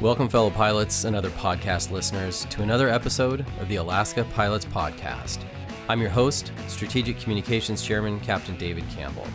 Welcome, 0.00 0.30
fellow 0.30 0.48
pilots 0.48 1.04
and 1.04 1.14
other 1.14 1.28
podcast 1.28 1.90
listeners, 1.90 2.46
to 2.46 2.62
another 2.62 2.88
episode 2.88 3.44
of 3.60 3.68
the 3.68 3.76
Alaska 3.76 4.24
Pilots 4.34 4.64
Podcast. 4.64 5.44
I'm 5.90 6.00
your 6.00 6.08
host, 6.08 6.52
Strategic 6.68 7.20
Communications 7.20 7.82
Chairman 7.82 8.18
Captain 8.20 8.56
David 8.56 8.88
Campbell. 8.88 9.26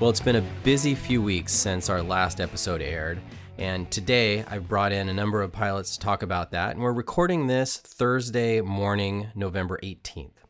Well, 0.00 0.10
it's 0.10 0.18
been 0.18 0.34
a 0.34 0.44
busy 0.64 0.96
few 0.96 1.22
weeks 1.22 1.52
since 1.52 1.88
our 1.88 2.02
last 2.02 2.40
episode 2.40 2.82
aired, 2.82 3.20
and 3.56 3.88
today 3.88 4.44
I've 4.50 4.66
brought 4.66 4.90
in 4.90 5.08
a 5.08 5.14
number 5.14 5.42
of 5.42 5.52
pilots 5.52 5.92
to 5.92 6.00
talk 6.00 6.24
about 6.24 6.50
that, 6.50 6.72
and 6.72 6.80
we're 6.82 6.92
recording 6.92 7.46
this 7.46 7.76
Thursday 7.76 8.60
morning, 8.62 9.28
November 9.36 9.78
18th. 9.84 10.42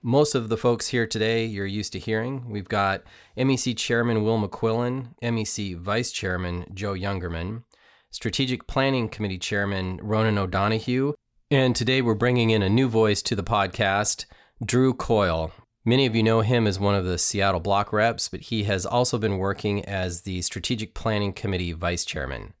Most 0.00 0.34
of 0.34 0.48
the 0.48 0.56
folks 0.56 0.88
here 0.88 1.06
today 1.06 1.44
you're 1.44 1.66
used 1.66 1.92
to 1.92 1.98
hearing. 1.98 2.48
We've 2.48 2.66
got 2.66 3.02
MEC 3.36 3.76
Chairman 3.76 4.24
Will 4.24 4.40
McQuillan, 4.40 5.08
MEC 5.22 5.76
Vice 5.76 6.10
Chairman 6.10 6.64
Joe 6.72 6.94
Youngerman, 6.94 7.64
Strategic 8.12 8.66
Planning 8.66 9.08
Committee 9.08 9.38
Chairman 9.38 9.98
Ronan 10.02 10.36
O'Donoghue, 10.36 11.14
and 11.50 11.74
today 11.74 12.02
we're 12.02 12.12
bringing 12.12 12.50
in 12.50 12.62
a 12.62 12.68
new 12.68 12.86
voice 12.86 13.22
to 13.22 13.34
the 13.34 13.42
podcast, 13.42 14.26
Drew 14.62 14.92
Coyle. 14.92 15.50
Many 15.86 16.04
of 16.04 16.14
you 16.14 16.22
know 16.22 16.42
him 16.42 16.66
as 16.66 16.78
one 16.78 16.94
of 16.94 17.06
the 17.06 17.16
Seattle 17.16 17.58
block 17.58 17.90
reps, 17.90 18.28
but 18.28 18.40
he 18.40 18.64
has 18.64 18.84
also 18.84 19.16
been 19.16 19.38
working 19.38 19.82
as 19.86 20.20
the 20.20 20.42
Strategic 20.42 20.92
Planning 20.92 21.32
Committee 21.32 21.72
Vice 21.72 22.04
Chairman. 22.04 22.52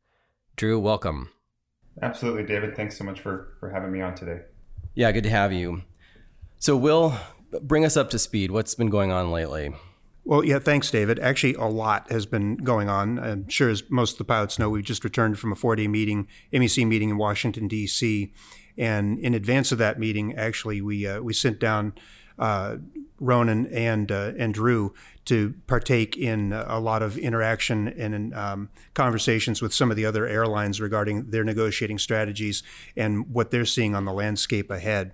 Drew, 0.56 0.80
welcome. 0.80 1.28
Absolutely, 2.00 2.44
David. 2.44 2.74
Thanks 2.74 2.96
so 2.96 3.04
much 3.04 3.20
for, 3.20 3.54
for 3.60 3.68
having 3.68 3.92
me 3.92 4.00
on 4.00 4.14
today. 4.14 4.40
Yeah, 4.94 5.12
good 5.12 5.24
to 5.24 5.30
have 5.30 5.52
you. 5.52 5.82
So, 6.60 6.78
Will, 6.78 7.14
bring 7.60 7.84
us 7.84 7.98
up 7.98 8.08
to 8.10 8.18
speed. 8.18 8.50
What's 8.50 8.74
been 8.74 8.88
going 8.88 9.12
on 9.12 9.30
lately? 9.30 9.74
Well, 10.24 10.44
yeah, 10.44 10.60
thanks, 10.60 10.90
David. 10.90 11.18
Actually, 11.18 11.54
a 11.54 11.64
lot 11.64 12.10
has 12.10 12.26
been 12.26 12.56
going 12.56 12.88
on. 12.88 13.18
I'm 13.18 13.48
sure, 13.48 13.68
as 13.68 13.82
most 13.90 14.12
of 14.12 14.18
the 14.18 14.24
pilots 14.24 14.58
know, 14.58 14.70
we 14.70 14.80
just 14.80 15.02
returned 15.02 15.38
from 15.38 15.50
a 15.50 15.56
four 15.56 15.74
day 15.74 15.88
meeting, 15.88 16.28
MEC 16.52 16.86
meeting 16.86 17.10
in 17.10 17.18
Washington, 17.18 17.66
D.C. 17.66 18.32
And 18.78 19.18
in 19.18 19.34
advance 19.34 19.72
of 19.72 19.78
that 19.78 19.98
meeting, 19.98 20.34
actually, 20.36 20.80
we, 20.80 21.06
uh, 21.06 21.20
we 21.20 21.32
sent 21.32 21.58
down 21.58 21.94
uh, 22.38 22.76
Ronan 23.18 23.66
and, 23.66 24.10
uh, 24.10 24.32
and 24.38 24.54
Drew 24.54 24.94
to 25.24 25.54
partake 25.66 26.16
in 26.16 26.52
a 26.52 26.80
lot 26.80 27.02
of 27.02 27.16
interaction 27.16 27.88
and 27.88 28.14
in, 28.14 28.34
um, 28.34 28.68
conversations 28.94 29.62
with 29.62 29.72
some 29.72 29.90
of 29.90 29.96
the 29.96 30.04
other 30.04 30.26
airlines 30.26 30.80
regarding 30.80 31.30
their 31.30 31.44
negotiating 31.44 31.98
strategies 31.98 32.62
and 32.96 33.32
what 33.32 33.50
they're 33.50 33.64
seeing 33.64 33.94
on 33.94 34.04
the 34.04 34.12
landscape 34.12 34.70
ahead. 34.70 35.12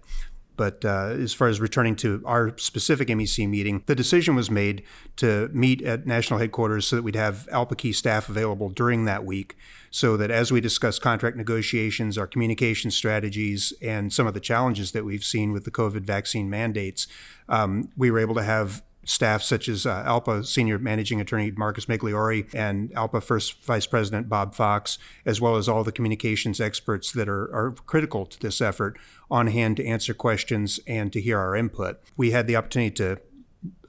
But 0.58 0.84
uh, 0.84 1.14
as 1.18 1.32
far 1.32 1.48
as 1.48 1.60
returning 1.60 1.96
to 1.96 2.20
our 2.26 2.58
specific 2.58 3.08
MEC 3.08 3.48
meeting, 3.48 3.84
the 3.86 3.94
decision 3.94 4.34
was 4.34 4.50
made 4.50 4.82
to 5.16 5.48
meet 5.52 5.80
at 5.82 6.04
national 6.04 6.40
headquarters 6.40 6.86
so 6.86 6.96
that 6.96 7.02
we'd 7.02 7.14
have 7.14 7.48
ALPA 7.52 7.94
staff 7.94 8.28
available 8.28 8.68
during 8.68 9.04
that 9.06 9.24
week, 9.24 9.56
so 9.90 10.16
that 10.16 10.32
as 10.32 10.50
we 10.50 10.60
discuss 10.60 10.98
contract 10.98 11.36
negotiations, 11.36 12.18
our 12.18 12.26
communication 12.26 12.90
strategies, 12.90 13.72
and 13.80 14.12
some 14.12 14.26
of 14.26 14.34
the 14.34 14.40
challenges 14.40 14.90
that 14.92 15.04
we've 15.04 15.24
seen 15.24 15.52
with 15.52 15.64
the 15.64 15.70
COVID 15.70 16.02
vaccine 16.02 16.50
mandates, 16.50 17.06
um, 17.48 17.88
we 17.96 18.10
were 18.10 18.18
able 18.18 18.34
to 18.34 18.42
have 18.42 18.82
staff 19.08 19.42
such 19.42 19.68
as 19.68 19.86
uh, 19.86 20.04
ALPA 20.04 20.44
Senior 20.46 20.78
Managing 20.78 21.20
Attorney 21.20 21.50
Marcus 21.50 21.86
Migliore 21.86 22.52
and 22.54 22.90
ALPA 22.90 23.22
First 23.22 23.64
Vice 23.64 23.86
President 23.86 24.28
Bob 24.28 24.54
Fox, 24.54 24.98
as 25.24 25.40
well 25.40 25.56
as 25.56 25.68
all 25.68 25.84
the 25.84 25.92
communications 25.92 26.60
experts 26.60 27.12
that 27.12 27.28
are, 27.28 27.44
are 27.54 27.72
critical 27.86 28.26
to 28.26 28.38
this 28.38 28.60
effort 28.60 28.98
on 29.30 29.46
hand 29.48 29.76
to 29.78 29.86
answer 29.86 30.14
questions 30.14 30.78
and 30.86 31.12
to 31.12 31.20
hear 31.20 31.38
our 31.38 31.56
input. 31.56 32.00
We 32.16 32.30
had 32.30 32.46
the 32.46 32.56
opportunity 32.56 32.94
to 32.96 33.20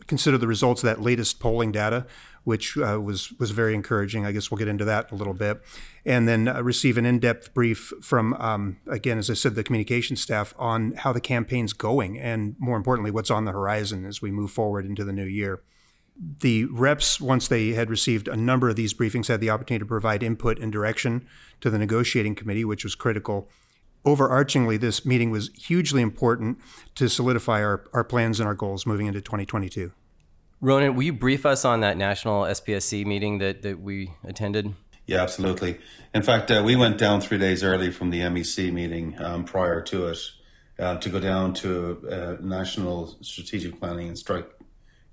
consider 0.08 0.38
the 0.38 0.48
results 0.48 0.84
of 0.84 0.88
that 0.88 1.02
latest 1.02 1.40
polling 1.40 1.72
data, 1.72 2.06
which 2.50 2.76
uh, 2.80 3.00
was 3.00 3.32
was 3.34 3.52
very 3.52 3.76
encouraging. 3.76 4.26
I 4.26 4.32
guess 4.32 4.50
we'll 4.50 4.58
get 4.58 4.68
into 4.68 4.86
that 4.86 5.12
in 5.12 5.16
a 5.16 5.18
little 5.20 5.36
bit, 5.36 5.62
and 6.04 6.28
then 6.28 6.48
uh, 6.48 6.64
receive 6.64 6.98
an 6.98 7.06
in-depth 7.06 7.54
brief 7.54 7.94
from 8.02 8.34
um, 8.34 8.78
again, 8.88 9.20
as 9.20 9.30
I 9.30 9.36
said, 9.36 9.54
the 9.54 9.64
communication 9.64 10.16
staff 10.16 10.56
on 10.58 10.94
how 10.94 11.14
the 11.14 11.22
campaign's 11.22 11.74
going, 11.74 12.18
and 12.20 12.56
more 12.58 12.76
importantly, 12.76 13.12
what's 13.12 13.30
on 13.30 13.46
the 13.46 13.52
horizon 13.52 14.04
as 14.04 14.20
we 14.20 14.32
move 14.32 14.50
forward 14.50 14.84
into 14.84 15.04
the 15.04 15.14
new 15.14 15.26
year. 15.26 15.62
The 16.40 16.66
reps, 16.66 17.22
once 17.22 17.48
they 17.48 17.70
had 17.70 17.92
received 17.92 18.28
a 18.28 18.36
number 18.36 18.68
of 18.68 18.76
these 18.76 18.96
briefings, 18.96 19.28
had 19.28 19.42
the 19.42 19.52
opportunity 19.52 19.84
to 19.84 19.88
provide 19.88 20.24
input 20.24 20.58
and 20.58 20.72
direction 20.72 21.28
to 21.62 21.70
the 21.70 21.78
negotiating 21.78 22.34
committee, 22.34 22.66
which 22.66 22.84
was 22.84 22.96
critical 22.96 23.48
overarchingly, 24.06 24.80
this 24.80 25.06
meeting 25.06 25.30
was 25.30 25.50
hugely 25.56 26.02
important 26.02 26.58
to 26.96 27.10
solidify 27.10 27.62
our, 27.62 27.84
our 27.94 28.04
plans 28.04 28.40
and 28.40 28.48
our 28.48 28.56
goals 28.56 28.86
moving 28.86 29.08
into 29.08 29.22
2022. 29.22 29.92
Ronan, 30.62 30.96
will 30.96 31.04
you 31.04 31.14
brief 31.14 31.46
us 31.46 31.64
on 31.64 31.82
that 31.82 31.96
national 31.96 32.44
SPSC 32.44 33.06
meeting 33.06 33.38
that, 33.38 33.62
that 33.62 33.80
we 33.80 34.12
attended? 34.26 34.74
Yeah, 35.08 35.22
absolutely. 35.22 35.80
In 36.14 36.22
fact, 36.22 36.52
uh, 36.52 36.62
we 36.66 36.76
went 36.76 36.98
down 36.98 37.22
three 37.22 37.38
days 37.38 37.64
early 37.64 37.92
from 37.92 38.10
the 38.10 38.20
MEC 38.20 38.72
meeting 38.74 39.16
um, 39.20 39.46
prior 39.46 39.82
to 39.84 40.08
it 40.08 40.20
uh, 40.78 40.98
to 40.98 41.10
go 41.10 41.20
down 41.20 41.54
to 41.56 42.38
a 42.40 42.44
national 42.44 43.16
strategic 43.22 43.80
planning 43.80 44.10
and 44.10 44.18
strike 44.18 44.50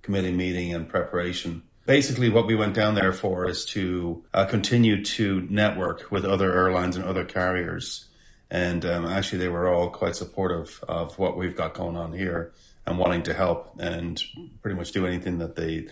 committee 0.02 0.32
meeting 0.32 0.74
and 0.74 0.88
preparation. 0.88 1.62
Basically, 1.86 2.28
what 2.28 2.48
we 2.48 2.56
went 2.56 2.74
down 2.74 2.96
there 2.96 3.12
for 3.12 3.48
is 3.48 3.64
to 3.66 4.24
uh, 4.34 4.46
continue 4.46 5.04
to 5.04 5.46
network 5.48 6.10
with 6.10 6.24
other 6.24 6.52
airlines 6.52 6.96
and 6.96 7.04
other 7.04 7.24
carriers. 7.24 8.06
And 8.50 8.84
um, 8.84 9.06
actually, 9.06 9.38
they 9.38 9.48
were 9.48 9.72
all 9.72 9.90
quite 9.90 10.16
supportive 10.16 10.82
of 10.88 11.16
what 11.20 11.36
we've 11.36 11.56
got 11.56 11.74
going 11.74 11.96
on 11.96 12.12
here 12.12 12.52
and 12.86 12.98
wanting 12.98 13.22
to 13.24 13.34
help 13.34 13.74
and 13.78 14.22
pretty 14.62 14.76
much 14.76 14.92
do 14.92 15.06
anything 15.06 15.38
that 15.38 15.56
they 15.56 15.88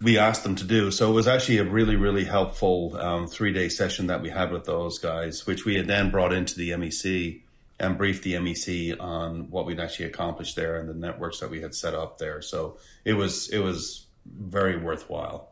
we 0.00 0.16
asked 0.16 0.44
them 0.44 0.54
to 0.54 0.64
do. 0.64 0.90
So 0.90 1.10
it 1.10 1.14
was 1.14 1.26
actually 1.26 1.58
a 1.58 1.64
really, 1.64 1.96
really 1.96 2.24
helpful 2.24 2.96
um, 2.98 3.26
three 3.26 3.52
day 3.52 3.68
session 3.68 4.06
that 4.06 4.22
we 4.22 4.30
had 4.30 4.52
with 4.52 4.64
those 4.64 4.98
guys, 4.98 5.46
which 5.46 5.64
we 5.64 5.74
had 5.74 5.86
then 5.86 6.10
brought 6.10 6.32
into 6.32 6.56
the 6.56 6.70
MEC 6.70 7.42
and 7.80 7.98
briefed 7.98 8.22
the 8.22 8.34
MEC 8.34 9.00
on 9.00 9.50
what 9.50 9.66
we'd 9.66 9.80
actually 9.80 10.06
accomplished 10.06 10.56
there 10.56 10.78
and 10.78 10.88
the 10.88 10.94
networks 10.94 11.40
that 11.40 11.50
we 11.50 11.60
had 11.60 11.74
set 11.74 11.94
up 11.94 12.18
there. 12.18 12.42
So 12.42 12.78
it 13.04 13.14
was 13.14 13.48
it 13.50 13.58
was 13.58 14.06
very 14.26 14.76
worthwhile. 14.76 15.47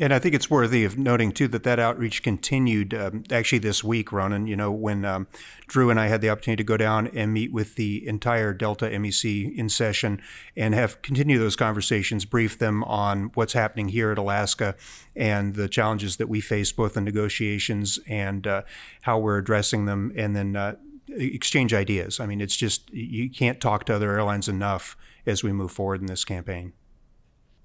And 0.00 0.14
I 0.14 0.18
think 0.18 0.34
it's 0.34 0.48
worthy 0.48 0.84
of 0.84 0.96
noting 0.96 1.30
too 1.30 1.46
that 1.48 1.62
that 1.64 1.78
outreach 1.78 2.22
continued 2.22 2.94
um, 2.94 3.22
actually 3.30 3.58
this 3.58 3.84
week, 3.84 4.12
Ronan. 4.12 4.46
You 4.46 4.56
know, 4.56 4.72
when 4.72 5.04
um, 5.04 5.26
Drew 5.66 5.90
and 5.90 6.00
I 6.00 6.06
had 6.06 6.22
the 6.22 6.30
opportunity 6.30 6.62
to 6.62 6.66
go 6.66 6.78
down 6.78 7.08
and 7.08 7.34
meet 7.34 7.52
with 7.52 7.74
the 7.74 8.08
entire 8.08 8.54
Delta 8.54 8.86
MEC 8.86 9.54
in 9.54 9.68
session 9.68 10.22
and 10.56 10.74
have 10.74 11.02
continued 11.02 11.40
those 11.40 11.54
conversations, 11.54 12.24
brief 12.24 12.58
them 12.58 12.82
on 12.84 13.30
what's 13.34 13.52
happening 13.52 13.90
here 13.90 14.10
at 14.10 14.16
Alaska 14.16 14.74
and 15.14 15.54
the 15.54 15.68
challenges 15.68 16.16
that 16.16 16.30
we 16.30 16.40
face 16.40 16.72
both 16.72 16.96
in 16.96 17.04
negotiations 17.04 17.98
and 18.08 18.46
uh, 18.46 18.62
how 19.02 19.18
we're 19.18 19.36
addressing 19.36 19.84
them, 19.84 20.12
and 20.16 20.34
then 20.34 20.56
uh, 20.56 20.76
exchange 21.08 21.74
ideas. 21.74 22.18
I 22.18 22.24
mean, 22.24 22.40
it's 22.40 22.56
just 22.56 22.90
you 22.90 23.28
can't 23.28 23.60
talk 23.60 23.84
to 23.84 23.96
other 23.96 24.10
airlines 24.12 24.48
enough 24.48 24.96
as 25.26 25.44
we 25.44 25.52
move 25.52 25.72
forward 25.72 26.00
in 26.00 26.06
this 26.06 26.24
campaign. 26.24 26.72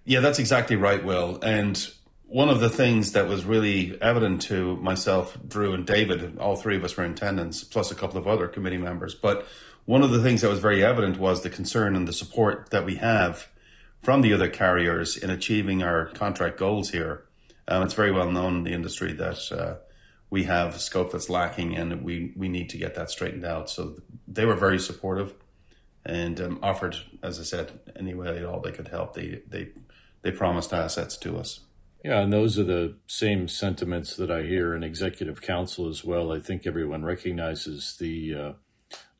Yeah, 0.03 0.19
that's 0.19 0.37
exactly 0.37 0.75
right, 0.75 1.03
Will. 1.03 1.39
And 1.41 1.89
one 2.35 2.49
of 2.49 2.59
the 2.59 2.67
things 2.67 3.13
that 3.13 3.29
was 3.29 3.45
really 3.45 3.97
evident 4.01 4.41
to 4.41 4.75
myself, 4.75 5.37
Drew, 5.47 5.71
and 5.71 5.87
David, 5.87 6.37
all 6.37 6.57
three 6.57 6.75
of 6.75 6.83
us 6.83 6.97
were 6.97 7.05
in 7.05 7.13
attendance, 7.13 7.63
plus 7.63 7.91
a 7.91 7.95
couple 7.95 8.17
of 8.17 8.27
other 8.27 8.49
committee 8.49 8.77
members. 8.77 9.15
But 9.15 9.47
one 9.85 10.03
of 10.03 10.11
the 10.11 10.21
things 10.21 10.41
that 10.41 10.49
was 10.49 10.59
very 10.59 10.83
evident 10.83 11.17
was 11.17 11.43
the 11.43 11.49
concern 11.49 11.95
and 11.95 12.05
the 12.05 12.11
support 12.11 12.71
that 12.71 12.83
we 12.83 12.95
have 12.95 13.47
from 14.03 14.19
the 14.19 14.33
other 14.33 14.49
carriers 14.49 15.15
in 15.15 15.29
achieving 15.29 15.81
our 15.81 16.07
contract 16.07 16.57
goals 16.57 16.89
here. 16.89 17.23
Um, 17.69 17.83
it's 17.83 17.93
very 17.93 18.11
well 18.11 18.29
known 18.29 18.57
in 18.57 18.63
the 18.65 18.73
industry 18.73 19.13
that 19.13 19.49
uh, 19.53 19.75
we 20.29 20.43
have 20.43 20.81
scope 20.81 21.13
that's 21.13 21.29
lacking, 21.29 21.77
and 21.77 22.03
we 22.03 22.33
we 22.35 22.49
need 22.49 22.69
to 22.71 22.77
get 22.77 22.95
that 22.95 23.09
straightened 23.09 23.45
out. 23.45 23.69
So 23.69 23.95
they 24.27 24.43
were 24.43 24.55
very 24.55 24.79
supportive 24.79 25.33
and 26.05 26.41
um, 26.41 26.59
offered, 26.61 26.97
as 27.23 27.39
I 27.39 27.43
said, 27.43 27.79
any 27.95 28.13
way 28.13 28.37
at 28.37 28.43
all 28.43 28.59
they 28.59 28.73
could 28.73 28.89
help. 28.89 29.13
They 29.13 29.41
they 29.47 29.69
they 30.21 30.31
promised 30.31 30.73
assets 30.73 31.15
to 31.19 31.37
us. 31.37 31.61
Yeah, 32.05 32.19
and 32.19 32.31
those 32.31 32.59
are 32.59 32.63
the 32.63 32.97
same 33.07 33.47
sentiments 33.47 34.15
that 34.17 34.29
I 34.29 34.43
hear 34.43 34.75
in 34.75 34.83
executive 34.83 35.41
council 35.41 35.89
as 35.89 36.05
well. 36.05 36.31
I 36.31 36.39
think 36.39 36.67
everyone 36.67 37.03
recognizes 37.03 37.95
the 37.99 38.35
uh, 38.35 38.51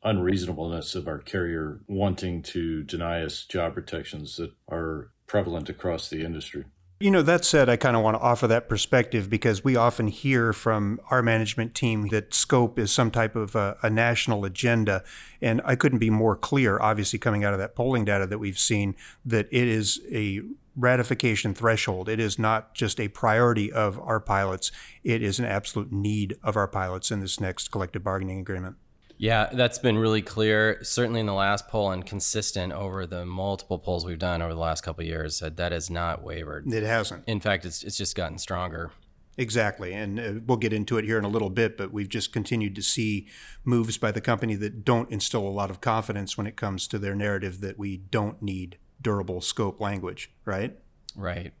unreasonableness 0.04 0.94
of 0.94 1.08
our 1.08 1.18
carrier 1.18 1.80
wanting 1.88 2.42
to 2.42 2.84
deny 2.84 3.22
us 3.22 3.44
job 3.44 3.74
protections 3.74 4.36
that 4.36 4.52
are 4.70 5.10
prevalent 5.26 5.68
across 5.68 6.08
the 6.08 6.24
industry. 6.24 6.66
You 7.00 7.10
know, 7.10 7.22
that 7.22 7.44
said, 7.44 7.68
I 7.68 7.74
kind 7.74 7.96
of 7.96 8.04
want 8.04 8.18
to 8.18 8.20
offer 8.20 8.46
that 8.46 8.68
perspective 8.68 9.28
because 9.28 9.64
we 9.64 9.74
often 9.74 10.06
hear 10.06 10.52
from 10.52 11.00
our 11.10 11.22
management 11.22 11.74
team 11.74 12.06
that 12.10 12.32
scope 12.32 12.78
is 12.78 12.92
some 12.92 13.10
type 13.10 13.34
of 13.34 13.56
a, 13.56 13.76
a, 13.82 13.90
national 13.90 14.44
agenda. 14.44 15.02
And 15.42 15.60
I 15.64 15.74
couldn't 15.74 15.98
be 15.98 16.08
more 16.08 16.36
clear, 16.36 16.78
obviously, 16.80 17.18
coming 17.18 17.42
out 17.42 17.52
of 17.52 17.58
that 17.58 17.74
polling 17.74 18.04
data 18.04 18.28
that 18.28 18.38
we've 18.38 18.58
seen, 18.60 18.94
that 19.24 19.48
it 19.50 19.66
is 19.66 20.00
a 20.12 20.42
ratification 20.76 21.54
threshold. 21.54 22.08
It 22.08 22.20
is 22.20 22.38
not 22.38 22.74
just 22.74 23.00
a 23.00 23.08
priority 23.08 23.72
of 23.72 23.98
our 24.00 24.20
pilots, 24.20 24.70
it 25.02 25.22
is 25.22 25.38
an 25.38 25.44
absolute 25.44 25.90
need 25.90 26.36
of 26.42 26.56
our 26.56 26.68
pilots 26.68 27.10
in 27.10 27.20
this 27.20 27.40
next 27.40 27.70
collective 27.70 28.04
bargaining 28.04 28.38
agreement. 28.38 28.76
Yeah, 29.18 29.48
that's 29.52 29.78
been 29.78 29.96
really 29.96 30.20
clear, 30.20 30.78
certainly 30.82 31.20
in 31.20 31.26
the 31.26 31.32
last 31.32 31.68
poll 31.68 31.90
and 31.90 32.04
consistent 32.04 32.74
over 32.74 33.06
the 33.06 33.24
multiple 33.24 33.78
polls 33.78 34.04
we've 34.04 34.18
done 34.18 34.42
over 34.42 34.52
the 34.52 34.60
last 34.60 34.82
couple 34.82 35.04
years. 35.04 35.38
That 35.40 35.56
that 35.56 35.72
has 35.72 35.88
not 35.88 36.22
wavered. 36.22 36.70
It 36.70 36.82
hasn't. 36.82 37.24
In 37.26 37.40
fact, 37.40 37.64
it's 37.64 37.82
it's 37.82 37.96
just 37.96 38.14
gotten 38.14 38.38
stronger. 38.38 38.92
Exactly. 39.38 39.92
And 39.92 40.18
uh, 40.18 40.32
we'll 40.46 40.56
get 40.56 40.72
into 40.72 40.96
it 40.96 41.04
here 41.04 41.18
in 41.18 41.24
a 41.24 41.28
little 41.28 41.50
bit, 41.50 41.76
but 41.76 41.92
we've 41.92 42.08
just 42.08 42.32
continued 42.32 42.74
to 42.74 42.82
see 42.82 43.26
moves 43.64 43.98
by 43.98 44.10
the 44.10 44.20
company 44.20 44.54
that 44.56 44.84
don't 44.84 45.10
instill 45.10 45.46
a 45.46 45.50
lot 45.50 45.70
of 45.70 45.80
confidence 45.80 46.38
when 46.38 46.46
it 46.46 46.56
comes 46.56 46.88
to 46.88 46.98
their 46.98 47.14
narrative 47.14 47.60
that 47.60 47.78
we 47.78 47.98
don't 47.98 48.40
need 48.40 48.78
durable 49.00 49.40
scope 49.40 49.80
language, 49.80 50.30
right? 50.44 50.76
Right. 51.14 51.52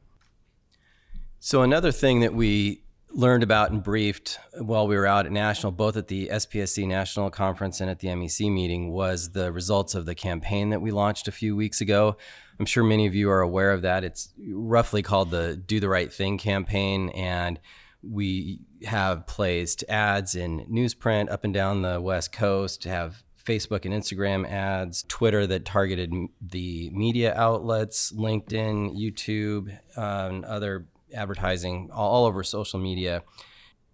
So, 1.38 1.62
another 1.62 1.92
thing 1.92 2.20
that 2.20 2.34
we 2.34 2.82
learned 3.10 3.42
about 3.42 3.70
and 3.70 3.82
briefed 3.82 4.38
while 4.58 4.86
we 4.86 4.96
were 4.96 5.06
out 5.06 5.26
at 5.26 5.32
national 5.32 5.72
both 5.72 5.96
at 5.96 6.08
the 6.08 6.28
spsc 6.28 6.86
national 6.86 7.30
conference 7.30 7.80
and 7.80 7.88
at 7.88 8.00
the 8.00 8.14
mec 8.14 8.40
meeting 8.40 8.90
was 8.90 9.30
the 9.30 9.50
results 9.52 9.94
of 9.94 10.04
the 10.04 10.14
campaign 10.14 10.70
that 10.70 10.82
we 10.82 10.90
launched 10.90 11.26
a 11.26 11.32
few 11.32 11.56
weeks 11.56 11.80
ago 11.80 12.16
i'm 12.58 12.66
sure 12.66 12.84
many 12.84 13.06
of 13.06 13.14
you 13.14 13.30
are 13.30 13.40
aware 13.40 13.72
of 13.72 13.82
that 13.82 14.04
it's 14.04 14.34
roughly 14.50 15.02
called 15.02 15.30
the 15.30 15.56
do 15.56 15.80
the 15.80 15.88
right 15.88 16.12
thing 16.12 16.36
campaign 16.36 17.08
and 17.10 17.58
we 18.02 18.60
have 18.84 19.26
placed 19.26 19.82
ads 19.88 20.34
in 20.34 20.66
newsprint 20.66 21.30
up 21.30 21.42
and 21.44 21.54
down 21.54 21.80
the 21.80 22.00
west 22.00 22.32
coast 22.32 22.84
have 22.84 23.22
facebook 23.46 23.84
and 23.84 23.94
instagram 23.94 24.48
ads 24.50 25.04
twitter 25.04 25.46
that 25.46 25.64
targeted 25.64 26.12
the 26.40 26.90
media 26.92 27.32
outlets 27.36 28.12
linkedin 28.12 28.94
youtube 28.98 29.72
uh, 29.96 30.28
and 30.28 30.44
other 30.44 30.86
advertising 31.14 31.90
all 31.92 32.26
over 32.26 32.42
social 32.42 32.78
media. 32.78 33.22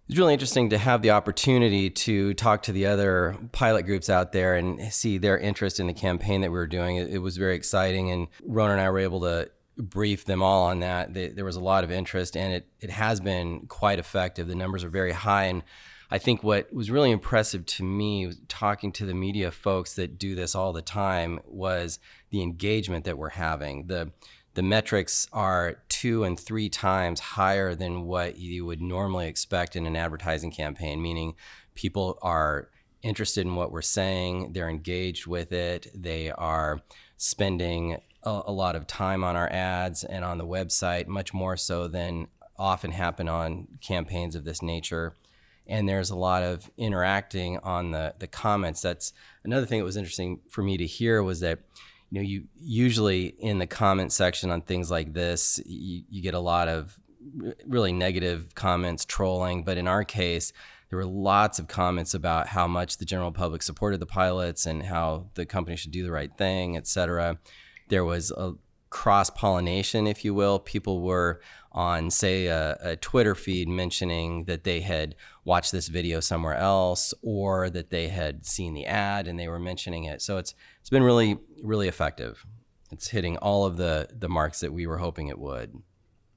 It's 0.09 0.19
really 0.19 0.33
interesting 0.33 0.69
to 0.71 0.77
have 0.77 1.01
the 1.01 1.11
opportunity 1.11 1.89
to 1.89 2.33
talk 2.33 2.63
to 2.63 2.71
the 2.71 2.87
other 2.87 3.37
pilot 3.53 3.83
groups 3.83 4.09
out 4.09 4.33
there 4.33 4.55
and 4.55 4.93
see 4.93 5.17
their 5.17 5.37
interest 5.37 5.79
in 5.79 5.87
the 5.87 5.93
campaign 5.93 6.41
that 6.41 6.51
we 6.51 6.57
were 6.57 6.67
doing. 6.67 6.97
It, 6.97 7.19
was 7.19 7.37
very 7.37 7.55
exciting, 7.55 8.11
and 8.11 8.27
Ron 8.43 8.71
and 8.71 8.81
I 8.81 8.89
were 8.89 8.99
able 8.99 9.21
to 9.21 9.49
brief 9.77 10.25
them 10.25 10.43
all 10.43 10.65
on 10.65 10.81
that. 10.81 11.13
there 11.13 11.45
was 11.45 11.55
a 11.55 11.61
lot 11.61 11.85
of 11.85 11.91
interest, 11.91 12.35
and 12.35 12.53
it, 12.53 12.67
it 12.81 12.89
has 12.89 13.21
been 13.21 13.65
quite 13.67 13.97
effective. 13.97 14.47
The 14.47 14.55
numbers 14.55 14.83
are 14.83 14.89
very 14.89 15.13
high, 15.13 15.45
and 15.45 15.63
I 16.13 16.19
think 16.19 16.43
what 16.43 16.71
was 16.71 16.91
really 16.91 17.09
impressive 17.09 17.65
to 17.65 17.83
me 17.83 18.31
talking 18.47 18.91
to 18.91 19.05
the 19.07 19.15
media 19.15 19.49
folks 19.49 19.95
that 19.95 20.19
do 20.19 20.35
this 20.35 20.53
all 20.53 20.71
the 20.71 20.83
time 20.83 21.39
was 21.47 21.97
the 22.29 22.43
engagement 22.43 23.05
that 23.05 23.17
we're 23.17 23.29
having. 23.29 23.87
The 23.87 24.11
the 24.53 24.61
metrics 24.61 25.27
are 25.33 25.81
two 25.89 26.23
and 26.23 26.39
three 26.39 26.69
times 26.69 27.19
higher 27.19 27.73
than 27.73 28.03
what 28.03 28.37
you 28.37 28.63
would 28.63 28.79
normally 28.79 29.27
expect 29.27 29.75
in 29.75 29.87
an 29.87 29.95
advertising 29.95 30.51
campaign, 30.51 31.01
meaning 31.01 31.33
people 31.73 32.19
are 32.21 32.69
interested 33.01 33.47
in 33.47 33.55
what 33.55 33.71
we're 33.71 33.81
saying, 33.81 34.53
they're 34.53 34.69
engaged 34.69 35.25
with 35.25 35.51
it, 35.51 35.87
they 35.95 36.29
are 36.29 36.79
spending 37.17 37.97
a, 38.21 38.41
a, 38.45 38.51
lot 38.51 38.75
of 38.75 38.85
time 38.85 39.23
on 39.23 39.35
our 39.35 39.51
ads 39.51 40.03
and 40.03 40.23
on 40.23 40.37
the 40.37 40.45
website, 40.45 41.07
much 41.07 41.33
more 41.33 41.57
so 41.57 41.87
than 41.87 42.27
often 42.55 42.91
happen 42.91 43.27
on 43.27 43.67
campaigns 43.81 44.35
of 44.35 44.43
this 44.43 44.61
nature. 44.61 45.15
And 45.67 45.87
there's 45.87 46.09
a 46.09 46.15
lot 46.15 46.43
of 46.43 46.69
interacting 46.77 47.57
on 47.59 47.91
the, 47.91 48.15
the 48.19 48.27
comments. 48.27 48.81
That's 48.81 49.13
another 49.43 49.65
thing 49.65 49.79
that 49.79 49.85
was 49.85 49.97
interesting 49.97 50.41
for 50.49 50.61
me 50.61 50.77
to 50.77 50.85
hear 50.85 51.23
was 51.23 51.39
that 51.39 51.59
you 52.09 52.19
know, 52.19 52.27
you 52.27 52.43
usually 52.59 53.25
in 53.25 53.57
the 53.57 53.65
comment 53.65 54.11
section 54.11 54.51
on 54.51 54.61
things 54.61 54.91
like 54.91 55.13
this, 55.13 55.59
you, 55.65 56.03
you 56.09 56.21
get 56.21 56.35
a 56.35 56.39
lot 56.39 56.67
of 56.67 56.99
really 57.65 57.91
negative 57.91 58.53
comments, 58.53 59.05
trolling. 59.05 59.63
But 59.63 59.77
in 59.77 59.87
our 59.87 60.03
case, 60.03 60.53
there 60.89 60.97
were 60.97 61.05
lots 61.05 61.57
of 61.57 61.67
comments 61.67 62.13
about 62.13 62.47
how 62.47 62.67
much 62.67 62.97
the 62.97 63.05
general 63.05 63.31
public 63.31 63.63
supported 63.63 63.99
the 63.99 64.05
pilots 64.05 64.67
and 64.67 64.83
how 64.83 65.29
the 65.33 65.45
company 65.45 65.75
should 65.75 65.91
do 65.91 66.03
the 66.03 66.11
right 66.11 66.31
thing, 66.37 66.77
et 66.77 66.85
cetera. 66.85 67.39
There 67.89 68.05
was 68.05 68.29
a 68.31 68.53
cross 68.91 69.31
pollination, 69.31 70.05
if 70.05 70.23
you 70.23 70.35
will. 70.35 70.59
People 70.59 71.01
were 71.01 71.41
on, 71.73 72.11
say, 72.11 72.47
a, 72.47 72.77
a, 72.81 72.95
Twitter 72.95 73.33
feed 73.33 73.67
mentioning 73.67 74.45
that 74.45 74.63
they 74.63 74.81
had 74.81 75.15
watched 75.43 75.71
this 75.71 75.87
video 75.87 76.19
somewhere 76.19 76.55
else 76.55 77.13
or 77.23 77.69
that 77.69 77.89
they 77.89 78.09
had 78.09 78.45
seen 78.45 78.73
the 78.73 78.85
ad 78.85 79.27
and 79.27 79.39
they 79.39 79.47
were 79.47 79.59
mentioning 79.59 80.03
it. 80.03 80.21
So 80.21 80.37
it's 80.37 80.53
it's 80.79 80.89
been 80.89 81.03
really 81.03 81.37
really 81.61 81.87
effective. 81.87 82.45
It's 82.91 83.07
hitting 83.07 83.37
all 83.37 83.65
of 83.65 83.77
the 83.77 84.09
the 84.15 84.29
marks 84.29 84.59
that 84.59 84.71
we 84.71 84.85
were 84.85 84.99
hoping 84.99 85.27
it 85.27 85.39
would. 85.39 85.73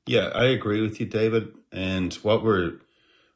Yeah, 0.07 0.29
I 0.35 0.45
agree 0.45 0.81
with 0.81 1.01
you, 1.01 1.07
David. 1.07 1.49
And 1.71 2.15
what 2.15 2.43
we're 2.43 2.79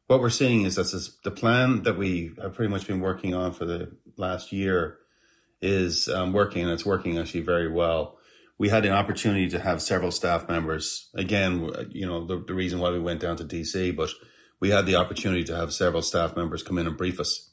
what 0.06 0.20
we're 0.20 0.30
seeing 0.30 0.62
is 0.62 0.76
that 0.76 0.90
this, 0.90 1.18
the 1.22 1.30
plan 1.30 1.82
that 1.82 1.98
we 1.98 2.32
have 2.40 2.54
pretty 2.54 2.70
much 2.70 2.86
been 2.86 3.00
working 3.00 3.34
on 3.34 3.52
for 3.52 3.64
the 3.64 3.92
last 4.16 4.52
year 4.52 4.98
is 5.60 6.08
um, 6.08 6.32
working, 6.32 6.62
and 6.62 6.70
it's 6.70 6.86
working 6.86 7.18
actually 7.18 7.42
very 7.42 7.70
well 7.70 8.16
we 8.60 8.68
had 8.68 8.84
an 8.84 8.92
opportunity 8.92 9.48
to 9.48 9.58
have 9.58 9.80
several 9.80 10.10
staff 10.10 10.46
members. 10.46 11.08
Again, 11.14 11.70
you 11.92 12.04
know, 12.04 12.26
the, 12.26 12.44
the 12.46 12.52
reason 12.52 12.78
why 12.78 12.90
we 12.90 13.00
went 13.00 13.18
down 13.18 13.36
to 13.38 13.44
DC, 13.44 13.96
but 13.96 14.10
we 14.60 14.68
had 14.68 14.84
the 14.84 14.96
opportunity 14.96 15.42
to 15.44 15.56
have 15.56 15.72
several 15.72 16.02
staff 16.02 16.36
members 16.36 16.62
come 16.62 16.76
in 16.76 16.86
and 16.86 16.94
brief 16.94 17.18
us 17.18 17.48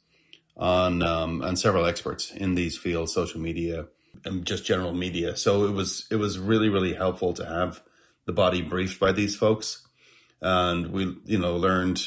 on, 0.58 1.02
um, 1.02 1.42
and 1.44 1.58
several 1.58 1.86
experts 1.86 2.32
in 2.32 2.56
these 2.56 2.78
fields, 2.78 3.14
social 3.14 3.40
media 3.40 3.88
and 4.26 4.46
just 4.46 4.66
general 4.66 4.94
media. 4.94 5.38
So 5.38 5.64
it 5.64 5.72
was, 5.72 6.08
it 6.12 6.18
was 6.18 6.40
really, 6.40 6.68
really 6.68 6.94
helpful 6.94 7.32
to 7.36 7.46
have 7.46 7.82
the 8.26 8.34
body 8.34 8.62
briefed 8.62 9.00
by 9.00 9.14
these 9.14 9.34
folks. 9.34 9.88
And 10.42 10.92
we, 10.92 11.16
you 11.24 11.40
know, 11.40 11.56
learned 11.56 12.02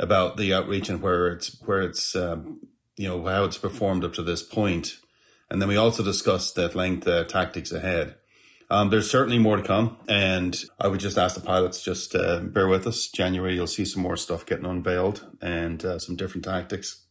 about 0.00 0.38
the 0.38 0.54
outreach 0.54 0.88
and 0.88 1.00
where 1.00 1.28
it's, 1.28 1.56
where 1.64 1.82
it's, 1.82 2.16
um, 2.16 2.66
you 2.96 3.06
know, 3.06 3.24
how 3.24 3.44
it's 3.44 3.58
performed 3.58 4.04
up 4.04 4.14
to 4.14 4.24
this 4.24 4.42
point 4.42 4.96
and 5.50 5.60
then 5.60 5.68
we 5.68 5.76
also 5.76 6.02
discussed 6.02 6.58
at 6.58 6.74
length 6.74 7.04
the 7.04 7.24
tactics 7.24 7.72
ahead. 7.72 8.16
Um, 8.70 8.90
there's 8.90 9.10
certainly 9.10 9.38
more 9.38 9.56
to 9.56 9.62
come, 9.62 9.96
and 10.08 10.62
I 10.78 10.88
would 10.88 11.00
just 11.00 11.16
ask 11.16 11.34
the 11.34 11.40
pilots 11.40 11.82
just 11.82 12.14
uh, 12.14 12.40
bear 12.40 12.68
with 12.68 12.86
us. 12.86 13.06
January, 13.06 13.54
you'll 13.54 13.66
see 13.66 13.86
some 13.86 14.02
more 14.02 14.16
stuff 14.16 14.44
getting 14.44 14.66
unveiled 14.66 15.26
and 15.40 15.82
uh, 15.84 15.98
some 15.98 16.16
different 16.16 16.44
tactics. 16.44 17.04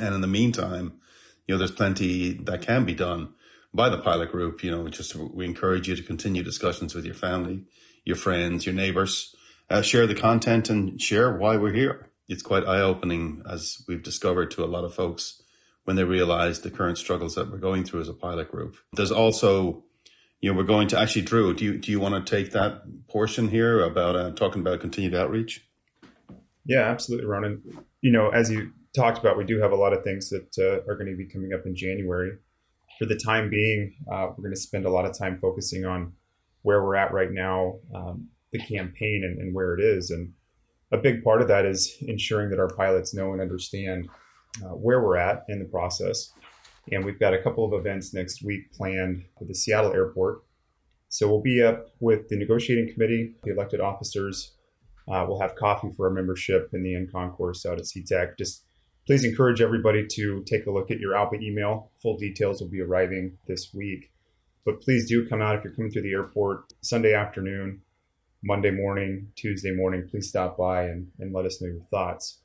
And 0.00 0.14
in 0.14 0.22
the 0.22 0.26
meantime, 0.26 0.94
you 1.46 1.54
know, 1.54 1.58
there's 1.58 1.70
plenty 1.70 2.32
that 2.44 2.62
can 2.62 2.86
be 2.86 2.94
done 2.94 3.34
by 3.74 3.90
the 3.90 3.98
pilot 3.98 4.32
group. 4.32 4.64
You 4.64 4.70
know, 4.70 4.88
just 4.88 5.14
we 5.14 5.44
encourage 5.44 5.86
you 5.86 5.96
to 5.96 6.02
continue 6.02 6.42
discussions 6.42 6.94
with 6.94 7.04
your 7.04 7.14
family, 7.14 7.64
your 8.04 8.16
friends, 8.16 8.64
your 8.64 8.74
neighbors. 8.74 9.34
Uh, 9.68 9.82
share 9.82 10.06
the 10.06 10.14
content 10.14 10.70
and 10.70 11.00
share 11.00 11.36
why 11.36 11.56
we're 11.56 11.74
here. 11.74 12.08
It's 12.26 12.42
quite 12.42 12.64
eye 12.64 12.80
opening, 12.80 13.42
as 13.48 13.84
we've 13.86 14.02
discovered 14.02 14.50
to 14.52 14.64
a 14.64 14.66
lot 14.66 14.84
of 14.84 14.94
folks 14.94 15.42
when 15.86 15.96
they 15.96 16.04
realize 16.04 16.60
the 16.60 16.70
current 16.70 16.98
struggles 16.98 17.36
that 17.36 17.50
we're 17.50 17.58
going 17.58 17.84
through 17.84 18.00
as 18.00 18.08
a 18.08 18.12
pilot 18.12 18.50
group. 18.50 18.76
There's 18.94 19.12
also, 19.12 19.84
you 20.40 20.50
know, 20.50 20.58
we're 20.58 20.64
going 20.64 20.88
to 20.88 20.98
actually, 20.98 21.22
Drew, 21.22 21.54
do 21.54 21.64
you, 21.64 21.78
do 21.78 21.92
you 21.92 22.00
want 22.00 22.26
to 22.26 22.36
take 22.36 22.52
that 22.52 22.82
portion 23.08 23.48
here 23.48 23.80
about 23.80 24.16
uh, 24.16 24.32
talking 24.32 24.60
about 24.60 24.80
continued 24.80 25.14
outreach? 25.14 25.64
Yeah, 26.64 26.82
absolutely, 26.82 27.26
Ronan. 27.26 27.62
You 28.00 28.10
know, 28.10 28.30
as 28.30 28.50
you 28.50 28.72
talked 28.96 29.18
about, 29.18 29.38
we 29.38 29.44
do 29.44 29.60
have 29.60 29.70
a 29.70 29.76
lot 29.76 29.92
of 29.92 30.02
things 30.02 30.28
that 30.30 30.58
uh, 30.58 30.90
are 30.90 30.96
going 30.96 31.08
to 31.08 31.16
be 31.16 31.26
coming 31.26 31.52
up 31.52 31.64
in 31.64 31.76
January. 31.76 32.36
For 32.98 33.06
the 33.06 33.16
time 33.16 33.48
being, 33.48 33.94
uh, 34.10 34.30
we're 34.30 34.42
going 34.42 34.54
to 34.54 34.60
spend 34.60 34.86
a 34.86 34.90
lot 34.90 35.04
of 35.04 35.16
time 35.16 35.38
focusing 35.38 35.84
on 35.84 36.14
where 36.62 36.82
we're 36.82 36.96
at 36.96 37.12
right 37.12 37.30
now, 37.30 37.76
um, 37.94 38.28
the 38.52 38.58
campaign, 38.58 39.22
and, 39.22 39.38
and 39.38 39.54
where 39.54 39.78
it 39.78 39.80
is. 39.80 40.10
And 40.10 40.32
a 40.90 40.96
big 40.96 41.22
part 41.22 41.42
of 41.42 41.48
that 41.48 41.64
is 41.64 41.94
ensuring 42.00 42.50
that 42.50 42.58
our 42.58 42.74
pilots 42.74 43.14
know 43.14 43.32
and 43.32 43.40
understand 43.40 44.08
uh, 44.64 44.68
where 44.68 45.02
we're 45.02 45.16
at 45.16 45.44
in 45.48 45.58
the 45.58 45.64
process. 45.64 46.32
And 46.92 47.04
we've 47.04 47.18
got 47.18 47.34
a 47.34 47.42
couple 47.42 47.64
of 47.64 47.78
events 47.78 48.14
next 48.14 48.42
week 48.42 48.72
planned 48.72 49.24
for 49.38 49.44
the 49.44 49.54
Seattle 49.54 49.92
airport. 49.92 50.42
So 51.08 51.28
we'll 51.28 51.42
be 51.42 51.62
up 51.62 51.88
with 52.00 52.28
the 52.28 52.36
negotiating 52.36 52.92
committee, 52.92 53.34
the 53.42 53.52
elected 53.52 53.80
officers. 53.80 54.52
Uh, 55.08 55.24
we'll 55.28 55.40
have 55.40 55.54
coffee 55.56 55.90
for 55.96 56.08
our 56.08 56.12
membership 56.12 56.70
in 56.72 56.82
the 56.82 56.94
end 56.94 57.12
concourse 57.12 57.64
out 57.64 57.78
at 57.78 57.84
SeaTac. 57.84 58.36
Just 58.38 58.64
please 59.06 59.24
encourage 59.24 59.60
everybody 59.60 60.06
to 60.06 60.42
take 60.44 60.66
a 60.66 60.70
look 60.70 60.90
at 60.90 60.98
your 60.98 61.14
ALPA 61.14 61.40
email. 61.40 61.90
Full 62.02 62.16
details 62.16 62.60
will 62.60 62.68
be 62.68 62.80
arriving 62.80 63.38
this 63.46 63.72
week. 63.72 64.10
But 64.64 64.80
please 64.80 65.08
do 65.08 65.28
come 65.28 65.40
out 65.40 65.56
if 65.56 65.64
you're 65.64 65.74
coming 65.74 65.92
through 65.92 66.02
the 66.02 66.12
airport 66.12 66.72
Sunday 66.82 67.14
afternoon, 67.14 67.82
Monday 68.42 68.72
morning, 68.72 69.28
Tuesday 69.36 69.70
morning. 69.70 70.08
Please 70.10 70.28
stop 70.28 70.58
by 70.58 70.84
and, 70.84 71.12
and 71.20 71.32
let 71.32 71.46
us 71.46 71.62
know 71.62 71.68
your 71.68 71.84
thoughts. 71.84 72.40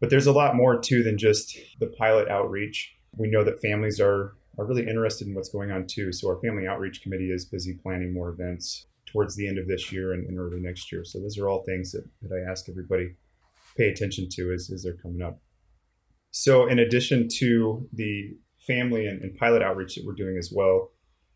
But 0.00 0.10
there's 0.10 0.26
a 0.26 0.32
lot 0.32 0.56
more 0.56 0.78
too 0.78 1.02
than 1.02 1.18
just 1.18 1.56
the 1.80 1.86
pilot 1.86 2.28
outreach. 2.28 2.94
We 3.16 3.30
know 3.30 3.44
that 3.44 3.60
families 3.60 4.00
are 4.00 4.34
are 4.58 4.64
really 4.64 4.86
interested 4.86 5.26
in 5.26 5.34
what's 5.34 5.48
going 5.48 5.70
on 5.70 5.86
too. 5.86 6.12
So 6.12 6.28
our 6.28 6.40
family 6.40 6.66
outreach 6.66 7.02
committee 7.02 7.30
is 7.32 7.44
busy 7.44 7.74
planning 7.74 8.12
more 8.12 8.28
events 8.28 8.86
towards 9.06 9.36
the 9.36 9.48
end 9.48 9.58
of 9.58 9.66
this 9.66 9.92
year 9.92 10.12
and, 10.12 10.26
and 10.26 10.38
early 10.38 10.60
next 10.60 10.92
year. 10.92 11.04
So 11.04 11.20
those 11.20 11.38
are 11.38 11.48
all 11.48 11.64
things 11.64 11.92
that, 11.92 12.04
that 12.22 12.32
I 12.32 12.50
ask 12.50 12.68
everybody 12.68 13.14
pay 13.76 13.88
attention 13.88 14.28
to 14.30 14.52
as, 14.52 14.70
as 14.72 14.82
they're 14.82 14.96
coming 14.96 15.22
up. 15.22 15.40
So 16.30 16.66
in 16.66 16.78
addition 16.78 17.28
to 17.38 17.88
the 17.92 18.36
family 18.66 19.06
and, 19.06 19.22
and 19.22 19.36
pilot 19.36 19.62
outreach 19.62 19.96
that 19.96 20.04
we're 20.06 20.14
doing 20.14 20.36
as 20.38 20.52
well, 20.54 20.90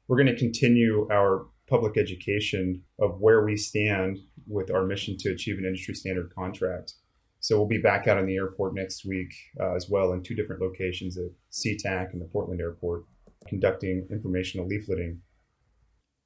we're 0.06 0.16
going 0.16 0.26
to 0.26 0.36
continue 0.36 1.06
our 1.12 1.46
public 1.68 1.98
education 1.98 2.82
of 2.98 3.20
where 3.20 3.44
we 3.44 3.56
stand 3.56 4.18
with 4.46 4.70
our 4.70 4.84
mission 4.84 5.16
to 5.18 5.30
achieve 5.30 5.58
an 5.58 5.64
industry 5.64 5.94
standard 5.94 6.32
contract. 6.34 6.94
So 7.40 7.56
we'll 7.56 7.68
be 7.68 7.78
back 7.78 8.06
out 8.08 8.18
in 8.18 8.26
the 8.26 8.36
airport 8.36 8.74
next 8.74 9.04
week 9.04 9.32
uh, 9.60 9.74
as 9.74 9.88
well 9.88 10.12
in 10.12 10.22
two 10.22 10.34
different 10.34 10.60
locations 10.60 11.16
at 11.16 11.30
SeaTac 11.52 12.12
and 12.12 12.20
the 12.20 12.26
Portland 12.26 12.60
airport, 12.60 13.04
conducting 13.46 14.06
informational 14.10 14.68
leafleting. 14.68 15.18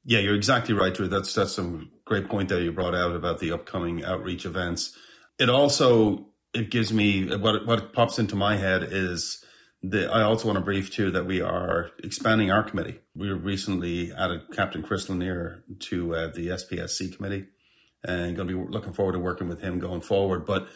Yeah, 0.05 0.21
you're 0.21 0.35
exactly 0.35 0.75
right, 0.75 0.93
Drew. 0.93 1.07
That's 1.07 1.33
that's 1.35 1.53
some 1.53 1.91
great 2.05 2.29
point 2.29 2.49
that 2.49 2.63
you 2.63 2.73
brought 2.73 2.95
out 2.95 3.15
about 3.15 3.39
the 3.39 3.53
upcoming 3.53 4.05
outreach 4.05 4.45
events. 4.45 4.97
It 5.39 5.49
also 5.49 6.27
it 6.53 6.71
gives 6.71 6.93
me 6.93 7.37
what 7.37 7.67
what 7.67 7.93
pops 7.93 8.19
into 8.19 8.35
my 8.35 8.57
head 8.57 8.83
is 8.83 9.45
the, 9.83 10.11
I 10.11 10.23
also 10.23 10.47
want 10.47 10.59
to 10.59 10.65
brief 10.65 10.93
too 10.93 11.11
that 11.11 11.27
we 11.27 11.41
are 11.41 11.91
expanding 12.03 12.51
our 12.51 12.63
committee. 12.63 13.01
We 13.15 13.31
recently 13.31 14.13
added 14.13 14.43
Captain 14.53 14.83
Chris 14.83 15.09
Lanier 15.09 15.65
to 15.81 16.15
uh, 16.15 16.27
the 16.29 16.49
SPSC 16.49 17.17
committee, 17.17 17.47
and 18.05 18.37
going 18.37 18.49
to 18.49 18.55
be 18.55 18.71
looking 18.71 18.93
forward 18.93 19.13
to 19.13 19.19
working 19.19 19.49
with 19.49 19.61
him 19.61 19.79
going 19.79 20.01
forward. 20.01 20.47
But 20.47 20.69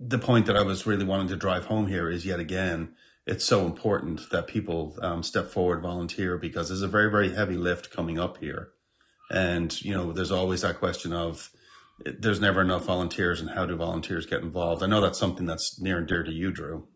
the 0.00 0.18
point 0.18 0.46
that 0.46 0.56
I 0.56 0.62
was 0.62 0.86
really 0.86 1.04
wanting 1.04 1.28
to 1.28 1.36
drive 1.36 1.66
home 1.66 1.86
here 1.86 2.08
is 2.08 2.24
yet 2.24 2.40
again, 2.40 2.94
it's 3.26 3.44
so 3.44 3.66
important 3.66 4.30
that 4.30 4.46
people 4.46 4.96
um, 5.02 5.22
step 5.22 5.50
forward, 5.50 5.82
volunteer, 5.82 6.38
because 6.38 6.68
there's 6.68 6.82
a 6.82 6.88
very, 6.88 7.10
very 7.10 7.34
heavy 7.34 7.56
lift 7.56 7.90
coming 7.90 8.18
up 8.18 8.38
here. 8.38 8.70
And, 9.30 9.80
you 9.82 9.92
know, 9.92 10.12
there's 10.12 10.32
always 10.32 10.62
that 10.62 10.78
question 10.78 11.12
of 11.12 11.50
there's 12.04 12.40
never 12.40 12.62
enough 12.62 12.86
volunteers 12.86 13.40
and 13.40 13.50
how 13.50 13.66
do 13.66 13.76
volunteers 13.76 14.24
get 14.24 14.42
involved? 14.42 14.82
I 14.82 14.86
know 14.86 15.02
that's 15.02 15.18
something 15.18 15.44
that's 15.44 15.78
near 15.80 15.98
and 15.98 16.08
dear 16.08 16.22
to 16.22 16.32
you, 16.32 16.50
Drew. 16.50 16.88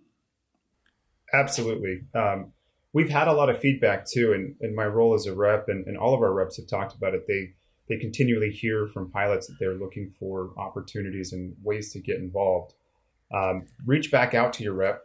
Absolutely. 1.32 2.00
Um, 2.14 2.52
we've 2.92 3.10
had 3.10 3.28
a 3.28 3.32
lot 3.32 3.50
of 3.50 3.60
feedback 3.60 4.06
too, 4.10 4.32
and 4.32 4.56
in 4.60 4.74
my 4.74 4.86
role 4.86 5.14
as 5.14 5.26
a 5.26 5.34
rep, 5.34 5.68
and, 5.68 5.86
and 5.86 5.98
all 5.98 6.14
of 6.14 6.22
our 6.22 6.32
reps 6.32 6.56
have 6.56 6.68
talked 6.68 6.94
about 6.94 7.14
it. 7.14 7.26
They 7.28 7.52
they 7.86 7.98
continually 7.98 8.50
hear 8.50 8.86
from 8.86 9.10
pilots 9.10 9.46
that 9.46 9.56
they're 9.60 9.74
looking 9.74 10.10
for 10.18 10.54
opportunities 10.56 11.34
and 11.34 11.54
ways 11.62 11.92
to 11.92 12.00
get 12.00 12.16
involved. 12.16 12.72
Um, 13.32 13.66
reach 13.84 14.10
back 14.10 14.34
out 14.34 14.52
to 14.54 14.64
your 14.64 14.74
rep, 14.74 15.02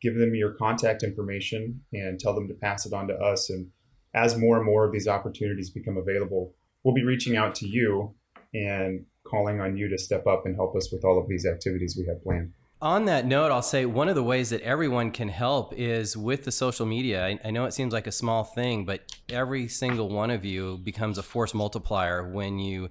give 0.00 0.14
them 0.16 0.34
your 0.34 0.52
contact 0.52 1.02
information, 1.02 1.82
and 1.92 2.18
tell 2.18 2.34
them 2.34 2.48
to 2.48 2.54
pass 2.54 2.86
it 2.86 2.92
on 2.92 3.08
to 3.08 3.14
us. 3.14 3.50
And 3.50 3.70
as 4.14 4.36
more 4.36 4.56
and 4.56 4.66
more 4.66 4.84
of 4.84 4.92
these 4.92 5.08
opportunities 5.08 5.70
become 5.70 5.96
available, 5.96 6.54
we'll 6.82 6.94
be 6.94 7.04
reaching 7.04 7.36
out 7.36 7.54
to 7.56 7.68
you 7.68 8.14
and 8.54 9.04
calling 9.24 9.60
on 9.60 9.76
you 9.76 9.88
to 9.88 9.98
step 9.98 10.26
up 10.26 10.46
and 10.46 10.56
help 10.56 10.74
us 10.74 10.90
with 10.92 11.04
all 11.04 11.18
of 11.18 11.28
these 11.28 11.46
activities 11.46 11.96
we 11.98 12.06
have 12.06 12.22
planned. 12.22 12.52
On 12.82 13.04
that 13.04 13.26
note, 13.26 13.52
I'll 13.52 13.60
say 13.60 13.84
one 13.84 14.08
of 14.08 14.14
the 14.14 14.22
ways 14.22 14.50
that 14.50 14.62
everyone 14.62 15.10
can 15.10 15.28
help 15.28 15.74
is 15.74 16.16
with 16.16 16.44
the 16.44 16.52
social 16.52 16.86
media. 16.86 17.26
I, 17.26 17.38
I, 17.44 17.50
know 17.50 17.66
it 17.66 17.74
seems 17.74 17.92
like 17.92 18.06
a 18.06 18.12
small 18.12 18.42
thing, 18.42 18.86
but 18.86 19.02
every 19.28 19.68
single 19.68 20.08
one 20.08 20.30
of 20.30 20.46
you 20.46 20.78
becomes 20.78 21.18
a 21.18 21.22
force 21.22 21.52
multiplier 21.52 22.26
when 22.26 22.58
you 22.58 22.88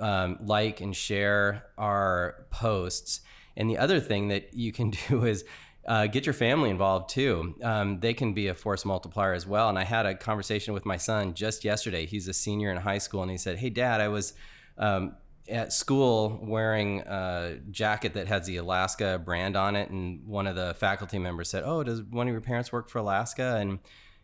um, 0.00 0.38
like 0.40 0.80
and 0.80 0.96
share 0.96 1.66
our 1.76 2.46
posts. 2.50 3.20
And 3.56 3.68
the 3.68 3.78
other 3.78 4.00
thing 4.00 4.28
that 4.28 4.54
you 4.54 4.72
can 4.72 4.90
do 5.08 5.24
is 5.24 5.44
uh, 5.86 6.06
get 6.06 6.26
your 6.26 6.34
family 6.34 6.70
involved 6.70 7.10
too. 7.10 7.54
Um, 7.62 8.00
they 8.00 8.14
can 8.14 8.32
be 8.32 8.48
a 8.48 8.54
force 8.54 8.84
multiplier 8.84 9.32
as 9.32 9.46
well. 9.46 9.68
And 9.68 9.78
I 9.78 9.84
had 9.84 10.06
a 10.06 10.14
conversation 10.14 10.74
with 10.74 10.84
my 10.84 10.96
son 10.96 11.34
just 11.34 11.64
yesterday. 11.64 12.06
He's 12.06 12.28
a 12.28 12.34
senior 12.34 12.70
in 12.70 12.76
high 12.78 12.98
school, 12.98 13.22
and 13.22 13.30
he 13.30 13.38
said, 13.38 13.58
"Hey, 13.58 13.70
Dad, 13.70 14.00
I 14.00 14.08
was." 14.08 14.34
Um, 14.78 15.16
at 15.48 15.72
school 15.72 16.38
wearing 16.42 17.00
a 17.00 17.58
jacket 17.70 18.14
that 18.14 18.28
has 18.28 18.46
the 18.46 18.56
Alaska 18.56 19.20
brand 19.22 19.56
on 19.56 19.74
it, 19.74 19.90
and 19.90 20.24
one 20.26 20.46
of 20.46 20.54
the 20.54 20.74
faculty 20.74 21.18
members 21.18 21.50
said, 21.50 21.64
"Oh, 21.64 21.82
does 21.82 22.02
one 22.02 22.28
of 22.28 22.32
your 22.32 22.40
parents 22.40 22.72
work 22.72 22.88
for 22.88 22.98
Alaska?" 22.98 23.56
and 23.56 23.80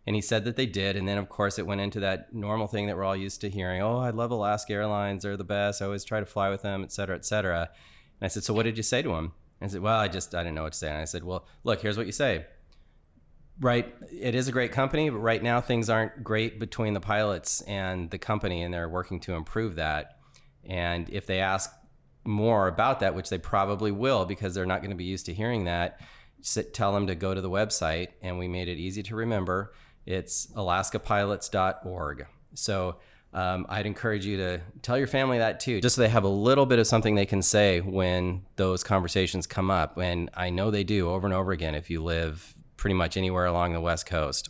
and 0.06 0.14
he 0.14 0.22
said 0.22 0.44
that 0.44 0.54
they 0.54 0.66
did, 0.66 0.96
and 0.96 1.08
then 1.08 1.18
of 1.18 1.28
course 1.28 1.58
it 1.58 1.66
went 1.66 1.80
into 1.80 1.98
that 2.00 2.32
normal 2.32 2.68
thing 2.68 2.86
that 2.86 2.96
we're 2.96 3.04
all 3.04 3.16
used 3.16 3.40
to 3.40 3.50
hearing. 3.50 3.82
Oh, 3.82 3.98
I 3.98 4.10
love 4.10 4.30
Alaska 4.30 4.72
Airlines; 4.72 5.24
they're 5.24 5.36
the 5.36 5.44
best. 5.44 5.82
I 5.82 5.86
always 5.86 6.04
try 6.04 6.20
to 6.20 6.26
fly 6.26 6.48
with 6.48 6.62
them, 6.62 6.84
et 6.84 6.92
cetera, 6.92 7.16
et 7.16 7.24
cetera. 7.24 7.70
And 8.20 8.26
I 8.26 8.28
said, 8.28 8.44
"So 8.44 8.54
what 8.54 8.64
did 8.64 8.76
you 8.76 8.82
say 8.82 9.02
to 9.02 9.14
him?" 9.14 9.32
And 9.60 9.70
I 9.70 9.72
said, 9.72 9.80
"Well, 9.80 9.98
I 9.98 10.08
just 10.08 10.34
I 10.34 10.42
didn't 10.42 10.54
know 10.54 10.64
what 10.64 10.72
to 10.72 10.78
say." 10.78 10.88
And 10.88 10.98
I 10.98 11.04
said, 11.04 11.24
"Well, 11.24 11.46
look, 11.64 11.80
here's 11.80 11.96
what 11.96 12.06
you 12.06 12.12
say." 12.12 12.46
Right, 13.58 13.94
it 14.12 14.34
is 14.34 14.48
a 14.48 14.52
great 14.52 14.72
company, 14.72 15.08
but 15.08 15.18
right 15.18 15.42
now 15.42 15.62
things 15.62 15.88
aren't 15.88 16.22
great 16.22 16.60
between 16.60 16.92
the 16.92 17.00
pilots 17.00 17.62
and 17.62 18.10
the 18.10 18.18
company, 18.18 18.62
and 18.62 18.74
they're 18.74 18.88
working 18.88 19.18
to 19.20 19.32
improve 19.32 19.76
that 19.76 20.16
and 20.68 21.08
if 21.10 21.26
they 21.26 21.40
ask 21.40 21.72
more 22.24 22.66
about 22.68 23.00
that, 23.00 23.14
which 23.14 23.30
they 23.30 23.38
probably 23.38 23.92
will 23.92 24.24
because 24.24 24.54
they're 24.54 24.66
not 24.66 24.80
going 24.80 24.90
to 24.90 24.96
be 24.96 25.04
used 25.04 25.26
to 25.26 25.34
hearing 25.34 25.64
that, 25.64 26.00
sit, 26.40 26.74
tell 26.74 26.92
them 26.92 27.06
to 27.06 27.14
go 27.14 27.34
to 27.34 27.40
the 27.40 27.50
website. 27.50 28.08
And 28.20 28.38
we 28.38 28.48
made 28.48 28.68
it 28.68 28.78
easy 28.78 29.02
to 29.04 29.16
remember. 29.16 29.72
It's 30.04 30.46
alaskapilots.org. 30.48 32.26
So 32.54 32.96
um, 33.36 33.66
I'd 33.68 33.84
encourage 33.84 34.24
you 34.24 34.38
to 34.38 34.62
tell 34.80 34.96
your 34.96 35.06
family 35.06 35.36
that 35.36 35.60
too, 35.60 35.82
just 35.82 35.96
so 35.96 36.00
they 36.00 36.08
have 36.08 36.24
a 36.24 36.28
little 36.28 36.64
bit 36.64 36.78
of 36.78 36.86
something 36.86 37.14
they 37.14 37.26
can 37.26 37.42
say 37.42 37.80
when 37.82 38.46
those 38.56 38.82
conversations 38.82 39.46
come 39.46 39.70
up. 39.70 39.98
And 39.98 40.30
I 40.32 40.48
know 40.48 40.70
they 40.70 40.84
do 40.84 41.10
over 41.10 41.26
and 41.26 41.34
over 41.34 41.52
again 41.52 41.74
if 41.74 41.90
you 41.90 42.02
live 42.02 42.54
pretty 42.78 42.94
much 42.94 43.14
anywhere 43.18 43.44
along 43.44 43.74
the 43.74 43.80
West 43.80 44.06
Coast. 44.06 44.48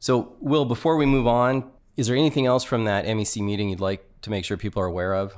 So, 0.00 0.36
Will, 0.40 0.64
before 0.64 0.96
we 0.96 1.06
move 1.06 1.28
on, 1.28 1.70
is 1.96 2.08
there 2.08 2.16
anything 2.16 2.46
else 2.46 2.64
from 2.64 2.84
that 2.84 3.04
MEC 3.04 3.40
meeting 3.40 3.70
you'd 3.70 3.78
like 3.78 4.04
to 4.22 4.30
make 4.30 4.44
sure 4.44 4.56
people 4.56 4.82
are 4.82 4.86
aware 4.86 5.14
of? 5.14 5.36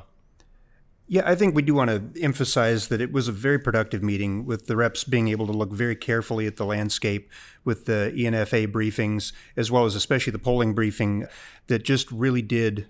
Yeah, 1.10 1.22
I 1.24 1.34
think 1.36 1.54
we 1.54 1.62
do 1.62 1.72
want 1.72 2.14
to 2.14 2.22
emphasize 2.22 2.88
that 2.88 3.00
it 3.00 3.12
was 3.12 3.28
a 3.28 3.32
very 3.32 3.58
productive 3.58 4.02
meeting 4.02 4.44
with 4.44 4.66
the 4.66 4.76
reps 4.76 5.04
being 5.04 5.28
able 5.28 5.46
to 5.46 5.52
look 5.52 5.72
very 5.72 5.96
carefully 5.96 6.46
at 6.46 6.56
the 6.56 6.66
landscape 6.66 7.30
with 7.64 7.86
the 7.86 8.12
ENFA 8.14 8.70
briefings, 8.70 9.32
as 9.56 9.70
well 9.70 9.86
as 9.86 9.94
especially 9.94 10.32
the 10.32 10.38
polling 10.38 10.74
briefing 10.74 11.26
that 11.68 11.82
just 11.82 12.12
really 12.12 12.42
did 12.42 12.88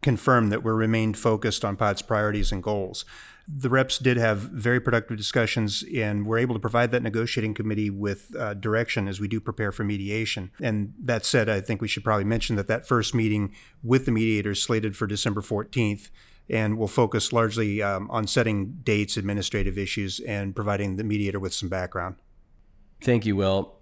confirm 0.00 0.50
that 0.50 0.62
we 0.62 0.70
remained 0.70 1.18
focused 1.18 1.64
on 1.64 1.76
POTS 1.76 2.02
priorities 2.02 2.52
and 2.52 2.62
goals. 2.62 3.04
The 3.48 3.68
reps 3.68 3.98
did 3.98 4.16
have 4.16 4.38
very 4.38 4.78
productive 4.78 5.16
discussions 5.16 5.84
and 5.92 6.24
were 6.24 6.38
able 6.38 6.54
to 6.54 6.60
provide 6.60 6.92
that 6.92 7.02
negotiating 7.02 7.54
committee 7.54 7.90
with 7.90 8.34
uh, 8.36 8.54
direction 8.54 9.08
as 9.08 9.18
we 9.18 9.26
do 9.26 9.40
prepare 9.40 9.72
for 9.72 9.82
mediation. 9.82 10.52
And 10.60 10.94
that 11.00 11.24
said, 11.24 11.48
I 11.48 11.60
think 11.60 11.80
we 11.80 11.88
should 11.88 12.04
probably 12.04 12.24
mention 12.24 12.54
that 12.56 12.68
that 12.68 12.86
first 12.86 13.12
meeting 13.12 13.52
with 13.82 14.04
the 14.04 14.12
mediators 14.12 14.62
slated 14.62 14.96
for 14.96 15.08
December 15.08 15.40
14th 15.40 16.10
and 16.48 16.78
we'll 16.78 16.88
focus 16.88 17.32
largely 17.32 17.82
um, 17.82 18.10
on 18.10 18.26
setting 18.26 18.78
dates, 18.82 19.16
administrative 19.16 19.78
issues, 19.78 20.20
and 20.20 20.54
providing 20.54 20.96
the 20.96 21.04
mediator 21.04 21.40
with 21.40 21.54
some 21.54 21.68
background. 21.68 22.16
Thank 23.02 23.26
you, 23.26 23.36
Will. 23.36 23.76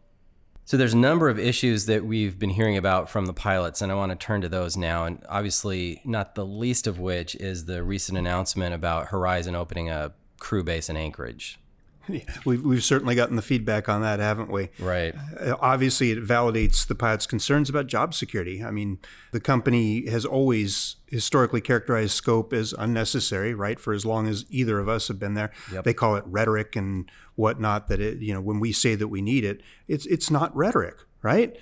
So 0.66 0.78
there's 0.78 0.94
a 0.94 0.98
number 0.98 1.28
of 1.28 1.38
issues 1.38 1.84
that 1.86 2.06
we've 2.06 2.38
been 2.38 2.50
hearing 2.50 2.78
about 2.78 3.10
from 3.10 3.26
the 3.26 3.34
pilots, 3.34 3.82
and 3.82 3.92
I 3.92 3.94
want 3.96 4.12
to 4.12 4.16
turn 4.16 4.40
to 4.40 4.48
those 4.48 4.78
now. 4.78 5.04
And 5.04 5.22
obviously, 5.28 6.00
not 6.06 6.34
the 6.34 6.46
least 6.46 6.86
of 6.86 6.98
which 6.98 7.34
is 7.34 7.66
the 7.66 7.82
recent 7.82 8.16
announcement 8.16 8.74
about 8.74 9.08
Horizon 9.08 9.54
opening 9.54 9.90
a 9.90 10.14
crew 10.38 10.64
base 10.64 10.88
in 10.88 10.96
Anchorage. 10.96 11.58
We've, 12.44 12.62
we've 12.62 12.84
certainly 12.84 13.14
gotten 13.14 13.36
the 13.36 13.42
feedback 13.42 13.88
on 13.88 14.02
that, 14.02 14.20
haven't 14.20 14.50
we? 14.50 14.68
Right. 14.78 15.14
Uh, 15.38 15.56
obviously, 15.60 16.10
it 16.10 16.22
validates 16.22 16.86
the 16.86 16.94
pilot's 16.94 17.26
concerns 17.26 17.70
about 17.70 17.86
job 17.86 18.14
security. 18.14 18.62
I 18.62 18.70
mean, 18.70 18.98
the 19.32 19.40
company 19.40 20.08
has 20.10 20.24
always 20.24 20.96
historically 21.06 21.60
characterized 21.60 22.12
scope 22.12 22.52
as 22.52 22.74
unnecessary, 22.74 23.54
right? 23.54 23.78
For 23.80 23.92
as 23.92 24.04
long 24.04 24.26
as 24.26 24.44
either 24.50 24.78
of 24.78 24.88
us 24.88 25.08
have 25.08 25.18
been 25.18 25.34
there, 25.34 25.50
yep. 25.72 25.84
they 25.84 25.94
call 25.94 26.16
it 26.16 26.24
rhetoric 26.26 26.76
and 26.76 27.10
whatnot. 27.36 27.88
That 27.88 28.00
it, 28.00 28.18
you 28.18 28.34
know, 28.34 28.40
when 28.40 28.60
we 28.60 28.72
say 28.72 28.94
that 28.94 29.08
we 29.08 29.22
need 29.22 29.44
it, 29.44 29.62
it's 29.88 30.06
it's 30.06 30.30
not 30.30 30.54
rhetoric, 30.54 30.96
right? 31.22 31.56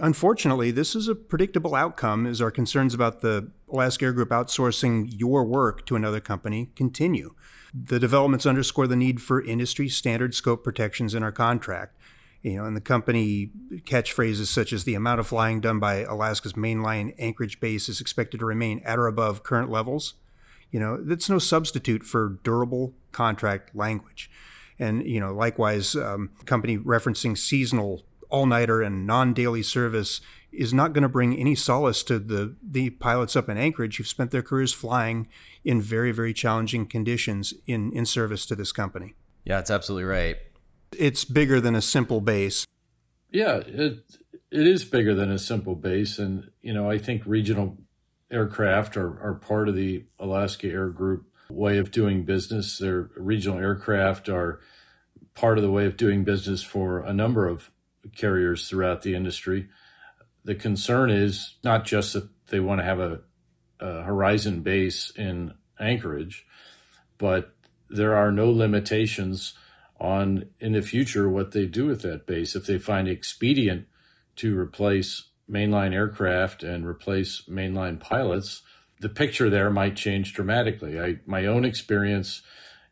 Unfortunately, 0.00 0.70
this 0.70 0.94
is 0.96 1.08
a 1.08 1.14
predictable 1.14 1.74
outcome 1.74 2.26
as 2.26 2.40
our 2.40 2.50
concerns 2.50 2.94
about 2.94 3.20
the 3.20 3.50
Alaska 3.70 4.06
Air 4.06 4.12
Group 4.12 4.30
outsourcing 4.30 5.12
your 5.14 5.44
work 5.44 5.84
to 5.86 5.94
another 5.96 6.20
company 6.20 6.70
continue. 6.74 7.34
The 7.74 7.98
developments 7.98 8.46
underscore 8.46 8.86
the 8.86 8.96
need 8.96 9.20
for 9.20 9.42
industry 9.42 9.88
standard 9.88 10.34
scope 10.34 10.62
protections 10.62 11.14
in 11.14 11.22
our 11.22 11.32
contract. 11.32 11.98
You 12.42 12.56
know, 12.56 12.66
and 12.66 12.76
the 12.76 12.80
company 12.82 13.50
catchphrases 13.86 14.46
such 14.46 14.72
as 14.72 14.84
the 14.84 14.94
amount 14.94 15.18
of 15.18 15.26
flying 15.26 15.60
done 15.60 15.80
by 15.80 16.00
Alaska's 16.02 16.52
mainline 16.52 17.14
Anchorage 17.18 17.58
base 17.58 17.88
is 17.88 18.02
expected 18.02 18.40
to 18.40 18.46
remain 18.46 18.82
at 18.84 18.98
or 18.98 19.06
above 19.06 19.42
current 19.42 19.70
levels. 19.70 20.14
You 20.70 20.78
know, 20.78 21.02
that's 21.02 21.30
no 21.30 21.38
substitute 21.38 22.04
for 22.04 22.38
durable 22.42 22.92
contract 23.12 23.74
language. 23.74 24.30
And, 24.78 25.06
you 25.06 25.20
know, 25.20 25.32
likewise, 25.32 25.96
um, 25.96 26.30
company 26.44 26.76
referencing 26.76 27.38
seasonal 27.38 28.02
all 28.28 28.46
nighter 28.46 28.82
and 28.82 29.06
non 29.06 29.32
daily 29.32 29.62
service 29.62 30.20
is 30.56 30.72
not 30.72 30.92
going 30.92 31.02
to 31.02 31.08
bring 31.08 31.36
any 31.36 31.54
solace 31.54 32.02
to 32.04 32.18
the, 32.18 32.56
the 32.62 32.90
pilots 32.90 33.36
up 33.36 33.48
in 33.48 33.56
Anchorage 33.56 33.96
who've 33.96 34.06
spent 34.06 34.30
their 34.30 34.42
careers 34.42 34.72
flying 34.72 35.28
in 35.64 35.80
very, 35.80 36.12
very 36.12 36.32
challenging 36.32 36.86
conditions 36.86 37.54
in, 37.66 37.92
in 37.92 38.06
service 38.06 38.46
to 38.46 38.54
this 38.54 38.72
company. 38.72 39.14
Yeah, 39.44 39.58
it's 39.58 39.70
absolutely 39.70 40.04
right. 40.04 40.36
It's 40.96 41.24
bigger 41.24 41.60
than 41.60 41.74
a 41.74 41.82
simple 41.82 42.20
base. 42.20 42.66
Yeah, 43.30 43.56
it, 43.56 44.04
it 44.50 44.66
is 44.66 44.84
bigger 44.84 45.14
than 45.14 45.30
a 45.30 45.38
simple 45.38 45.74
base. 45.74 46.18
And, 46.18 46.50
you 46.62 46.72
know, 46.72 46.90
I 46.90 46.98
think 46.98 47.22
regional 47.26 47.76
aircraft 48.30 48.96
are, 48.96 49.20
are 49.20 49.34
part 49.34 49.68
of 49.68 49.74
the 49.74 50.04
Alaska 50.18 50.68
Air 50.68 50.88
Group 50.88 51.26
way 51.50 51.78
of 51.78 51.90
doing 51.90 52.24
business. 52.24 52.78
Their 52.78 53.10
regional 53.16 53.58
aircraft 53.58 54.28
are 54.28 54.60
part 55.34 55.58
of 55.58 55.62
the 55.62 55.70
way 55.70 55.86
of 55.86 55.96
doing 55.96 56.24
business 56.24 56.62
for 56.62 57.00
a 57.00 57.12
number 57.12 57.46
of 57.48 57.70
carriers 58.16 58.68
throughout 58.68 59.02
the 59.02 59.14
industry. 59.14 59.68
The 60.44 60.54
concern 60.54 61.10
is 61.10 61.54
not 61.64 61.84
just 61.84 62.12
that 62.12 62.28
they 62.48 62.60
want 62.60 62.80
to 62.80 62.84
have 62.84 63.00
a, 63.00 63.20
a 63.80 64.02
Horizon 64.02 64.60
base 64.60 65.10
in 65.16 65.54
Anchorage, 65.80 66.46
but 67.18 67.54
there 67.88 68.14
are 68.14 68.30
no 68.30 68.50
limitations 68.50 69.54
on 70.00 70.46
in 70.58 70.72
the 70.72 70.82
future 70.82 71.28
what 71.28 71.52
they 71.52 71.66
do 71.66 71.86
with 71.86 72.02
that 72.02 72.26
base. 72.26 72.54
If 72.54 72.66
they 72.66 72.78
find 72.78 73.08
expedient 73.08 73.86
to 74.36 74.58
replace 74.58 75.28
mainline 75.50 75.94
aircraft 75.94 76.62
and 76.62 76.86
replace 76.86 77.42
mainline 77.48 78.00
pilots, 78.00 78.62
the 79.00 79.08
picture 79.08 79.50
there 79.50 79.70
might 79.70 79.96
change 79.96 80.34
dramatically. 80.34 81.00
I 81.00 81.20
my 81.26 81.46
own 81.46 81.64
experience 81.64 82.42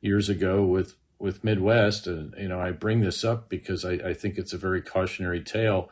years 0.01 0.29
ago 0.29 0.65
with 0.65 0.95
with 1.19 1.45
Midwest, 1.45 2.07
and 2.07 2.35
you 2.37 2.49
know, 2.49 2.61
I 2.61 2.73
bring 2.73 3.01
this 3.01 3.25
up 3.25 3.49
because 3.49 3.85
I, 3.85 3.93
I 3.93 4.15
think 4.15 4.39
it's 4.39 4.53
a 4.53 4.59
very 4.59 4.83
cautionary 4.83 5.41
tale. 5.41 5.89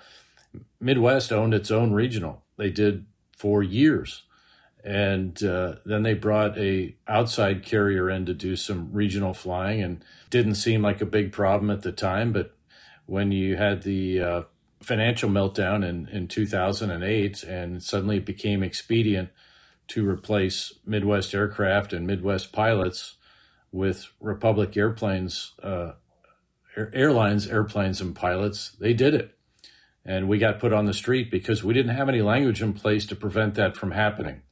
Midwest 0.80 1.33
owned 1.33 1.54
its 1.54 1.71
own 1.71 1.92
regional. 1.92 2.42
They 2.57 2.71
did 2.71 3.07
for 3.37 3.62
years, 3.62 4.25
and 4.85 5.42
uh, 5.42 5.76
then 5.85 6.02
they 6.02 6.14
brought 6.14 6.59
a 6.59 6.97
outside 7.09 7.64
carrier 7.64 8.11
in 8.11 8.26
to 8.26 8.35
do 8.35 8.57
some 8.57 8.92
regional 8.92 9.35
flying, 9.35 9.83
and 9.83 10.04
didn't 10.30 10.54
seem 10.57 10.83
like 10.83 11.00
a 11.00 11.07
big 11.07 11.33
problem 11.33 11.71
at 11.71 11.83
the 11.83 11.92
time. 11.92 12.33
But 12.33 12.57
when 13.07 13.33
you 13.33 13.57
had 13.57 13.83
the 13.83 14.21
uh, 14.21 14.42
financial 14.83 15.30
meltdown 15.30 15.87
in 15.87 16.09
in 16.09 16.28
2008, 16.28 17.42
and 17.45 17.83
suddenly 17.83 18.19
it 18.19 18.26
became 18.26 18.62
expedient 18.62 19.30
to 19.88 20.09
replace 20.09 20.75
Midwest 20.87 21.35
aircraft 21.35 21.92
and 21.92 22.07
Midwest 22.07 22.52
pilots 22.52 23.16
with 23.73 24.09
Republic 24.21 24.76
airplanes, 24.76 25.52
uh, 25.62 25.92
airlines, 26.76 27.47
airplanes, 27.49 28.00
and 28.00 28.14
pilots. 28.14 28.71
They 28.78 28.95
did 28.95 29.14
it. 29.14 29.37
And 30.04 30.28
we 30.28 30.38
got 30.38 30.59
put 30.59 30.73
on 30.73 30.87
the 30.87 30.95
street 30.95 31.30
because 31.30 31.62
we 31.62 31.75
didn't 31.75 31.95
have 31.95 32.09
any 32.09 32.23
language 32.23 32.62
in 32.62 32.73
place 32.73 33.04
to 33.07 33.16
prevent 33.16 33.54
that 33.54 33.76
from 33.76 33.90
happening. 33.90 34.42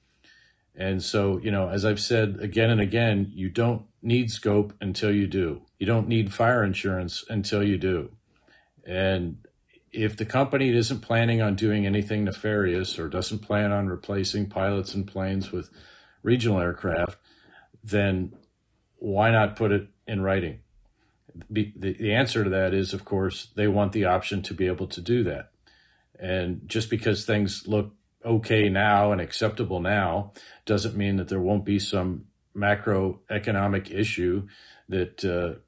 And 0.75 1.03
so, 1.03 1.39
you 1.39 1.51
know, 1.51 1.69
as 1.69 1.85
I've 1.85 2.01
said 2.01 2.39
again 2.41 2.71
and 2.71 2.81
again, 2.81 3.33
you 3.35 3.51
don't 3.51 3.87
need 4.01 4.31
scope 4.31 4.73
until 4.81 5.11
you 5.11 5.27
do. 5.27 5.63
You 5.79 5.87
don't 5.87 6.07
need 6.07 6.33
fire 6.33 6.63
insurance 6.63 7.25
until 7.29 7.65
you 7.65 7.79
do. 7.79 8.13
And 8.87 9.39
if 9.91 10.17
the 10.17 10.25
company 10.25 10.69
isn't 10.71 11.01
planning 11.01 11.43
on 11.43 11.57
doing 11.57 11.87
anything 11.87 12.25
nefarious 12.25 12.99
or 12.99 13.09
doesn't 13.09 13.41
plan 13.41 13.73
on 13.73 13.89
replacing 13.89 14.49
pilots 14.49 14.95
and 14.95 15.07
planes 15.07 15.51
with 15.51 15.71
regional 16.23 16.61
aircraft, 16.61 17.17
then 17.83 18.35
why 18.99 19.31
not 19.31 19.57
put 19.57 19.73
it 19.73 19.89
in 20.07 20.21
writing? 20.21 20.61
The, 21.51 21.73
the 21.77 22.13
answer 22.13 22.45
to 22.45 22.51
that 22.51 22.75
is, 22.75 22.93
of 22.93 23.05
course, 23.05 23.49
they 23.55 23.69
want 23.69 23.93
the 23.93 24.05
option 24.05 24.43
to 24.43 24.55
be 24.55 24.67
able 24.67 24.87
to 24.89 25.01
do 25.01 25.25
that. 25.25 25.51
And 26.19 26.63
just 26.67 26.91
because 26.91 27.25
things 27.25 27.67
look 27.67 27.95
okay 28.25 28.69
now 28.69 29.13
and 29.13 29.21
acceptable 29.21 29.81
now 29.81 30.33
doesn't 30.67 30.97
mean 30.97 31.17
that 31.17 31.29
there 31.29 31.41
won't 31.41 31.65
be 31.65 31.79
some 31.79 32.27
macroeconomic 32.57 33.91
issue 33.91 34.49
that 34.89 35.25
uh, 35.25 35.61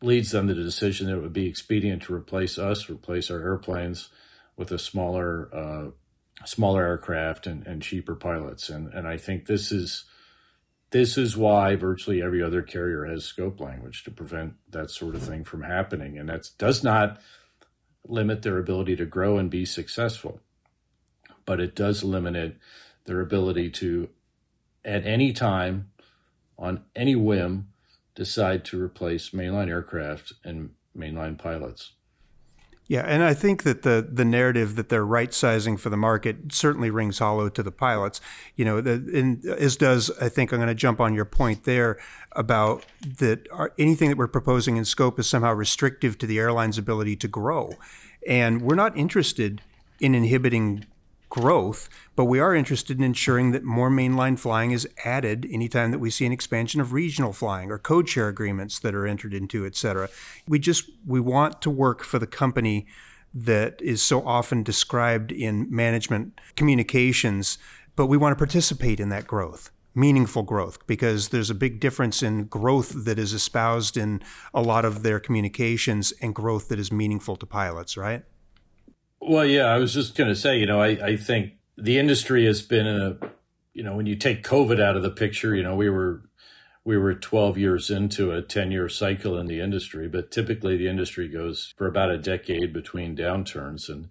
leads 0.00 0.30
them 0.30 0.48
to 0.48 0.54
the 0.54 0.62
decision 0.62 1.06
that 1.06 1.16
it 1.16 1.20
would 1.20 1.32
be 1.32 1.46
expedient 1.46 2.02
to 2.04 2.14
replace 2.14 2.58
us, 2.58 2.88
replace 2.88 3.30
our 3.30 3.40
airplanes 3.40 4.08
with 4.56 4.72
a 4.72 4.78
smaller 4.78 5.48
uh, 5.54 5.90
smaller 6.44 6.84
aircraft 6.84 7.46
and, 7.46 7.66
and 7.66 7.82
cheaper 7.82 8.14
pilots. 8.14 8.68
And 8.68 8.92
and 8.92 9.06
I 9.06 9.16
think 9.16 9.46
this 9.46 9.70
is 9.70 10.04
this 10.92 11.16
is 11.16 11.36
why 11.36 11.74
virtually 11.74 12.22
every 12.22 12.42
other 12.42 12.62
carrier 12.62 13.06
has 13.06 13.24
scope 13.24 13.60
language 13.60 14.04
to 14.04 14.10
prevent 14.10 14.54
that 14.70 14.90
sort 14.90 15.14
of 15.14 15.22
thing 15.22 15.42
from 15.42 15.62
happening. 15.62 16.18
And 16.18 16.28
that 16.28 16.50
does 16.58 16.84
not 16.84 17.20
limit 18.06 18.42
their 18.42 18.58
ability 18.58 18.96
to 18.96 19.06
grow 19.06 19.38
and 19.38 19.50
be 19.50 19.64
successful, 19.64 20.40
but 21.46 21.60
it 21.60 21.74
does 21.74 22.04
limit 22.04 22.58
their 23.04 23.20
ability 23.20 23.70
to, 23.70 24.10
at 24.84 25.06
any 25.06 25.32
time, 25.32 25.90
on 26.58 26.84
any 26.94 27.16
whim, 27.16 27.68
decide 28.14 28.64
to 28.66 28.80
replace 28.80 29.30
mainline 29.30 29.68
aircraft 29.68 30.34
and 30.44 30.70
mainline 30.96 31.38
pilots. 31.38 31.92
Yeah, 32.88 33.04
and 33.06 33.22
I 33.22 33.32
think 33.32 33.62
that 33.62 33.82
the 33.82 34.06
the 34.10 34.24
narrative 34.24 34.74
that 34.76 34.88
they're 34.88 35.06
right 35.06 35.32
sizing 35.32 35.76
for 35.76 35.88
the 35.88 35.96
market 35.96 36.52
certainly 36.52 36.90
rings 36.90 37.20
hollow 37.20 37.48
to 37.48 37.62
the 37.62 37.70
pilots. 37.70 38.20
You 38.56 38.64
know, 38.64 38.80
the, 38.80 38.92
and 39.14 39.44
as 39.46 39.76
does 39.76 40.10
I 40.20 40.28
think 40.28 40.52
I'm 40.52 40.58
going 40.58 40.68
to 40.68 40.74
jump 40.74 41.00
on 41.00 41.14
your 41.14 41.24
point 41.24 41.64
there 41.64 41.98
about 42.32 42.84
that 43.18 43.46
anything 43.78 44.08
that 44.08 44.18
we're 44.18 44.26
proposing 44.26 44.76
in 44.76 44.84
scope 44.84 45.18
is 45.18 45.28
somehow 45.28 45.52
restrictive 45.52 46.18
to 46.18 46.26
the 46.26 46.38
airline's 46.38 46.76
ability 46.76 47.16
to 47.16 47.28
grow, 47.28 47.70
and 48.28 48.60
we're 48.60 48.74
not 48.74 48.96
interested 48.96 49.62
in 50.00 50.14
inhibiting 50.14 50.84
growth, 51.32 51.88
but 52.14 52.26
we 52.26 52.38
are 52.38 52.54
interested 52.54 52.98
in 52.98 53.02
ensuring 53.02 53.52
that 53.52 53.64
more 53.64 53.88
mainline 53.88 54.38
flying 54.38 54.70
is 54.70 54.86
added 55.02 55.48
anytime 55.50 55.90
that 55.90 55.98
we 55.98 56.10
see 56.10 56.26
an 56.26 56.32
expansion 56.32 56.78
of 56.78 56.92
regional 56.92 57.32
flying 57.32 57.70
or 57.70 57.78
code 57.78 58.06
share 58.06 58.28
agreements 58.28 58.78
that 58.78 58.94
are 58.94 59.06
entered 59.06 59.32
into, 59.32 59.64
et 59.64 59.74
cetera. 59.74 60.10
We 60.46 60.58
just 60.58 60.90
we 61.06 61.20
want 61.20 61.62
to 61.62 61.70
work 61.70 62.02
for 62.04 62.18
the 62.18 62.26
company 62.26 62.86
that 63.32 63.80
is 63.80 64.02
so 64.02 64.20
often 64.26 64.62
described 64.62 65.32
in 65.32 65.74
management 65.74 66.38
communications, 66.54 67.56
but 67.96 68.08
we 68.08 68.18
want 68.18 68.36
to 68.36 68.38
participate 68.38 69.00
in 69.00 69.08
that 69.08 69.26
growth 69.26 69.70
meaningful 69.94 70.42
growth 70.42 70.86
because 70.86 71.28
there's 71.28 71.50
a 71.50 71.54
big 71.54 71.78
difference 71.78 72.22
in 72.22 72.44
growth 72.44 73.04
that 73.04 73.18
is 73.18 73.34
espoused 73.34 73.96
in 73.96 74.22
a 74.54 74.62
lot 74.62 74.86
of 74.86 75.02
their 75.02 75.20
communications 75.20 76.12
and 76.22 76.34
growth 76.34 76.68
that 76.68 76.78
is 76.78 76.90
meaningful 76.90 77.36
to 77.36 77.44
pilots, 77.44 77.94
right? 77.94 78.24
Well, 79.24 79.46
yeah, 79.46 79.66
I 79.66 79.78
was 79.78 79.94
just 79.94 80.16
going 80.16 80.28
to 80.28 80.34
say, 80.34 80.58
you 80.58 80.66
know, 80.66 80.80
I, 80.80 80.88
I 80.88 81.16
think 81.16 81.52
the 81.76 81.96
industry 81.96 82.44
has 82.46 82.60
been 82.60 82.88
in 82.88 83.00
a, 83.00 83.16
you 83.72 83.84
know, 83.84 83.94
when 83.94 84.06
you 84.06 84.16
take 84.16 84.42
COVID 84.42 84.82
out 84.82 84.96
of 84.96 85.04
the 85.04 85.10
picture, 85.10 85.54
you 85.54 85.62
know, 85.62 85.76
we 85.76 85.88
were 85.88 86.22
we 86.84 86.98
were 86.98 87.14
12 87.14 87.56
years 87.56 87.88
into 87.88 88.32
a 88.32 88.42
10 88.42 88.72
year 88.72 88.88
cycle 88.88 89.38
in 89.38 89.46
the 89.46 89.60
industry, 89.60 90.08
but 90.08 90.32
typically 90.32 90.76
the 90.76 90.88
industry 90.88 91.28
goes 91.28 91.72
for 91.76 91.86
about 91.86 92.10
a 92.10 92.18
decade 92.18 92.72
between 92.72 93.16
downturns. 93.16 93.88
And, 93.88 94.08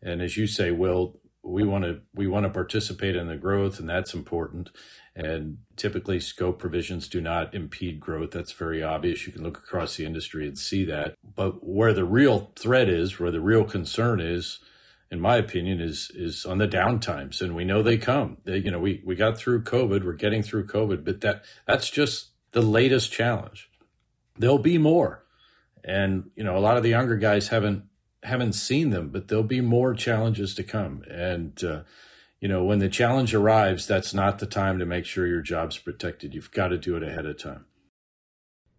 and 0.00 0.22
as 0.22 0.38
you 0.38 0.46
say, 0.46 0.70
Will, 0.70 1.20
we 1.44 1.64
want 1.64 1.84
to, 1.84 2.00
we 2.14 2.26
want 2.26 2.44
to 2.44 2.50
participate 2.50 3.16
in 3.16 3.28
the 3.28 3.36
growth 3.36 3.78
and 3.78 3.88
that's 3.88 4.14
important. 4.14 4.70
And 5.16 5.58
typically, 5.76 6.18
scope 6.18 6.58
provisions 6.58 7.06
do 7.06 7.20
not 7.20 7.54
impede 7.54 8.00
growth. 8.00 8.32
That's 8.32 8.52
very 8.52 8.82
obvious. 8.82 9.26
You 9.26 9.32
can 9.32 9.44
look 9.44 9.58
across 9.58 9.96
the 9.96 10.04
industry 10.04 10.48
and 10.48 10.58
see 10.58 10.84
that. 10.86 11.14
But 11.22 11.64
where 11.64 11.92
the 11.92 12.04
real 12.04 12.50
threat 12.56 12.88
is, 12.88 13.20
where 13.20 13.30
the 13.30 13.40
real 13.40 13.64
concern 13.64 14.20
is, 14.20 14.58
in 15.12 15.20
my 15.20 15.36
opinion, 15.36 15.80
is 15.80 16.10
is 16.14 16.44
on 16.44 16.58
the 16.58 16.66
downtimes, 16.66 17.40
and 17.40 17.54
we 17.54 17.64
know 17.64 17.80
they 17.80 17.96
come. 17.96 18.38
They, 18.44 18.58
you 18.58 18.72
know, 18.72 18.80
we 18.80 19.02
we 19.04 19.14
got 19.14 19.38
through 19.38 19.62
COVID. 19.62 20.04
We're 20.04 20.14
getting 20.14 20.42
through 20.42 20.66
COVID, 20.66 21.04
but 21.04 21.20
that 21.20 21.44
that's 21.64 21.88
just 21.90 22.30
the 22.50 22.62
latest 22.62 23.12
challenge. 23.12 23.70
There'll 24.36 24.58
be 24.58 24.78
more, 24.78 25.24
and 25.84 26.30
you 26.34 26.42
know, 26.42 26.56
a 26.56 26.58
lot 26.58 26.76
of 26.76 26.82
the 26.82 26.88
younger 26.88 27.16
guys 27.16 27.48
haven't 27.48 27.84
haven't 28.24 28.54
seen 28.54 28.90
them, 28.90 29.10
but 29.10 29.28
there'll 29.28 29.44
be 29.44 29.60
more 29.60 29.94
challenges 29.94 30.54
to 30.54 30.62
come, 30.62 31.02
and. 31.10 31.62
Uh, 31.62 31.80
you 32.40 32.48
know, 32.48 32.62
when 32.62 32.78
the 32.78 32.90
challenge 32.90 33.32
arrives, 33.32 33.86
that's 33.86 34.12
not 34.12 34.38
the 34.38 34.44
time 34.44 34.78
to 34.78 34.84
make 34.84 35.06
sure 35.06 35.26
your 35.26 35.40
job's 35.40 35.78
protected. 35.78 36.34
You've 36.34 36.50
got 36.50 36.68
to 36.68 36.76
do 36.76 36.94
it 36.94 37.02
ahead 37.02 37.24
of 37.24 37.38
time. 37.38 37.64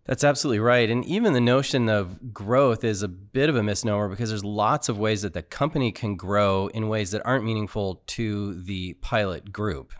That's 0.06 0.24
absolutely 0.24 0.60
right. 0.60 0.88
And 0.88 1.04
even 1.06 1.34
the 1.34 1.42
notion 1.42 1.90
of 1.90 2.32
growth 2.32 2.84
is 2.84 3.02
a 3.02 3.08
bit 3.08 3.50
of 3.50 3.56
a 3.56 3.64
misnomer 3.64 4.08
because 4.08 4.30
there's 4.30 4.46
lots 4.46 4.88
of 4.88 5.00
ways 5.00 5.24
that 5.24 5.34
the 5.34 5.42
company 5.42 5.92
can 5.92 6.16
grow 6.16 6.68
in 6.68 6.90
ways 6.90 7.10
that 7.10 7.26
aren't 7.26 7.44
meaningful 7.44 8.04
to 8.06 8.54
the 8.54 8.94
pilot 9.02 9.52
group. 9.52 9.94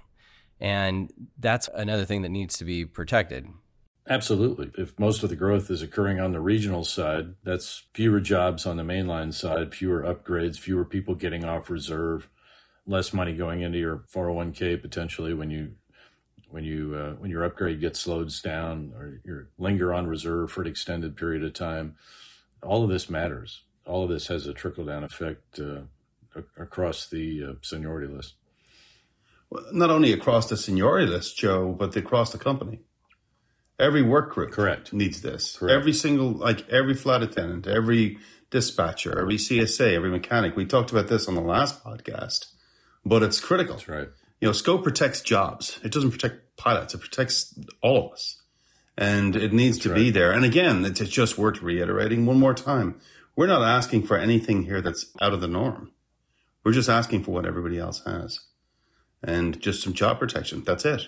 And 0.60 1.12
that's 1.40 1.68
another 1.74 2.06
thing 2.06 2.22
that 2.22 2.30
needs 2.30 2.60
to 2.60 2.66
be 2.66 2.86
protected. 2.86 3.48
Absolutely. 4.08 4.72
If 4.78 5.00
most 5.00 5.24
of 5.24 5.30
the 5.30 5.36
growth 5.36 5.72
is 5.72 5.82
occurring 5.82 6.20
on 6.20 6.32
the 6.32 6.40
regional 6.40 6.86
side, 6.86 7.34
that's 7.44 7.86
fewer 7.94 8.20
jobs 8.20 8.68
on 8.68 8.78
the 8.78 8.84
mainline 8.84 9.34
side, 9.34 9.74
fewer 9.74 10.04
upgrades, 10.04 10.60
fewer 10.60 10.86
people 10.86 11.16
getting 11.16 11.44
off 11.44 11.72
reserve, 11.72 12.30
less 12.86 13.14
money 13.14 13.34
going 13.36 13.62
into 13.62 13.80
your 13.80 14.04
401k 14.14 14.80
potentially 14.80 15.34
when 15.34 15.50
you 15.50 15.72
when 16.52 16.64
you 16.64 16.96
uh, 16.96 17.14
when 17.14 17.32
your 17.32 17.44
upgrade 17.44 17.82
gets 17.82 18.00
slowed 18.00 18.32
down 18.44 18.94
or 18.96 19.20
you 19.26 19.48
linger 19.58 19.92
on 19.92 20.06
reserve 20.06 20.52
for 20.52 20.62
an 20.62 20.68
extended 20.68 21.18
period 21.18 21.44
of 21.44 21.54
time. 21.54 21.96
All 22.62 22.84
of 22.84 22.90
this 22.92 23.10
matters. 23.10 23.64
All 23.88 24.04
of 24.04 24.10
this 24.10 24.28
has 24.28 24.46
a 24.46 24.54
trickle 24.54 24.86
down 24.86 25.04
effect 25.04 25.60
uh, 25.60 25.82
across 26.58 27.08
the 27.08 27.44
uh, 27.44 27.54
seniority 27.62 28.12
list. 28.12 28.36
Well, 29.50 29.66
not 29.72 29.90
only 29.90 30.14
across 30.14 30.48
the 30.48 30.58
seniority 30.58 31.08
list, 31.08 31.38
Joe, 31.38 31.72
but 31.72 31.96
across 31.96 32.32
the 32.32 32.38
company. 32.38 32.82
Every 33.78 34.02
work 34.02 34.34
group 34.34 34.52
correct 34.52 34.94
needs 34.94 35.22
this. 35.22 35.58
Correct. 35.58 35.74
Every 35.74 35.94
single 35.94 36.32
like 36.32 36.68
every 36.70 36.94
flight 36.94 37.24
attendant, 37.24 37.68
every 37.68 38.18
dispatcher, 38.50 39.20
every 39.20 39.36
CSA, 39.36 39.94
every 39.94 40.10
mechanic. 40.10 40.56
We 40.56 40.66
talked 40.66 40.92
about 40.92 41.08
this 41.08 41.28
on 41.28 41.36
the 41.36 41.42
last 41.42 41.84
podcast 41.84 42.48
but 43.06 43.24
it's 43.24 43.40
critical. 43.40 43.76
That's 43.76 43.88
right. 43.88 44.10
You 44.42 44.48
know, 44.48 44.52
scope 44.52 44.84
protects 44.84 45.22
jobs. 45.22 45.80
It 45.84 45.92
doesn't 45.92 46.12
protect 46.12 46.58
pilots. 46.58 46.94
It 46.94 47.00
protects 47.00 47.58
all 47.82 48.08
of 48.08 48.14
us, 48.14 48.42
and 48.98 49.36
it 49.36 49.54
needs 49.54 49.78
That's 49.78 49.84
to 49.84 49.90
right. 49.92 49.96
be 49.96 50.12
there. 50.12 50.32
And 50.32 50.44
again, 50.44 50.84
it's 50.84 51.00
just 51.02 51.38
worth 51.38 51.62
reiterating 51.62 52.26
one 52.26 52.40
more 52.40 52.54
time. 52.54 53.00
We're 53.36 53.48
not 53.48 53.62
asking 53.62 54.04
for 54.04 54.18
anything 54.18 54.64
here 54.64 54.82
that's 54.82 55.08
out 55.22 55.34
of 55.34 55.42
the 55.42 55.48
norm. 55.48 55.92
We're 56.64 56.74
just 56.74 56.90
asking 56.90 57.24
for 57.24 57.32
what 57.32 57.46
everybody 57.46 57.78
else 57.78 58.04
has, 58.06 58.40
and 59.24 59.60
just 59.62 59.84
some 59.84 59.94
job 59.94 60.20
protection. 60.20 60.64
That's 60.66 60.86
it. 60.86 61.04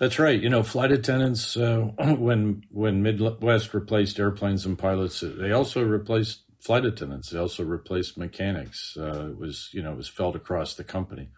That's 0.00 0.18
right. 0.18 0.40
You 0.40 0.48
know, 0.48 0.62
flight 0.62 0.90
attendants, 0.92 1.58
uh, 1.58 1.90
when 1.98 2.64
when 2.70 3.02
Midwest 3.02 3.74
replaced 3.74 4.18
airplanes 4.18 4.64
and 4.64 4.78
pilots, 4.78 5.22
they 5.22 5.52
also 5.52 5.84
replaced 5.84 6.40
flight 6.58 6.86
attendants. 6.86 7.28
They 7.28 7.38
also 7.38 7.64
replaced 7.64 8.16
mechanics. 8.16 8.96
Uh, 8.98 9.28
it 9.30 9.38
was, 9.38 9.68
you 9.72 9.82
know, 9.82 9.92
it 9.92 9.98
was 9.98 10.08
felt 10.08 10.34
across 10.34 10.74
the 10.74 10.84
company. 10.84 11.28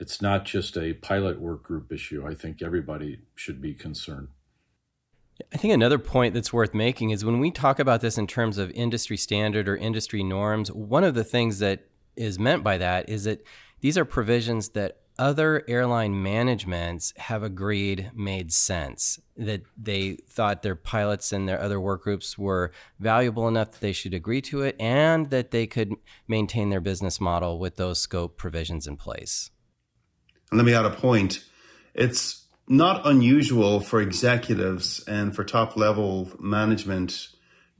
it's 0.00 0.20
not 0.20 0.44
just 0.44 0.76
a 0.76 0.94
pilot 0.94 1.38
work 1.38 1.62
group 1.62 1.92
issue. 1.92 2.26
I 2.26 2.34
think 2.34 2.60
everybody 2.60 3.20
should 3.36 3.60
be 3.60 3.74
concerned. 3.74 4.28
I 5.54 5.58
think 5.58 5.74
another 5.74 5.98
point 5.98 6.34
that's 6.34 6.52
worth 6.52 6.74
making 6.74 7.10
is 7.10 7.24
when 7.24 7.40
we 7.40 7.50
talk 7.50 7.78
about 7.78 8.00
this 8.00 8.18
in 8.18 8.26
terms 8.26 8.58
of 8.58 8.70
industry 8.72 9.16
standard 9.16 9.68
or 9.68 9.76
industry 9.76 10.24
norms, 10.24 10.72
one 10.72 11.04
of 11.04 11.14
the 11.14 11.24
things 11.24 11.58
that 11.58 11.84
is 12.16 12.38
meant 12.38 12.64
by 12.64 12.78
that 12.78 13.08
is 13.08 13.24
that 13.24 13.44
these 13.80 13.98
are 13.98 14.04
provisions 14.04 14.70
that 14.70 15.01
other 15.18 15.62
airline 15.68 16.22
managements 16.22 17.12
have 17.16 17.42
agreed 17.42 18.10
made 18.14 18.52
sense, 18.52 19.20
that 19.36 19.62
they 19.76 20.16
thought 20.28 20.62
their 20.62 20.76
pilots 20.76 21.32
and 21.32 21.48
their 21.48 21.60
other 21.60 21.80
work 21.80 22.02
groups 22.02 22.38
were 22.38 22.72
valuable 22.98 23.48
enough 23.48 23.72
that 23.72 23.80
they 23.80 23.92
should 23.92 24.14
agree 24.14 24.40
to 24.42 24.62
it, 24.62 24.76
and 24.80 25.30
that 25.30 25.50
they 25.50 25.66
could 25.66 25.92
maintain 26.26 26.70
their 26.70 26.80
business 26.80 27.20
model 27.20 27.58
with 27.58 27.76
those 27.76 28.00
scope 28.00 28.36
provisions 28.36 28.86
in 28.86 28.96
place. 28.96 29.50
Let 30.50 30.64
me 30.64 30.74
add 30.74 30.84
a 30.84 30.90
point. 30.90 31.44
It's 31.94 32.46
not 32.68 33.06
unusual 33.06 33.80
for 33.80 34.00
executives 34.00 35.04
and 35.06 35.34
for 35.34 35.44
top 35.44 35.76
level 35.76 36.30
management 36.38 37.28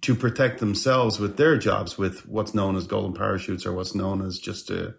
to 0.03 0.15
protect 0.15 0.59
themselves 0.59 1.21
with 1.21 1.37
their 1.37 1.57
jobs 1.57 1.97
with 1.97 2.27
what's 2.27 2.55
known 2.55 2.77
as 2.77 2.87
golden 2.87 3.15
parachutes 3.15 3.65
or 3.65 3.73
what's 3.73 3.95
known 3.95 4.21
as 4.21 4.39
just 4.39 4.71
a 4.71 4.95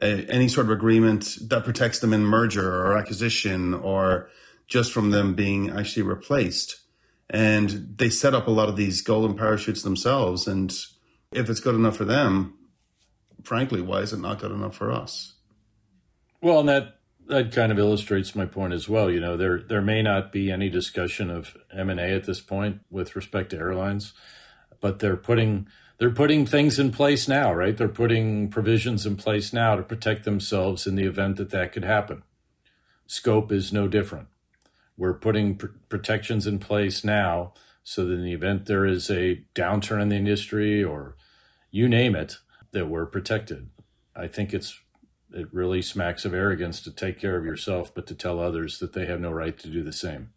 a, 0.00 0.24
any 0.26 0.48
sort 0.48 0.66
of 0.66 0.72
agreement 0.72 1.36
that 1.48 1.64
protects 1.64 1.98
them 1.98 2.12
in 2.12 2.24
merger 2.24 2.82
or 2.84 2.96
acquisition 2.96 3.74
or 3.74 4.28
just 4.66 4.92
from 4.92 5.10
them 5.10 5.34
being 5.34 5.70
actually 5.70 6.02
replaced. 6.02 6.80
And 7.28 7.94
they 7.96 8.10
set 8.10 8.34
up 8.34 8.46
a 8.46 8.52
lot 8.52 8.68
of 8.68 8.76
these 8.76 9.02
golden 9.02 9.36
parachutes 9.36 9.82
themselves. 9.82 10.46
And 10.46 10.72
if 11.32 11.48
it's 11.48 11.60
good 11.60 11.74
enough 11.74 11.96
for 11.96 12.04
them, 12.04 12.58
frankly, 13.44 13.80
why 13.80 14.00
is 14.00 14.12
it 14.12 14.20
not 14.20 14.40
good 14.40 14.52
enough 14.52 14.74
for 14.74 14.90
us? 14.90 15.34
Well, 16.40 16.60
and 16.60 16.68
that 16.68 16.96
that 17.28 17.52
kind 17.52 17.70
of 17.70 17.78
illustrates 17.78 18.34
my 18.34 18.44
point 18.44 18.72
as 18.72 18.88
well. 18.88 19.10
You 19.10 19.20
know, 19.20 19.36
there 19.36 19.60
there 19.60 19.82
may 19.82 20.02
not 20.02 20.32
be 20.32 20.50
any 20.50 20.68
discussion 20.68 21.30
of 21.30 21.56
M 21.72 21.90
and 21.90 22.00
A 22.00 22.10
at 22.10 22.24
this 22.24 22.40
point 22.40 22.80
with 22.90 23.14
respect 23.14 23.50
to 23.50 23.56
airlines, 23.56 24.12
but 24.80 24.98
they're 24.98 25.16
putting 25.16 25.68
they're 26.00 26.10
putting 26.10 26.46
things 26.46 26.78
in 26.78 26.92
place 26.92 27.28
now, 27.28 27.52
right? 27.52 27.76
They're 27.76 27.86
putting 27.86 28.48
provisions 28.48 29.04
in 29.04 29.16
place 29.16 29.52
now 29.52 29.76
to 29.76 29.82
protect 29.82 30.24
themselves 30.24 30.86
in 30.86 30.94
the 30.94 31.04
event 31.04 31.36
that 31.36 31.50
that 31.50 31.72
could 31.72 31.84
happen. 31.84 32.22
Scope 33.06 33.52
is 33.52 33.70
no 33.70 33.86
different. 33.86 34.28
We're 34.96 35.12
putting 35.12 35.56
pr- 35.56 35.66
protections 35.90 36.46
in 36.46 36.58
place 36.58 37.04
now 37.04 37.52
so 37.84 38.06
that 38.06 38.14
in 38.14 38.24
the 38.24 38.32
event 38.32 38.64
there 38.64 38.86
is 38.86 39.10
a 39.10 39.44
downturn 39.54 40.00
in 40.00 40.08
the 40.08 40.16
industry 40.16 40.82
or 40.82 41.16
you 41.70 41.86
name 41.86 42.16
it, 42.16 42.38
that 42.72 42.86
we're 42.86 43.06
protected. 43.06 43.68
I 44.16 44.26
think 44.26 44.54
it's 44.54 44.80
it 45.32 45.48
really 45.52 45.82
smacks 45.82 46.24
of 46.24 46.32
arrogance 46.32 46.80
to 46.80 46.90
take 46.90 47.20
care 47.20 47.36
of 47.36 47.44
yourself, 47.44 47.94
but 47.94 48.06
to 48.06 48.14
tell 48.14 48.40
others 48.40 48.78
that 48.78 48.94
they 48.94 49.04
have 49.04 49.20
no 49.20 49.30
right 49.30 49.56
to 49.58 49.68
do 49.68 49.82
the 49.82 49.92
same. 49.92 50.30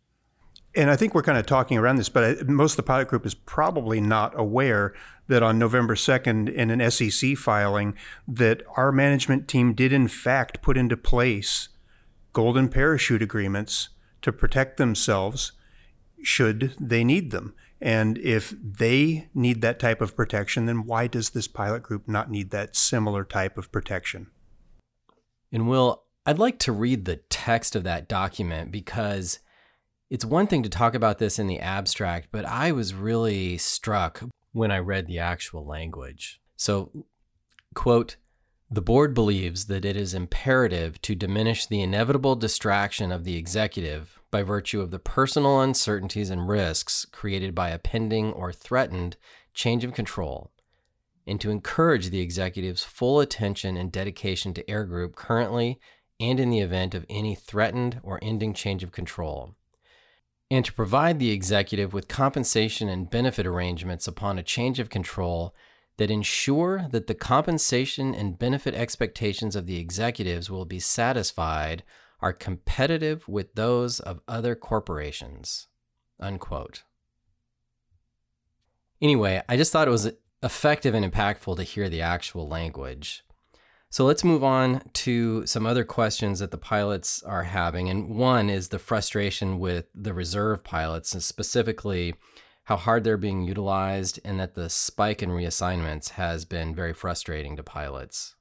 And 0.76 0.90
I 0.90 0.96
think 0.96 1.14
we're 1.14 1.22
kind 1.22 1.38
of 1.38 1.46
talking 1.46 1.78
around 1.78 1.98
this, 1.98 2.10
but 2.10 2.48
most 2.48 2.74
of 2.74 2.78
the 2.78 2.84
pilot 2.84 3.08
group 3.08 3.26
is 3.26 3.36
probably 3.36 4.02
not 4.02 4.34
aware 4.36 4.94
that 5.28 5.44
on 5.44 5.60
November 5.60 5.96
2nd 5.96 6.52
in 6.52 6.70
an 6.72 6.92
SEC 6.92 7.38
filing 7.38 7.96
that 8.28 8.64
our 8.76 8.92
management 8.92 9.48
team 9.48 9.74
did 9.74 9.94
in 9.94 10.08
fact 10.08 10.62
put 10.62 10.78
into 10.78 10.98
place 10.98 11.70
golden 12.34 12.68
parachute 12.68 13.22
agreements 13.22 13.90
to 14.22 14.34
protect 14.34 14.78
themselves 14.78 15.52
should 16.24 16.76
they 16.80 17.04
need 17.04 17.32
them. 17.32 17.54
And 17.80 18.18
if 18.18 18.54
they 18.62 19.28
need 19.34 19.62
that 19.62 19.80
type 19.80 20.02
of 20.02 20.16
protection, 20.16 20.66
then 20.66 20.86
why 20.86 21.08
does 21.08 21.32
this 21.32 21.48
pilot 21.50 21.84
group 21.84 22.08
not 22.08 22.32
need 22.32 22.50
that 22.52 22.76
similar 22.76 23.26
type 23.26 23.58
of 23.58 23.72
protection? 23.72 24.28
And 25.52 25.68
Will, 25.68 26.04
I'd 26.26 26.40
like 26.40 26.60
to 26.60 26.72
read 26.72 27.04
the 27.04 27.18
text 27.30 27.76
of 27.76 27.84
that 27.84 28.08
document 28.08 28.72
because 28.72 29.40
it's 30.10 30.26
one 30.26 30.48
thing 30.48 30.64
to 30.64 30.70
talk 30.70 30.96
about 30.96 31.18
this 31.18 31.40
in 31.40 31.48
the 31.48 31.60
abstract, 31.60 32.28
but 32.32 32.46
I 32.46 32.72
was 32.72 32.94
really 32.94 33.58
struck 33.58 34.24
when 34.52 34.72
I 34.72 34.78
read 34.80 35.08
the 35.08 35.20
actual 35.20 35.66
language. 35.66 36.40
So, 36.56 37.06
quote, 37.74 38.18
the 38.70 38.82
board 38.82 39.14
believes 39.14 39.66
that 39.66 39.86
it 39.86 39.96
is 39.96 40.14
imperative 40.14 41.02
to 41.04 41.16
diminish 41.16 41.66
the 41.66 41.82
inevitable 41.82 42.36
distraction 42.36 43.12
of 43.12 43.24
the 43.24 43.36
executive 43.38 44.20
by 44.32 44.42
virtue 44.42 44.82
of 44.82 44.90
the 44.90 45.00
personal 45.00 45.62
uncertainties 45.62 46.30
and 46.30 46.48
risks 46.48 47.06
created 47.12 47.54
by 47.54 47.70
a 47.70 47.80
pending 47.80 48.34
or 48.34 48.52
threatened 48.52 49.16
change 49.54 49.84
of 49.84 49.94
control, 49.94 50.52
and 51.28 51.40
to 51.40 51.52
encourage 51.52 52.10
the 52.10 52.22
executive's 52.22 52.84
full 52.84 53.20
attention 53.20 53.78
and 53.78 53.92
dedication 53.92 54.54
to 54.56 54.68
Air 54.70 54.86
Group 54.86 55.16
currently 55.16 55.80
and 56.20 56.40
in 56.40 56.50
the 56.50 56.60
event 56.60 56.96
of 56.96 57.06
any 57.10 57.36
threatened 57.36 58.00
or 58.02 58.20
ending 58.22 58.54
change 58.54 58.84
of 58.84 58.92
control 58.92 59.56
and 60.52 60.66
to 60.66 60.74
provide 60.74 61.20
the 61.20 61.32
executive 61.32 61.94
with 61.94 62.08
compensation 62.08 62.90
and 62.90 63.10
benefit 63.10 63.46
arrangements 63.46 64.08
upon 64.08 64.38
a 64.38 64.44
change 64.44 64.80
of 64.80 64.90
control 64.90 65.56
that 65.98 66.12
ensure 66.12 66.88
that 66.92 67.08
the 67.08 67.16
compensation 67.16 68.14
and 68.14 68.40
benefit 68.40 68.74
expectations 68.74 69.56
of 69.56 69.66
the 69.66 69.78
executives 69.78 70.50
will 70.50 70.66
be 70.66 70.80
satisfied 70.80 71.84
are 72.20 72.34
competitive 72.34 73.28
with 73.28 73.54
those 73.56 74.00
of 74.00 74.22
other 74.28 74.56
corporations. 74.56 75.68
Unquote. 76.20 76.84
Anyway, 79.02 79.42
I 79.50 79.58
just 79.58 79.72
thought 79.72 79.88
it 79.88 79.92
was 79.92 80.12
effective 80.42 80.94
and 80.94 81.12
impactful 81.12 81.58
to 81.58 81.64
hear 81.64 81.90
the 81.90 82.02
actual 82.02 82.48
language. 82.48 83.26
So 83.94 84.06
let's 84.06 84.24
move 84.24 84.44
on 84.44 84.82
to 84.94 85.46
some 85.46 85.68
other 85.68 85.84
questions 85.84 86.40
that 86.40 86.50
the 86.50 86.58
pilots 86.58 87.22
are 87.22 87.44
having. 87.44 87.90
And 87.90 88.16
one 88.16 88.50
is 88.50 88.70
the 88.70 88.80
frustration 88.80 89.60
with 89.60 89.86
the 89.94 90.16
reserve 90.16 90.64
pilots, 90.64 91.14
and 91.14 91.22
specifically 91.22 92.16
how 92.64 92.76
hard 92.76 93.04
they're 93.04 93.18
being 93.18 93.44
utilized, 93.44 94.20
and 94.26 94.40
that 94.40 94.56
the 94.56 94.68
spike 94.68 95.22
in 95.22 95.30
reassignments 95.30 96.10
has 96.10 96.44
been 96.44 96.74
very 96.74 96.92
frustrating 96.92 97.56
to 97.56 97.62
pilots. 97.62 98.34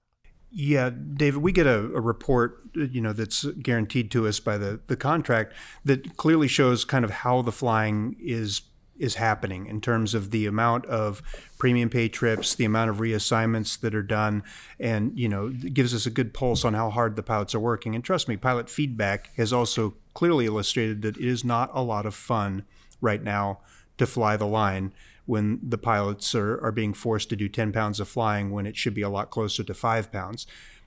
Yeah, 0.51 0.89
David, 0.89 1.43
we 1.43 1.53
get 1.53 1.67
a, 1.67 1.81
a, 1.81 2.01
report, 2.01 2.63
uh, 2.75 2.85
you 2.85 3.03
know, 3.03 3.13
that's 3.13 3.45
guaranteed 3.45 4.11
to 4.13 4.27
us 4.27 4.41
by 4.41 4.57
the, 4.57 4.81
the 4.87 4.97
contract 4.97 5.53
that 5.85 6.17
clearly 6.17 6.49
shows 6.49 6.87
kind 6.87 7.05
of 7.05 7.11
how 7.11 7.43
the 7.43 7.53
flying 7.53 8.17
is 8.19 8.63
is 9.03 9.17
happening 9.17 9.67
in 9.67 9.81
terms 9.81 10.15
of 10.15 10.31
the 10.31 10.47
amount 10.47 10.87
of 10.87 11.21
premium 11.59 11.91
pay 11.91 12.09
trips, 12.09 12.55
the 12.55 12.65
amount 12.65 12.89
of 12.89 12.99
reassignments 12.99 13.79
that 13.81 13.95
are 13.95 14.03
done, 14.03 14.43
and 14.79 15.19
you 15.19 15.29
know 15.29 15.51
gives 15.51 15.93
us 15.93 16.07
a 16.07 16.11
good 16.11 16.33
pulse 16.33 16.65
on 16.65 16.75
how 16.75 16.89
hard 16.89 17.17
the 17.17 17.23
pilots 17.23 17.55
are 17.55 17.61
working. 17.61 17.95
And 17.95 18.05
trust 18.05 18.29
me, 18.29 18.37
pilot 18.37 18.71
feedback 18.71 19.35
has 19.37 19.53
also 19.53 19.95
clearly 20.15 20.47
illustrated 20.47 21.03
that 21.03 21.17
it 21.17 21.25
is 21.25 21.45
not 21.45 21.71
a 21.75 21.83
lot 21.83 22.07
of 22.07 22.15
fun 22.15 22.65
right 23.01 23.23
now 23.23 23.59
to 23.99 24.07
fly 24.07 24.37
the 24.37 24.47
line 24.47 24.93
when 25.27 25.61
the 25.63 25.79
pilots 25.79 26.35
are, 26.35 26.63
are 26.65 26.73
being 26.73 26.95
forced 26.95 27.29
to 27.31 27.37
do 27.37 27.49
10 27.49 27.73
pounds 27.73 28.01
of 28.01 28.09
flying 28.09 28.51
when 28.51 28.67
it 28.67 28.77
should 28.77 28.95
be 28.95 29.03
a 29.03 29.09
lot 29.09 29.31
closer 29.31 29.63
to 29.63 29.75
five 29.75 30.11
pounds. 30.13 30.47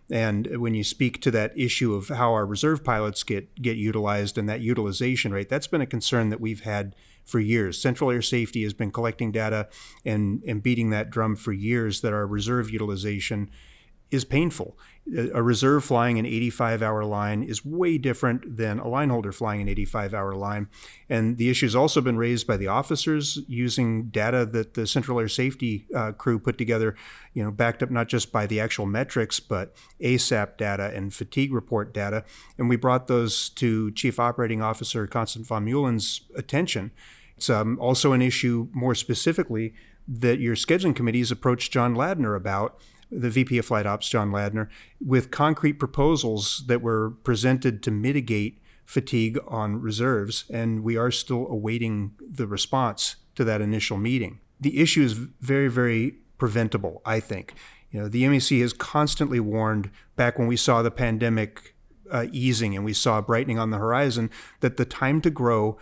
And 0.10 0.58
when 0.58 0.76
you 0.76 0.84
speak 0.84 1.22
to 1.22 1.32
that 1.32 1.58
issue 1.58 1.94
of 1.94 2.10
how 2.10 2.32
our 2.34 2.46
reserve 2.46 2.84
pilots 2.84 3.24
get 3.24 3.56
get 3.62 3.78
utilized 3.78 4.38
and 4.38 4.48
that 4.48 4.62
utilization 4.62 5.32
rate, 5.32 5.50
that's 5.50 5.68
been 5.68 5.82
a 5.82 5.88
concern 5.88 6.30
that 6.30 6.40
we've 6.40 6.62
had 6.62 6.96
for 7.26 7.40
years. 7.40 7.82
Central 7.82 8.12
Air 8.12 8.22
Safety 8.22 8.64
has 8.64 8.74
been 8.74 8.92
collecting 8.92 9.32
data 9.32 9.68
and, 10.06 10.44
and 10.48 10.64
beating 10.64 10.92
that 10.92 11.10
drum 11.10 11.36
for 11.36 11.52
years 11.52 12.02
that 12.02 12.14
our 12.14 12.28
reserve 12.28 12.70
utilization 12.70 13.50
is 14.12 14.26
painful. 14.26 14.78
A 15.34 15.44
reserve 15.44 15.84
flying 15.84 16.18
an 16.18 16.26
85 16.26 16.82
hour 16.82 17.04
line 17.06 17.44
is 17.44 17.64
way 17.64 18.00
different 18.00 18.58
than 18.58 18.80
a 18.80 18.88
line 18.88 19.10
holder 19.10 19.32
flying 19.32 19.62
an 19.62 19.70
85 19.70 20.16
hour 20.16 20.34
line. 20.34 20.68
And 21.08 21.38
the 21.38 21.50
issue 21.50 21.68
has 21.68 21.76
also 21.76 22.02
been 22.02 22.18
raised 22.18 22.48
by 22.48 22.58
the 22.58 22.68
officers 22.68 23.40
using 23.48 24.06
data 24.06 24.48
that 24.48 24.74
the 24.74 24.88
Central 24.88 25.20
Air 25.20 25.28
Safety 25.28 25.86
uh, 25.94 26.12
crew 26.14 26.40
put 26.40 26.58
together, 26.58 26.96
you 27.34 27.44
know, 27.44 27.52
backed 27.52 27.84
up 27.84 27.92
not 27.92 28.08
just 28.08 28.32
by 28.32 28.48
the 28.48 28.60
actual 28.60 28.88
metrics, 28.88 29.40
but 29.40 29.76
ASAP 30.02 30.58
data 30.58 30.92
and 30.96 31.14
fatigue 31.14 31.54
report 31.54 31.94
data. 31.94 32.24
And 32.58 32.68
we 32.68 32.76
brought 32.76 33.06
those 33.06 33.50
to 33.50 33.92
Chief 33.92 34.20
Operating 34.20 34.62
Officer 34.62 35.06
Constance 35.06 35.48
von 35.48 35.66
Muehlen's 35.66 36.22
attention. 36.36 36.92
It's 37.38 37.50
um, 37.50 37.78
also 37.80 38.14
an 38.14 38.22
issue 38.22 38.70
more 38.74 38.96
specifically 38.96 39.74
that 40.08 40.40
your 40.40 40.56
scheduling 40.56 40.96
committee 40.96 41.20
has 41.20 41.32
approached 41.32 41.72
John 41.72 41.96
Ladner 41.96 42.36
about, 42.36 42.80
the 43.12 43.30
VP 43.30 43.58
of 43.58 43.66
Flight 43.66 43.86
Ops, 43.86 44.10
John 44.10 44.32
Ladner, 44.32 44.68
with 45.04 45.32
concrete 45.32 45.74
proposals 45.74 46.64
that 46.68 46.82
were 46.82 47.12
presented 47.12 47.84
to 47.84 47.92
mitigate 47.92 48.62
fatigue 48.86 49.40
on 49.48 49.82
reserves, 49.82 50.46
and 50.52 50.84
we 50.84 50.96
are 50.96 51.12
still 51.12 51.48
awaiting 51.48 52.14
the 52.20 52.48
response 52.48 53.16
to 53.36 53.44
that 53.44 53.62
initial 53.62 53.98
meeting. 53.98 54.40
The 54.60 54.80
issue 54.80 55.04
is 55.04 55.14
very, 55.14 55.68
very 55.68 56.16
preventable, 56.38 57.02
I 57.06 57.20
think. 57.20 57.54
You 57.92 58.02
know, 58.02 58.08
the 58.08 58.24
MEC 58.24 58.62
has 58.62 58.74
constantly 58.74 59.40
warned 59.40 59.90
back 60.16 60.38
when 60.38 60.48
we 60.48 60.58
saw 60.58 60.82
the 60.82 60.92
pandemic 60.92 61.76
uh, 62.12 62.28
easing 62.32 62.76
and 62.76 62.86
we 62.86 62.94
saw 62.94 63.22
brightening 63.22 63.58
on 63.58 63.72
the 63.72 63.78
horizon 63.78 64.30
that 64.60 64.78
the 64.78 64.86
time 64.86 65.22
to 65.22 65.30
grow 65.30 65.78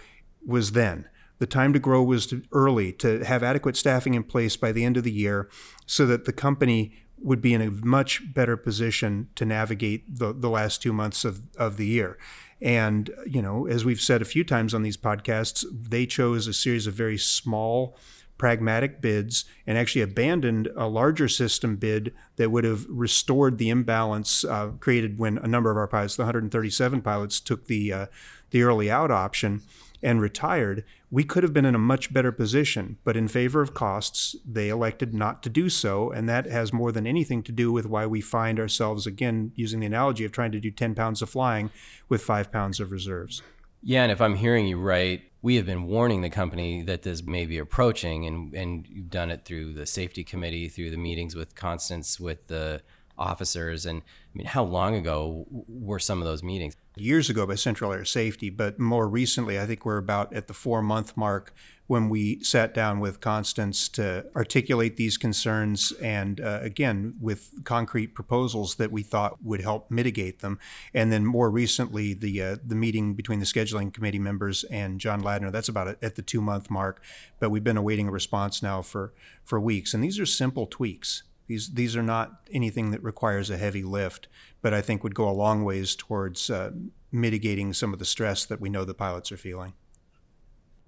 was 0.45 0.71
then. 0.71 1.09
The 1.39 1.47
time 1.47 1.73
to 1.73 1.79
grow 1.79 2.03
was 2.03 2.27
to 2.27 2.43
early, 2.51 2.91
to 2.93 3.23
have 3.25 3.43
adequate 3.43 3.75
staffing 3.75 4.13
in 4.13 4.23
place 4.23 4.55
by 4.55 4.71
the 4.71 4.85
end 4.85 4.97
of 4.97 5.03
the 5.03 5.11
year 5.11 5.49
so 5.85 6.05
that 6.05 6.25
the 6.25 6.33
company 6.33 6.93
would 7.17 7.41
be 7.41 7.53
in 7.53 7.61
a 7.61 7.71
much 7.71 8.33
better 8.33 8.57
position 8.57 9.29
to 9.35 9.45
navigate 9.45 10.19
the, 10.19 10.33
the 10.33 10.49
last 10.49 10.81
two 10.81 10.93
months 10.93 11.23
of, 11.23 11.41
of 11.57 11.77
the 11.77 11.85
year. 11.85 12.17
And, 12.61 13.09
you 13.25 13.41
know, 13.41 13.65
as 13.65 13.83
we've 13.83 13.99
said 13.99 14.21
a 14.21 14.25
few 14.25 14.43
times 14.43 14.73
on 14.73 14.83
these 14.83 14.97
podcasts, 14.97 15.65
they 15.71 16.05
chose 16.05 16.47
a 16.47 16.53
series 16.53 16.87
of 16.87 16.93
very 16.93 17.17
small, 17.17 17.97
pragmatic 18.37 19.01
bids 19.01 19.45
and 19.65 19.77
actually 19.77 20.01
abandoned 20.01 20.67
a 20.75 20.87
larger 20.87 21.27
system 21.27 21.75
bid 21.75 22.13
that 22.35 22.51
would 22.51 22.63
have 22.63 22.85
restored 22.89 23.57
the 23.57 23.69
imbalance 23.69 24.43
uh, 24.43 24.67
created 24.79 25.17
when 25.17 25.37
a 25.37 25.47
number 25.47 25.71
of 25.71 25.77
our 25.77 25.87
pilots, 25.87 26.15
the 26.15 26.23
137 26.23 27.01
pilots, 27.01 27.39
took 27.39 27.67
the 27.67 27.93
uh, 27.93 28.05
the 28.51 28.63
early 28.63 28.89
out 28.89 29.11
option 29.11 29.61
and 30.01 30.21
retired, 30.21 30.83
we 31.13 31.23
could 31.23 31.43
have 31.43 31.53
been 31.53 31.63
in 31.63 31.75
a 31.75 31.79
much 31.79 32.11
better 32.11 32.31
position. 32.31 32.97
But 33.03 33.15
in 33.15 33.27
favor 33.27 33.61
of 33.61 33.75
costs, 33.75 34.35
they 34.43 34.69
elected 34.69 35.13
not 35.13 35.43
to 35.43 35.49
do 35.49 35.69
so. 35.69 36.09
And 36.09 36.27
that 36.27 36.47
has 36.47 36.73
more 36.73 36.91
than 36.91 37.05
anything 37.05 37.43
to 37.43 37.51
do 37.51 37.71
with 37.71 37.85
why 37.85 38.07
we 38.07 38.19
find 38.19 38.59
ourselves, 38.59 39.05
again, 39.05 39.51
using 39.53 39.81
the 39.81 39.85
analogy 39.85 40.25
of 40.25 40.31
trying 40.31 40.51
to 40.53 40.59
do 40.59 40.71
10 40.71 40.95
pounds 40.95 41.21
of 41.21 41.29
flying 41.29 41.69
with 42.09 42.23
five 42.23 42.51
pounds 42.51 42.79
of 42.79 42.91
reserves. 42.91 43.43
Yeah, 43.83 44.01
and 44.01 44.11
if 44.11 44.21
I'm 44.21 44.33
hearing 44.33 44.65
you 44.65 44.79
right, 44.79 45.21
we 45.43 45.55
have 45.57 45.67
been 45.67 45.83
warning 45.83 46.21
the 46.21 46.31
company 46.31 46.81
that 46.81 47.03
this 47.03 47.21
may 47.21 47.45
be 47.45 47.59
approaching, 47.59 48.25
and, 48.25 48.51
and 48.55 48.87
you've 48.89 49.11
done 49.11 49.29
it 49.29 49.45
through 49.45 49.73
the 49.73 49.85
safety 49.85 50.23
committee, 50.23 50.67
through 50.67 50.89
the 50.89 50.97
meetings 50.97 51.35
with 51.35 51.53
Constance, 51.53 52.19
with 52.19 52.47
the 52.47 52.81
officers. 53.19 53.85
And 53.85 54.01
I 54.01 54.37
mean, 54.37 54.47
how 54.47 54.63
long 54.63 54.95
ago 54.95 55.45
were 55.67 55.99
some 55.99 56.19
of 56.19 56.25
those 56.25 56.41
meetings? 56.41 56.75
Years 56.95 57.27
ago 57.27 57.47
by 57.47 57.55
Central 57.55 57.91
Air 57.91 58.05
Safety, 58.05 58.51
but 58.51 58.79
more 58.79 59.07
recently, 59.07 59.59
I 59.59 59.65
think 59.65 59.83
we're 59.83 59.97
about 59.97 60.31
at 60.31 60.45
the 60.45 60.53
four 60.53 60.83
month 60.83 61.17
mark 61.17 61.51
when 61.87 62.07
we 62.07 62.43
sat 62.43 62.71
down 62.71 62.99
with 62.99 63.19
Constance 63.19 63.89
to 63.89 64.27
articulate 64.35 64.95
these 64.95 65.17
concerns 65.17 65.91
and 65.93 66.39
uh, 66.39 66.59
again 66.61 67.15
with 67.19 67.63
concrete 67.63 68.13
proposals 68.13 68.75
that 68.75 68.91
we 68.91 69.01
thought 69.01 69.43
would 69.43 69.61
help 69.61 69.89
mitigate 69.89 70.41
them. 70.41 70.59
And 70.93 71.11
then 71.11 71.25
more 71.25 71.49
recently, 71.49 72.13
the 72.13 72.39
uh, 72.39 72.57
the 72.63 72.75
meeting 72.75 73.15
between 73.15 73.39
the 73.39 73.47
scheduling 73.47 73.91
committee 73.91 74.19
members 74.19 74.63
and 74.65 74.99
John 74.99 75.23
Ladner. 75.23 75.51
That's 75.51 75.69
about 75.69 75.97
at 75.99 76.15
the 76.15 76.21
two 76.21 76.41
month 76.41 76.69
mark, 76.69 77.03
but 77.39 77.49
we've 77.49 77.63
been 77.63 77.75
awaiting 77.75 78.07
a 78.07 78.11
response 78.11 78.61
now 78.61 78.83
for 78.83 79.13
for 79.43 79.59
weeks. 79.59 79.95
And 79.95 80.03
these 80.03 80.19
are 80.19 80.27
simple 80.27 80.67
tweaks. 80.67 81.23
These 81.47 81.73
these 81.73 81.95
are 81.95 82.03
not 82.03 82.47
anything 82.51 82.91
that 82.91 83.03
requires 83.03 83.49
a 83.49 83.57
heavy 83.57 83.83
lift, 83.83 84.27
but 84.63 84.73
I 84.73 84.81
think 84.81 85.03
would 85.03 85.13
go 85.13 85.29
a 85.29 85.31
long 85.31 85.63
ways 85.63 85.93
towards 85.93 86.49
uh, 86.49 86.71
mitigating 87.11 87.73
some 87.73 87.93
of 87.93 87.99
the 87.99 88.05
stress 88.05 88.45
that 88.45 88.59
we 88.59 88.69
know 88.69 88.85
the 88.85 88.95
pilots 88.95 89.31
are 89.31 89.37
feeling. 89.37 89.73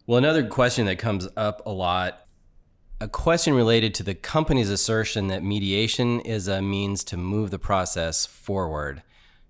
Well, 0.07 0.17
another 0.17 0.47
question 0.47 0.85
that 0.87 0.97
comes 0.97 1.27
up 1.35 1.61
a 1.65 1.71
lot, 1.71 2.25
a 3.01 3.07
question 3.07 3.53
related 3.53 3.93
to 3.95 4.03
the 4.03 4.15
company's 4.15 4.69
assertion 4.69 5.27
that 5.27 5.43
mediation 5.43 6.21
is 6.21 6.47
a 6.47 6.61
means 6.61 7.03
to 7.05 7.17
move 7.17 7.51
the 7.51 7.59
process 7.59 8.25
forward, 8.25 9.03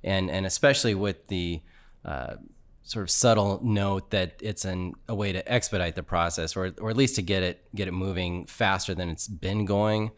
and 0.03 0.31
and 0.31 0.45
especially 0.45 0.95
with 0.95 1.27
the 1.27 1.61
uh, 2.03 2.35
sort 2.81 3.03
of 3.03 3.11
subtle 3.11 3.59
note 3.63 4.11
that 4.11 4.39
it's 4.41 4.65
an, 4.65 4.93
a 5.07 5.13
way 5.13 5.33
to 5.33 5.51
expedite 5.51 5.95
the 5.95 6.03
process, 6.03 6.55
or 6.55 6.73
or 6.79 6.89
at 6.89 6.97
least 6.97 7.15
to 7.15 7.21
get 7.21 7.43
it 7.43 7.67
get 7.75 7.88
it 7.88 7.93
moving 7.93 8.45
faster 8.45 8.95
than 8.95 9.09
it's 9.09 9.27
been 9.27 9.65
going 9.65 10.11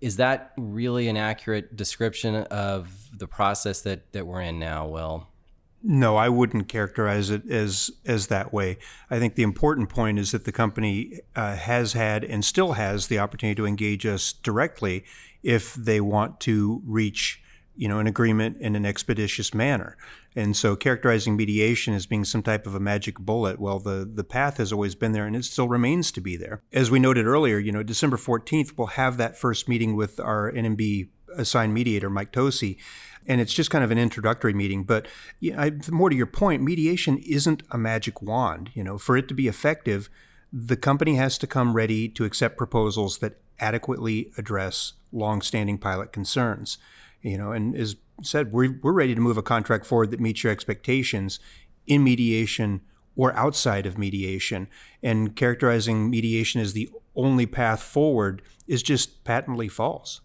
is 0.00 0.16
that 0.16 0.52
really 0.56 1.08
an 1.08 1.16
accurate 1.16 1.76
description 1.76 2.34
of 2.34 3.08
the 3.16 3.26
process 3.26 3.80
that, 3.82 4.12
that 4.12 4.26
we're 4.26 4.40
in 4.40 4.58
now, 4.58 4.86
Will? 4.86 5.26
No, 5.82 6.16
I 6.16 6.28
wouldn't 6.28 6.68
characterize 6.68 7.30
it 7.30 7.48
as 7.48 7.90
as 8.04 8.26
that 8.26 8.52
way. 8.52 8.78
I 9.10 9.20
think 9.20 9.36
the 9.36 9.44
important 9.44 9.88
point 9.88 10.18
is 10.18 10.32
that 10.32 10.44
the 10.44 10.50
company 10.50 11.20
uh, 11.36 11.54
has 11.54 11.92
had 11.92 12.24
and 12.24 12.44
still 12.44 12.72
has 12.72 13.06
the 13.06 13.20
opportunity 13.20 13.54
to 13.54 13.66
engage 13.66 14.04
us 14.04 14.32
directly 14.32 15.04
if 15.44 15.74
they 15.74 16.00
want 16.00 16.40
to 16.40 16.82
reach 16.84 17.40
you 17.78 17.86
know, 17.86 18.00
an 18.00 18.08
agreement 18.08 18.56
in 18.60 18.74
an 18.74 18.84
expeditious 18.84 19.54
manner. 19.54 19.96
And 20.34 20.56
so 20.56 20.74
characterizing 20.74 21.36
mediation 21.36 21.94
as 21.94 22.06
being 22.06 22.24
some 22.24 22.42
type 22.42 22.66
of 22.66 22.74
a 22.74 22.80
magic 22.80 23.20
bullet, 23.20 23.60
well, 23.60 23.78
the, 23.78 24.10
the 24.12 24.24
path 24.24 24.56
has 24.56 24.72
always 24.72 24.96
been 24.96 25.12
there 25.12 25.26
and 25.26 25.36
it 25.36 25.44
still 25.44 25.68
remains 25.68 26.10
to 26.12 26.20
be 26.20 26.36
there. 26.36 26.60
As 26.72 26.90
we 26.90 26.98
noted 26.98 27.24
earlier, 27.24 27.56
you 27.58 27.70
know, 27.70 27.84
December 27.84 28.16
14th, 28.16 28.76
we'll 28.76 28.88
have 28.88 29.16
that 29.18 29.38
first 29.38 29.68
meeting 29.68 29.94
with 29.94 30.18
our 30.18 30.50
NMB 30.50 31.08
assigned 31.36 31.72
mediator, 31.72 32.10
Mike 32.10 32.32
Tosi. 32.32 32.78
And 33.28 33.40
it's 33.40 33.54
just 33.54 33.70
kind 33.70 33.84
of 33.84 33.92
an 33.92 33.98
introductory 33.98 34.54
meeting. 34.54 34.82
But 34.82 35.06
you 35.38 35.52
know, 35.52 35.70
more 35.92 36.10
to 36.10 36.16
your 36.16 36.26
point, 36.26 36.64
mediation 36.64 37.18
isn't 37.18 37.62
a 37.70 37.78
magic 37.78 38.20
wand. 38.20 38.70
You 38.74 38.82
know, 38.82 38.98
for 38.98 39.16
it 39.16 39.28
to 39.28 39.34
be 39.34 39.46
effective, 39.46 40.10
the 40.52 40.76
company 40.76 41.14
has 41.14 41.38
to 41.38 41.46
come 41.46 41.74
ready 41.74 42.08
to 42.08 42.24
accept 42.24 42.56
proposals 42.56 43.18
that 43.18 43.38
adequately 43.60 44.32
address 44.36 44.94
longstanding 45.12 45.78
pilot 45.78 46.12
concerns 46.12 46.78
you 47.22 47.38
know, 47.38 47.52
and 47.52 47.74
as 47.76 47.96
said, 48.22 48.52
we're, 48.52 48.78
we're 48.82 48.92
ready 48.92 49.14
to 49.14 49.20
move 49.20 49.36
a 49.36 49.42
contract 49.42 49.86
forward 49.86 50.10
that 50.10 50.20
meets 50.20 50.42
your 50.42 50.52
expectations 50.52 51.38
in 51.86 52.04
mediation 52.04 52.80
or 53.16 53.32
outside 53.34 53.86
of 53.86 53.98
mediation. 53.98 54.68
And 55.02 55.34
characterizing 55.34 56.10
mediation 56.10 56.60
as 56.60 56.72
the 56.72 56.88
only 57.16 57.46
path 57.46 57.82
forward 57.82 58.42
is 58.66 58.82
just 58.82 59.24
patently 59.24 59.68
false. 59.68 60.20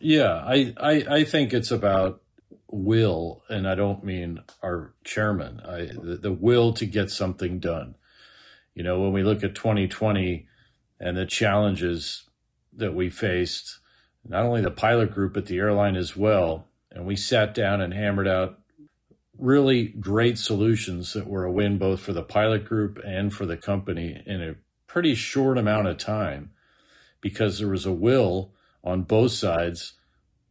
Yeah, 0.00 0.44
I, 0.46 0.74
I, 0.76 0.92
I 1.08 1.24
think 1.24 1.52
it's 1.52 1.72
about 1.72 2.22
will, 2.70 3.42
and 3.48 3.68
I 3.68 3.74
don't 3.74 4.04
mean 4.04 4.40
our 4.62 4.94
chairman, 5.02 5.60
I, 5.60 5.88
the, 6.00 6.18
the 6.20 6.32
will 6.32 6.72
to 6.74 6.86
get 6.86 7.10
something 7.10 7.58
done. 7.58 7.96
You 8.74 8.84
know, 8.84 9.00
when 9.00 9.12
we 9.12 9.24
look 9.24 9.42
at 9.42 9.56
2020 9.56 10.46
and 11.00 11.16
the 11.16 11.26
challenges 11.26 12.28
that 12.76 12.94
we 12.94 13.10
faced, 13.10 13.80
not 14.26 14.44
only 14.44 14.60
the 14.60 14.70
pilot 14.70 15.12
group, 15.12 15.34
but 15.34 15.46
the 15.46 15.58
airline 15.58 15.96
as 15.96 16.16
well. 16.16 16.66
And 16.90 17.06
we 17.06 17.16
sat 17.16 17.54
down 17.54 17.80
and 17.80 17.92
hammered 17.92 18.28
out 18.28 18.58
really 19.38 19.86
great 19.86 20.36
solutions 20.36 21.12
that 21.12 21.26
were 21.26 21.44
a 21.44 21.52
win 21.52 21.78
both 21.78 22.00
for 22.00 22.12
the 22.12 22.22
pilot 22.22 22.64
group 22.64 22.98
and 23.06 23.32
for 23.32 23.46
the 23.46 23.56
company 23.56 24.20
in 24.26 24.42
a 24.42 24.56
pretty 24.86 25.14
short 25.14 25.56
amount 25.56 25.86
of 25.86 25.96
time 25.96 26.50
because 27.20 27.58
there 27.58 27.68
was 27.68 27.86
a 27.86 27.92
will 27.92 28.52
on 28.82 29.02
both 29.02 29.32
sides 29.32 29.94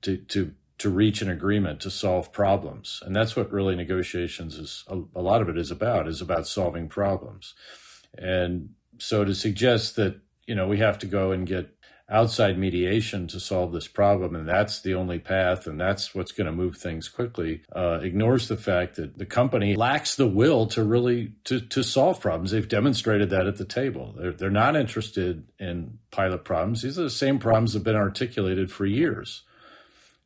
to, 0.01 0.17
to, 0.17 0.53
to 0.77 0.89
reach 0.89 1.21
an 1.21 1.29
agreement 1.29 1.81
to 1.81 1.91
solve 1.91 2.31
problems. 2.31 3.01
And 3.05 3.15
that's 3.15 3.35
what 3.35 3.51
really 3.51 3.75
negotiations 3.75 4.55
is 4.55 4.83
a, 4.87 5.01
a 5.15 5.21
lot 5.21 5.41
of 5.41 5.49
it 5.49 5.57
is 5.57 5.71
about, 5.71 6.07
is 6.07 6.21
about 6.21 6.47
solving 6.47 6.87
problems. 6.87 7.55
And 8.17 8.69
so 8.99 9.25
to 9.25 9.35
suggest 9.35 9.95
that, 9.97 10.19
you 10.45 10.55
know, 10.55 10.67
we 10.67 10.77
have 10.77 10.99
to 10.99 11.07
go 11.07 11.31
and 11.31 11.45
get 11.45 11.76
outside 12.09 12.57
mediation 12.57 13.27
to 13.27 13.39
solve 13.39 13.73
this 13.73 13.87
problem, 13.87 14.35
and 14.35 14.47
that's 14.47 14.81
the 14.81 14.93
only 14.93 15.19
path, 15.19 15.67
and 15.67 15.79
that's 15.79 16.15
what's 16.15 16.31
going 16.31 16.45
to 16.45 16.53
move 16.53 16.77
things 16.77 17.09
quickly, 17.09 17.63
uh, 17.75 17.99
ignores 18.01 18.47
the 18.47 18.55
fact 18.55 18.95
that 18.95 19.17
the 19.17 19.25
company 19.25 19.75
lacks 19.75 20.15
the 20.15 20.27
will 20.27 20.67
to 20.67 20.83
really 20.83 21.33
to, 21.43 21.59
to 21.59 21.83
solve 21.83 22.21
problems. 22.21 22.51
They've 22.51 22.67
demonstrated 22.67 23.29
that 23.31 23.47
at 23.47 23.57
the 23.57 23.65
table. 23.65 24.15
They're, 24.17 24.31
they're 24.31 24.49
not 24.49 24.75
interested 24.75 25.45
in 25.59 25.99
pilot 26.11 26.45
problems. 26.45 26.81
These 26.81 26.97
are 26.97 27.03
the 27.03 27.09
same 27.09 27.39
problems 27.39 27.73
that 27.73 27.79
have 27.79 27.85
been 27.85 27.95
articulated 27.95 28.71
for 28.71 28.85
years. 28.85 29.43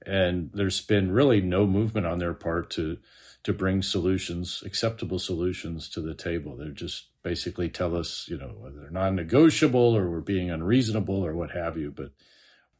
And 0.05 0.49
there's 0.53 0.81
been 0.81 1.11
really 1.11 1.41
no 1.41 1.67
movement 1.67 2.07
on 2.07 2.19
their 2.19 2.33
part 2.33 2.71
to 2.71 2.97
to 3.43 3.53
bring 3.53 3.81
solutions, 3.81 4.61
acceptable 4.65 5.19
solutions 5.19 5.89
to 5.89 6.01
the 6.01 6.13
table. 6.13 6.55
They're 6.55 6.69
just 6.69 7.07
basically 7.23 7.69
tell 7.69 7.95
us, 7.95 8.27
you 8.27 8.37
know, 8.37 8.69
they're 8.75 8.91
non-negotiable 8.91 9.97
or 9.97 10.09
we're 10.09 10.21
being 10.21 10.51
unreasonable 10.51 11.25
or 11.25 11.35
what 11.35 11.51
have 11.51 11.77
you. 11.77 11.91
But 11.91 12.11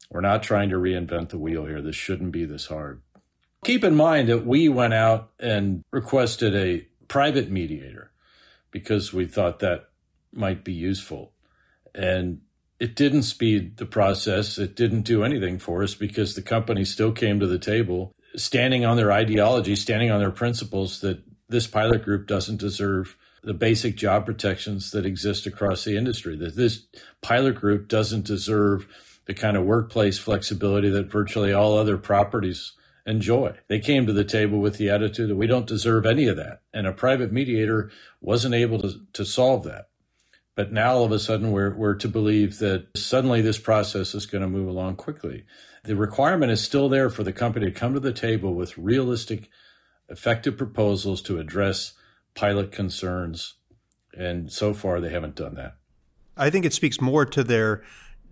we're 0.10 0.21
not 0.21 0.43
trying 0.43 0.69
to 0.69 0.76
reinvent 0.76 1.30
the 1.30 1.39
wheel 1.39 1.65
here. 1.65 1.82
This 1.82 1.95
shouldn't 1.95 2.32
be 2.32 2.45
this 2.45 2.67
hard. 2.67 3.02
Keep 3.63 3.84
in 3.84 3.95
mind 3.95 4.28
that 4.30 4.45
we 4.45 4.69
went 4.69 4.93
out 4.93 5.32
and 5.39 5.84
requested 5.91 6.56
a 6.56 6.88
private 7.08 7.50
mediator 7.50 8.12
because 8.71 9.13
we 9.13 9.26
thought 9.26 9.60
that 9.60 9.89
might 10.32 10.63
be 10.63 10.74
useful. 10.74 11.34
And 11.93 12.41
it 12.80 12.95
didn't 12.95 13.24
speed 13.24 13.78
the 13.78 13.86
process. 13.86 14.58
It 14.58 14.76
didn't 14.76 15.04
do 15.04 15.24
anything 15.24 15.60
for 15.60 15.84
us 15.84 15.93
because 15.93 16.36
the 16.36 16.41
company 16.41 16.86
still 16.86 17.12
came 17.12 17.39
to 17.39 17.47
the 17.47 17.60
table 17.60 18.15
standing 18.36 18.86
on 18.86 18.98
their 18.98 19.12
ideology, 19.12 19.76
standing 19.76 20.12
on 20.12 20.20
their 20.20 20.32
principles 20.32 21.02
that 21.02 21.22
this 21.50 21.67
pilot 21.67 22.04
group 22.04 22.28
doesn't 22.28 22.58
deserve 22.58 23.17
the 23.44 23.54
basic 23.54 23.96
job 23.96 24.26
protections 24.26 24.91
that 24.91 25.06
exist 25.06 25.46
across 25.46 25.84
the 25.84 25.98
industry. 25.98 26.36
That 26.38 26.56
this 26.56 26.86
pilot 27.22 27.56
group 27.56 27.88
doesn't 27.88 28.26
deserve 28.26 28.88
the 29.26 29.34
kind 29.34 29.58
of 29.58 29.63
workplace 29.63 30.17
flexibility 30.17 30.89
that 30.89 31.12
virtually 31.12 31.54
all 31.54 31.78
other 31.78 31.98
properties 31.98 32.74
enjoy. 33.06 33.56
They 33.67 33.80
came 33.80 34.06
to 34.06 34.13
the 34.13 34.24
table 34.24 34.60
with 34.60 34.78
the 34.78 34.89
attitude 34.89 35.30
that 35.30 35.36
we 35.36 35.48
don't 35.48 35.67
deserve 35.67 36.06
any 36.06 36.28
of 36.28 36.38
that. 36.38 36.62
And 36.74 36.86
a 36.86 36.91
private 36.91 37.32
mediator 37.32 37.91
wasn't 38.20 38.56
able 38.56 38.80
to, 38.82 39.02
to 39.13 39.26
solve 39.26 39.63
that. 39.63 39.89
But 40.62 40.71
now 40.71 40.93
all 40.93 41.06
of 41.06 41.12
a 41.12 41.17
sudden 41.17 41.52
we're, 41.52 41.74
we're 41.74 41.95
to 41.95 42.08
believe 42.08 42.60
that 42.60 42.95
suddenly 42.95 43.41
this 43.41 43.58
process 43.58 44.13
is 44.13 44.28
going 44.28 44.43
to 44.43 44.47
move 44.47 44.67
along 44.67 44.97
quickly. 44.97 45.43
The 45.86 45.95
requirement 45.95 46.52
is 46.52 46.63
still 46.63 46.88
there 46.88 47.10
for 47.10 47.24
the 47.24 47.34
company 47.34 47.65
to 47.65 47.71
come 47.71 47.95
to 47.95 48.00
the 48.00 48.13
table 48.13 48.54
with 48.54 48.78
realistic, 48.78 49.50
effective 50.08 50.60
proposals 50.60 51.24
to 51.24 51.39
address 51.39 51.93
pilot 52.36 52.71
concerns. 52.71 53.56
And 54.15 54.52
so 54.52 54.76
far, 54.76 55.02
they 55.02 55.10
haven't 55.10 55.34
done 55.34 55.56
that. 55.56 55.78
I 56.38 56.52
think 56.52 56.65
it 56.65 56.74
speaks 56.74 57.02
more 57.02 57.26
to 57.26 57.43
their 57.43 57.82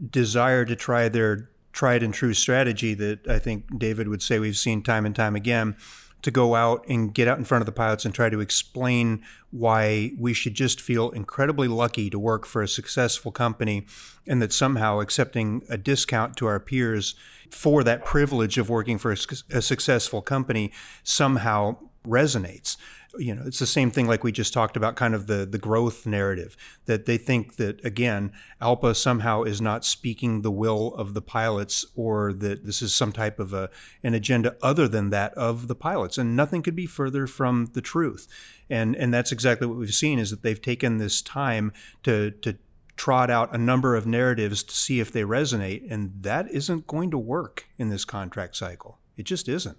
desire 0.08 0.66
to 0.66 0.76
try 0.76 1.10
their 1.10 1.50
tried 1.74 2.04
and 2.04 2.14
true 2.14 2.36
strategy 2.36 2.94
that 2.94 3.28
I 3.28 3.40
think 3.40 3.80
David 3.80 4.08
would 4.08 4.22
say 4.22 4.38
we've 4.38 4.56
seen 4.56 4.84
time 4.84 5.08
and 5.08 5.16
time 5.16 5.36
again 5.36 5.78
to 6.22 6.32
go 6.32 6.56
out 6.56 6.86
and 6.88 7.14
get 7.14 7.28
out 7.28 7.38
in 7.38 7.44
front 7.44 7.62
of 7.62 7.66
the 7.66 7.72
pilots 7.72 8.06
and 8.06 8.14
try 8.14 8.30
to 8.30 8.40
explain 8.40 9.24
why 9.52 10.12
we 10.18 10.34
should 10.34 10.54
just 10.54 10.82
feel 10.82 11.10
incredibly 11.12 11.68
lucky 11.68 12.10
to 12.10 12.20
work 12.20 12.46
for 12.46 12.62
a 12.62 12.68
successful 12.68 13.32
company 13.32 13.86
and 14.28 14.42
that 14.42 14.54
somehow 14.54 15.00
accepting 15.00 15.64
a 15.70 15.78
discount 15.78 16.36
to 16.36 16.46
our 16.46 16.60
peers 16.60 17.16
for 17.50 17.84
that 17.84 18.06
privilege 18.06 18.58
of 18.58 18.70
working 18.70 18.98
for 18.98 19.12
a, 19.12 19.18
a 19.52 19.62
successful 19.62 20.22
company 20.22 20.72
somehow 21.04 21.78
resonates 22.06 22.78
you 23.20 23.36
know, 23.36 23.44
it's 23.46 23.60
the 23.60 23.66
same 23.68 23.92
thing 23.92 24.08
like 24.08 24.24
we 24.24 24.32
just 24.32 24.54
talked 24.54 24.78
about, 24.78 24.96
kind 24.96 25.14
of 25.14 25.28
the 25.28 25.46
the 25.46 25.58
growth 25.58 26.06
narrative 26.06 26.56
that 26.86 27.06
they 27.06 27.18
think 27.18 27.58
that 27.58 27.84
again, 27.86 28.32
ALPA 28.62 28.96
somehow 28.96 29.44
is 29.44 29.62
not 29.62 29.86
speaking 29.86 30.42
the 30.42 30.52
will 30.52 30.94
of 30.96 31.14
the 31.14 31.22
pilots, 31.22 31.86
or 31.96 32.34
that 32.34 32.66
this 32.66 32.82
is 32.82 32.94
some 32.94 33.12
type 33.12 33.40
of 33.40 33.54
a 33.54 33.70
an 34.04 34.14
agenda 34.14 34.56
other 34.62 34.88
than 34.88 35.10
that 35.10 35.34
of 35.34 35.68
the 35.68 35.76
pilots, 35.76 36.18
and 36.18 36.36
nothing 36.36 36.62
could 36.62 36.76
be 36.76 36.86
further 36.86 37.28
from 37.28 37.70
the 37.74 37.82
truth. 37.82 38.28
And 38.70 38.96
and 38.96 39.14
that's 39.14 39.32
exactly 39.32 39.68
what 39.68 39.78
we've 39.78 39.94
seen 39.94 40.20
is 40.20 40.30
that 40.32 40.42
they've 40.42 40.62
taken 40.62 40.98
this 40.98 41.22
time 41.22 41.72
to 42.04 42.32
to 42.32 42.58
trot 42.96 43.30
out 43.30 43.54
a 43.56 43.58
number 43.58 43.96
of 43.96 44.06
narratives 44.06 44.62
to 44.62 44.76
see 44.76 45.00
if 45.00 45.12
they 45.12 45.24
resonate, 45.24 45.90
and 45.90 46.12
that 46.22 46.50
isn't 46.52 46.86
going 46.86 47.10
to 47.12 47.18
work 47.18 47.68
in 47.78 47.90
this 47.90 48.04
contract 48.04 48.56
cycle. 48.58 49.00
It 49.16 49.24
just 49.24 49.48
isn't. 49.48 49.78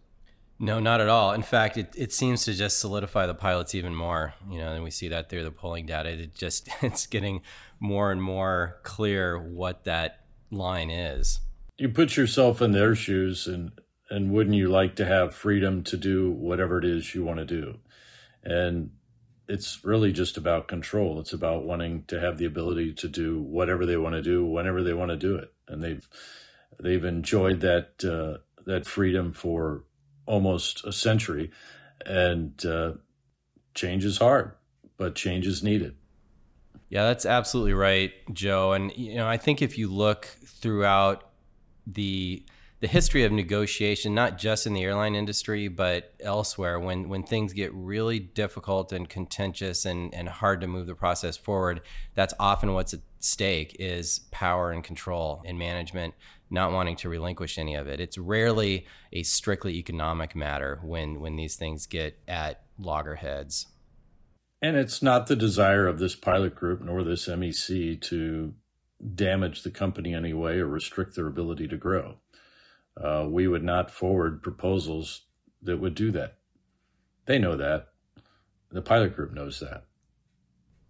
No, 0.62 0.78
not 0.78 1.00
at 1.00 1.08
all. 1.08 1.32
In 1.32 1.40
fact, 1.40 1.78
it, 1.78 1.94
it 1.96 2.12
seems 2.12 2.44
to 2.44 2.52
just 2.52 2.78
solidify 2.78 3.26
the 3.26 3.34
pilots 3.34 3.74
even 3.74 3.94
more. 3.94 4.34
You 4.48 4.58
know, 4.58 4.74
and 4.74 4.84
we 4.84 4.90
see 4.90 5.08
that 5.08 5.30
through 5.30 5.44
the 5.44 5.50
polling 5.50 5.86
data. 5.86 6.10
It 6.10 6.34
just 6.34 6.68
it's 6.82 7.06
getting 7.06 7.40
more 7.80 8.12
and 8.12 8.22
more 8.22 8.78
clear 8.82 9.38
what 9.38 9.84
that 9.84 10.20
line 10.50 10.90
is. 10.90 11.40
You 11.78 11.88
put 11.88 12.14
yourself 12.18 12.60
in 12.60 12.72
their 12.72 12.94
shoes, 12.94 13.46
and 13.46 13.72
and 14.10 14.32
wouldn't 14.32 14.54
you 14.54 14.68
like 14.68 14.96
to 14.96 15.06
have 15.06 15.34
freedom 15.34 15.82
to 15.84 15.96
do 15.96 16.30
whatever 16.30 16.78
it 16.78 16.84
is 16.84 17.14
you 17.14 17.24
want 17.24 17.38
to 17.38 17.46
do? 17.46 17.78
And 18.44 18.90
it's 19.48 19.82
really 19.82 20.12
just 20.12 20.36
about 20.36 20.68
control. 20.68 21.18
It's 21.20 21.32
about 21.32 21.64
wanting 21.64 22.04
to 22.08 22.20
have 22.20 22.36
the 22.36 22.44
ability 22.44 22.92
to 22.94 23.08
do 23.08 23.40
whatever 23.40 23.86
they 23.86 23.96
want 23.96 24.14
to 24.14 24.22
do 24.22 24.44
whenever 24.44 24.82
they 24.82 24.92
want 24.92 25.10
to 25.10 25.16
do 25.16 25.36
it, 25.36 25.54
and 25.68 25.82
they've 25.82 26.06
they've 26.78 27.04
enjoyed 27.04 27.60
that 27.60 28.04
uh, 28.04 28.42
that 28.66 28.86
freedom 28.86 29.32
for 29.32 29.84
almost 30.26 30.84
a 30.84 30.92
century, 30.92 31.50
and 32.06 32.64
uh, 32.64 32.92
change 33.74 34.04
is 34.04 34.18
hard, 34.18 34.52
but 34.96 35.14
change 35.14 35.46
is 35.46 35.62
needed. 35.62 35.94
Yeah, 36.88 37.04
that's 37.04 37.24
absolutely 37.24 37.74
right, 37.74 38.12
Joe. 38.32 38.72
And 38.72 38.92
you 38.96 39.14
know, 39.14 39.28
I 39.28 39.36
think 39.36 39.62
if 39.62 39.78
you 39.78 39.88
look 39.88 40.26
throughout 40.44 41.30
the 41.86 42.44
the 42.80 42.88
history 42.88 43.24
of 43.24 43.32
negotiation, 43.32 44.14
not 44.14 44.38
just 44.38 44.66
in 44.66 44.72
the 44.72 44.82
airline 44.82 45.14
industry, 45.14 45.68
but 45.68 46.14
elsewhere, 46.18 46.80
when 46.80 47.08
when 47.08 47.22
things 47.22 47.52
get 47.52 47.72
really 47.74 48.18
difficult 48.18 48.92
and 48.92 49.08
contentious 49.08 49.84
and, 49.84 50.12
and 50.14 50.28
hard 50.28 50.60
to 50.62 50.66
move 50.66 50.86
the 50.86 50.94
process 50.94 51.36
forward, 51.36 51.82
that's 52.14 52.34
often 52.40 52.72
what's 52.72 52.94
at 52.94 53.00
stake 53.20 53.76
is 53.78 54.20
power 54.30 54.72
and 54.72 54.82
control 54.82 55.42
and 55.44 55.58
management 55.58 56.14
not 56.50 56.72
wanting 56.72 56.96
to 56.96 57.08
relinquish 57.08 57.58
any 57.58 57.74
of 57.74 57.86
it. 57.86 58.00
It's 58.00 58.18
rarely 58.18 58.86
a 59.12 59.22
strictly 59.22 59.76
economic 59.76 60.34
matter 60.34 60.80
when 60.82 61.20
when 61.20 61.36
these 61.36 61.56
things 61.56 61.86
get 61.86 62.18
at 62.26 62.62
loggerheads. 62.78 63.66
And 64.62 64.76
it's 64.76 65.02
not 65.02 65.26
the 65.26 65.36
desire 65.36 65.86
of 65.86 65.98
this 65.98 66.14
pilot 66.14 66.54
group 66.54 66.82
nor 66.82 67.02
this 67.02 67.26
MEC 67.26 68.00
to 68.02 68.54
damage 69.14 69.62
the 69.62 69.70
company 69.70 70.12
anyway 70.12 70.58
or 70.58 70.66
restrict 70.66 71.16
their 71.16 71.26
ability 71.26 71.66
to 71.68 71.76
grow. 71.76 72.16
Uh, 73.02 73.26
we 73.28 73.48
would 73.48 73.64
not 73.64 73.90
forward 73.90 74.42
proposals 74.42 75.22
that 75.62 75.78
would 75.78 75.94
do 75.94 76.10
that. 76.10 76.38
They 77.26 77.38
know 77.38 77.56
that. 77.56 77.88
The 78.70 78.82
pilot 78.82 79.14
group 79.14 79.32
knows 79.32 79.60
that. 79.60 79.84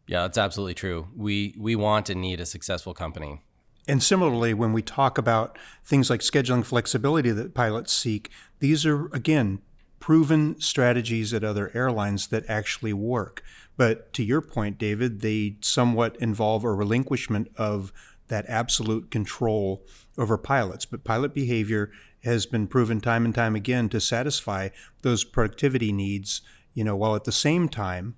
Yeah, 0.06 0.22
that's 0.22 0.38
absolutely 0.38 0.74
true. 0.74 1.06
We 1.14 1.54
we 1.56 1.76
want 1.76 2.10
and 2.10 2.20
need 2.20 2.40
a 2.40 2.46
successful 2.46 2.94
company. 2.94 3.42
And 3.88 4.02
similarly, 4.02 4.54
when 4.54 4.72
we 4.72 4.82
talk 4.82 5.18
about 5.18 5.58
things 5.84 6.10
like 6.10 6.20
scheduling 6.20 6.64
flexibility 6.64 7.30
that 7.30 7.54
pilots 7.54 7.92
seek, 7.92 8.30
these 8.60 8.86
are, 8.86 9.06
again, 9.06 9.60
proven 9.98 10.60
strategies 10.60 11.34
at 11.34 11.44
other 11.44 11.70
airlines 11.74 12.28
that 12.28 12.44
actually 12.48 12.92
work. 12.92 13.42
But 13.76 14.12
to 14.14 14.22
your 14.22 14.40
point, 14.40 14.78
David, 14.78 15.20
they 15.20 15.56
somewhat 15.60 16.16
involve 16.16 16.64
a 16.64 16.72
relinquishment 16.72 17.50
of 17.56 17.92
that 18.28 18.46
absolute 18.48 19.10
control 19.10 19.84
over 20.16 20.38
pilots. 20.38 20.84
But 20.84 21.04
pilot 21.04 21.34
behavior 21.34 21.90
has 22.22 22.46
been 22.46 22.66
proven 22.66 23.00
time 23.00 23.24
and 23.24 23.34
time 23.34 23.56
again 23.56 23.88
to 23.88 24.00
satisfy 24.00 24.68
those 25.02 25.24
productivity 25.24 25.92
needs, 25.92 26.42
you 26.74 26.84
know, 26.84 26.96
while 26.96 27.16
at 27.16 27.24
the 27.24 27.32
same 27.32 27.68
time 27.68 28.16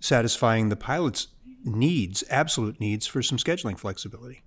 satisfying 0.00 0.68
the 0.68 0.76
pilot's 0.76 1.28
needs, 1.64 2.24
absolute 2.28 2.80
needs 2.80 3.06
for 3.06 3.22
some 3.22 3.38
scheduling 3.38 3.78
flexibility. 3.78 4.42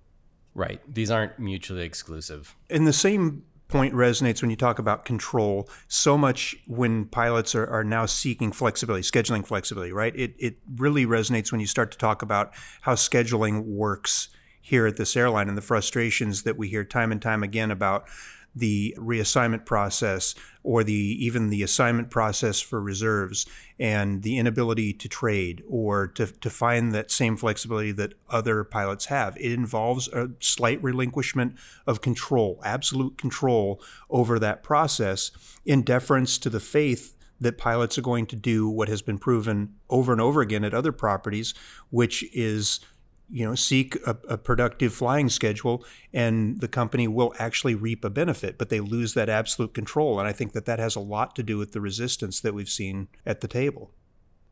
Right. 0.56 0.80
These 0.92 1.10
aren't 1.10 1.38
mutually 1.38 1.82
exclusive. 1.82 2.56
And 2.70 2.86
the 2.86 2.92
same 2.92 3.44
point 3.68 3.92
resonates 3.92 4.40
when 4.40 4.50
you 4.50 4.56
talk 4.56 4.78
about 4.78 5.04
control 5.04 5.68
so 5.86 6.16
much 6.16 6.56
when 6.66 7.04
pilots 7.04 7.54
are, 7.54 7.66
are 7.66 7.84
now 7.84 8.06
seeking 8.06 8.52
flexibility, 8.52 9.02
scheduling 9.02 9.46
flexibility, 9.46 9.92
right? 9.92 10.16
It, 10.16 10.34
it 10.38 10.56
really 10.76 11.04
resonates 11.04 11.52
when 11.52 11.60
you 11.60 11.66
start 11.66 11.90
to 11.92 11.98
talk 11.98 12.22
about 12.22 12.52
how 12.82 12.94
scheduling 12.94 13.64
works 13.64 14.28
here 14.62 14.86
at 14.86 14.96
this 14.96 15.14
airline 15.14 15.48
and 15.48 15.58
the 15.58 15.62
frustrations 15.62 16.44
that 16.44 16.56
we 16.56 16.68
hear 16.68 16.84
time 16.84 17.12
and 17.12 17.20
time 17.20 17.42
again 17.42 17.70
about 17.70 18.08
the 18.56 18.96
reassignment 18.98 19.66
process 19.66 20.34
or 20.62 20.82
the 20.82 20.92
even 20.92 21.50
the 21.50 21.62
assignment 21.62 22.10
process 22.10 22.58
for 22.60 22.80
reserves 22.80 23.46
and 23.78 24.22
the 24.22 24.38
inability 24.38 24.92
to 24.94 25.08
trade 25.08 25.62
or 25.68 26.08
to, 26.08 26.26
to 26.26 26.48
find 26.48 26.92
that 26.92 27.10
same 27.10 27.36
flexibility 27.36 27.92
that 27.92 28.14
other 28.30 28.64
pilots 28.64 29.06
have. 29.06 29.36
It 29.36 29.52
involves 29.52 30.08
a 30.08 30.30
slight 30.40 30.82
relinquishment 30.82 31.54
of 31.86 32.00
control, 32.00 32.58
absolute 32.64 33.18
control 33.18 33.80
over 34.08 34.38
that 34.38 34.62
process 34.62 35.30
in 35.66 35.82
deference 35.82 36.38
to 36.38 36.50
the 36.50 36.60
faith 36.60 37.16
that 37.38 37.58
pilots 37.58 37.98
are 37.98 38.02
going 38.02 38.24
to 38.26 38.36
do 38.36 38.66
what 38.66 38.88
has 38.88 39.02
been 39.02 39.18
proven 39.18 39.74
over 39.90 40.10
and 40.10 40.20
over 40.20 40.40
again 40.40 40.64
at 40.64 40.72
other 40.72 40.92
properties, 40.92 41.52
which 41.90 42.24
is 42.34 42.80
you 43.28 43.44
know 43.44 43.54
seek 43.54 43.96
a, 44.06 44.16
a, 44.28 44.38
productive 44.38 44.94
flying 44.94 45.28
schedule 45.28 45.84
and 46.12 46.60
the 46.60 46.68
company 46.68 47.08
will 47.08 47.34
actually 47.38 47.74
reap 47.74 48.04
a 48.04 48.10
benefit 48.10 48.56
but 48.56 48.68
they 48.68 48.80
lose 48.80 49.14
that 49.14 49.28
absolute 49.28 49.74
control. 49.74 50.18
And 50.18 50.28
i 50.28 50.32
think 50.32 50.52
that 50.52 50.64
that 50.66 50.78
has 50.78 50.96
a 50.96 51.00
lot 51.00 51.34
to 51.36 51.42
do 51.42 51.58
with 51.58 51.72
the 51.72 51.80
resistance 51.80 52.40
that 52.40 52.54
we've 52.54 52.68
seen 52.68 53.08
at 53.24 53.40
the 53.40 53.48
table. 53.48 53.90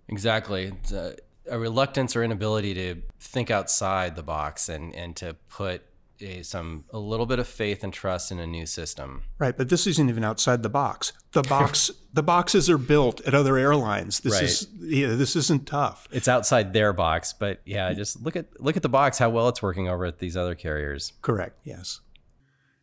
Exactly. 0.08 0.72
A, 0.92 1.14
a 1.50 1.58
reluctance 1.58 2.16
or 2.16 2.22
inability 2.22 2.74
to 2.74 3.02
think 3.20 3.50
outside 3.50 4.16
the 4.16 4.22
box 4.22 4.68
and 4.68 4.94
and 4.94 5.14
to 5.16 5.34
put 5.48 5.82
a, 6.20 6.42
some 6.42 6.84
a 6.90 6.98
little 6.98 7.26
bit 7.26 7.38
of 7.38 7.46
faith 7.46 7.84
and 7.84 7.92
trust 7.92 8.30
in 8.30 8.38
a 8.38 8.46
new 8.46 8.66
system. 8.66 9.22
Right, 9.38 9.56
but 9.56 9.68
this 9.68 9.86
isn't 9.86 10.08
even 10.08 10.24
outside 10.24 10.62
the 10.62 10.68
box. 10.68 11.12
The 11.32 11.42
box 11.42 11.90
the 12.12 12.22
boxes 12.22 12.70
are 12.70 12.78
built 12.78 13.20
at 13.22 13.34
other 13.34 13.56
airlines. 13.56 14.20
This 14.20 14.34
right. 14.34 14.42
is 14.42 14.68
yeah, 14.80 15.14
this 15.14 15.36
isn't 15.36 15.66
tough. 15.66 16.08
It's 16.12 16.28
outside 16.28 16.72
their 16.72 16.92
box, 16.92 17.32
but 17.32 17.60
yeah, 17.64 17.92
just 17.92 18.22
look 18.22 18.36
at 18.36 18.60
look 18.60 18.76
at 18.76 18.82
the 18.82 18.88
box 18.88 19.18
how 19.18 19.30
well 19.30 19.48
it's 19.48 19.62
working 19.62 19.88
over 19.88 20.04
at 20.04 20.18
these 20.18 20.36
other 20.36 20.54
carriers. 20.54 21.12
Correct. 21.22 21.58
Yes. 21.64 22.00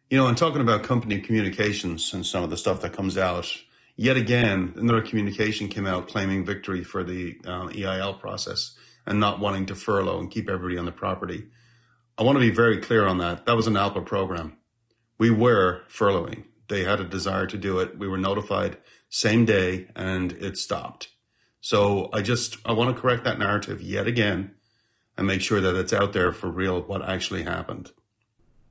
You 0.10 0.18
know, 0.18 0.28
and 0.28 0.38
talking 0.38 0.60
about 0.62 0.84
company 0.84 1.22
communications 1.22 2.14
and 2.14 2.26
some 2.26 2.44
of 2.44 2.50
the 2.50 2.58
stuff 2.58 2.82
that 2.82 2.92
comes 2.92 3.18
out, 3.18 3.48
yet 3.96 4.18
again, 4.18 4.74
another 4.76 5.02
communication 5.02 5.70
came 5.70 5.88
out 5.88 6.10
claiming 6.10 6.46
victory 6.46 6.84
for 6.84 7.02
the 7.02 7.40
uh, 7.46 7.70
EIL 7.70 8.16
process 8.16 8.76
and 9.06 9.22
not 9.22 9.40
wanting 9.40 9.66
to 9.68 9.76
furlough 9.76 10.20
and 10.20 10.30
keep 10.30 10.50
everybody 10.50 10.78
on 10.78 10.86
the 10.86 10.92
property. 10.92 11.46
I 12.18 12.24
want 12.24 12.36
to 12.36 12.40
be 12.42 12.52
very 12.52 12.78
clear 12.80 13.06
on 13.08 13.18
that. 13.20 13.46
That 13.46 13.56
was 13.56 13.68
an 13.68 13.74
ALPA 13.74 14.06
program. 14.06 14.58
We 15.18 15.30
were 15.30 15.84
furloughing. 15.90 16.46
They 16.68 16.84
had 16.84 17.00
a 17.00 17.04
desire 17.04 17.48
to 17.48 17.58
do 17.58 17.80
it. 17.80 17.98
We 17.98 18.08
were 18.08 18.18
notified 18.18 18.78
same 19.10 19.46
day 19.46 19.88
and 19.96 20.32
it 20.34 20.58
stopped. 20.58 21.10
So 21.60 22.10
I 22.14 22.22
just, 22.22 22.58
I 22.66 22.72
want 22.72 22.96
to 22.96 23.02
correct 23.02 23.24
that 23.26 23.38
narrative 23.38 23.82
yet 23.82 24.08
again 24.08 24.56
and 25.18 25.28
make 25.28 25.42
sure 25.42 25.62
that 25.62 25.76
it's 25.76 25.94
out 25.94 26.14
there 26.14 26.32
for 26.32 26.50
real 26.50 26.82
what 26.82 27.08
actually 27.08 27.44
happened. 27.44 27.92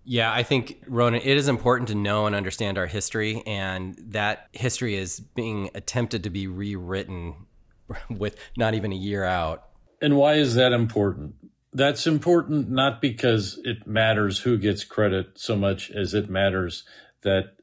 Yeah, 0.02 0.32
I 0.32 0.42
think, 0.42 0.82
Ronan, 0.88 1.20
it 1.20 1.36
is 1.36 1.46
important 1.46 1.88
to 1.90 1.94
know 1.94 2.26
and 2.26 2.34
understand 2.34 2.78
our 2.78 2.86
history, 2.86 3.42
and 3.46 3.96
that 4.08 4.48
history 4.52 4.96
is 4.96 5.20
being 5.20 5.70
attempted 5.74 6.24
to 6.24 6.30
be 6.30 6.46
rewritten 6.46 7.46
with 8.10 8.36
not 8.56 8.74
even 8.74 8.92
a 8.92 8.96
year 8.96 9.24
out. 9.24 9.68
And 10.00 10.16
why 10.16 10.34
is 10.34 10.54
that 10.54 10.72
important? 10.72 11.34
That's 11.72 12.06
important 12.06 12.70
not 12.70 13.00
because 13.00 13.60
it 13.64 13.86
matters 13.86 14.40
who 14.40 14.58
gets 14.58 14.84
credit 14.84 15.38
so 15.38 15.56
much 15.56 15.90
as 15.90 16.14
it 16.14 16.28
matters 16.28 16.84
that 17.22 17.56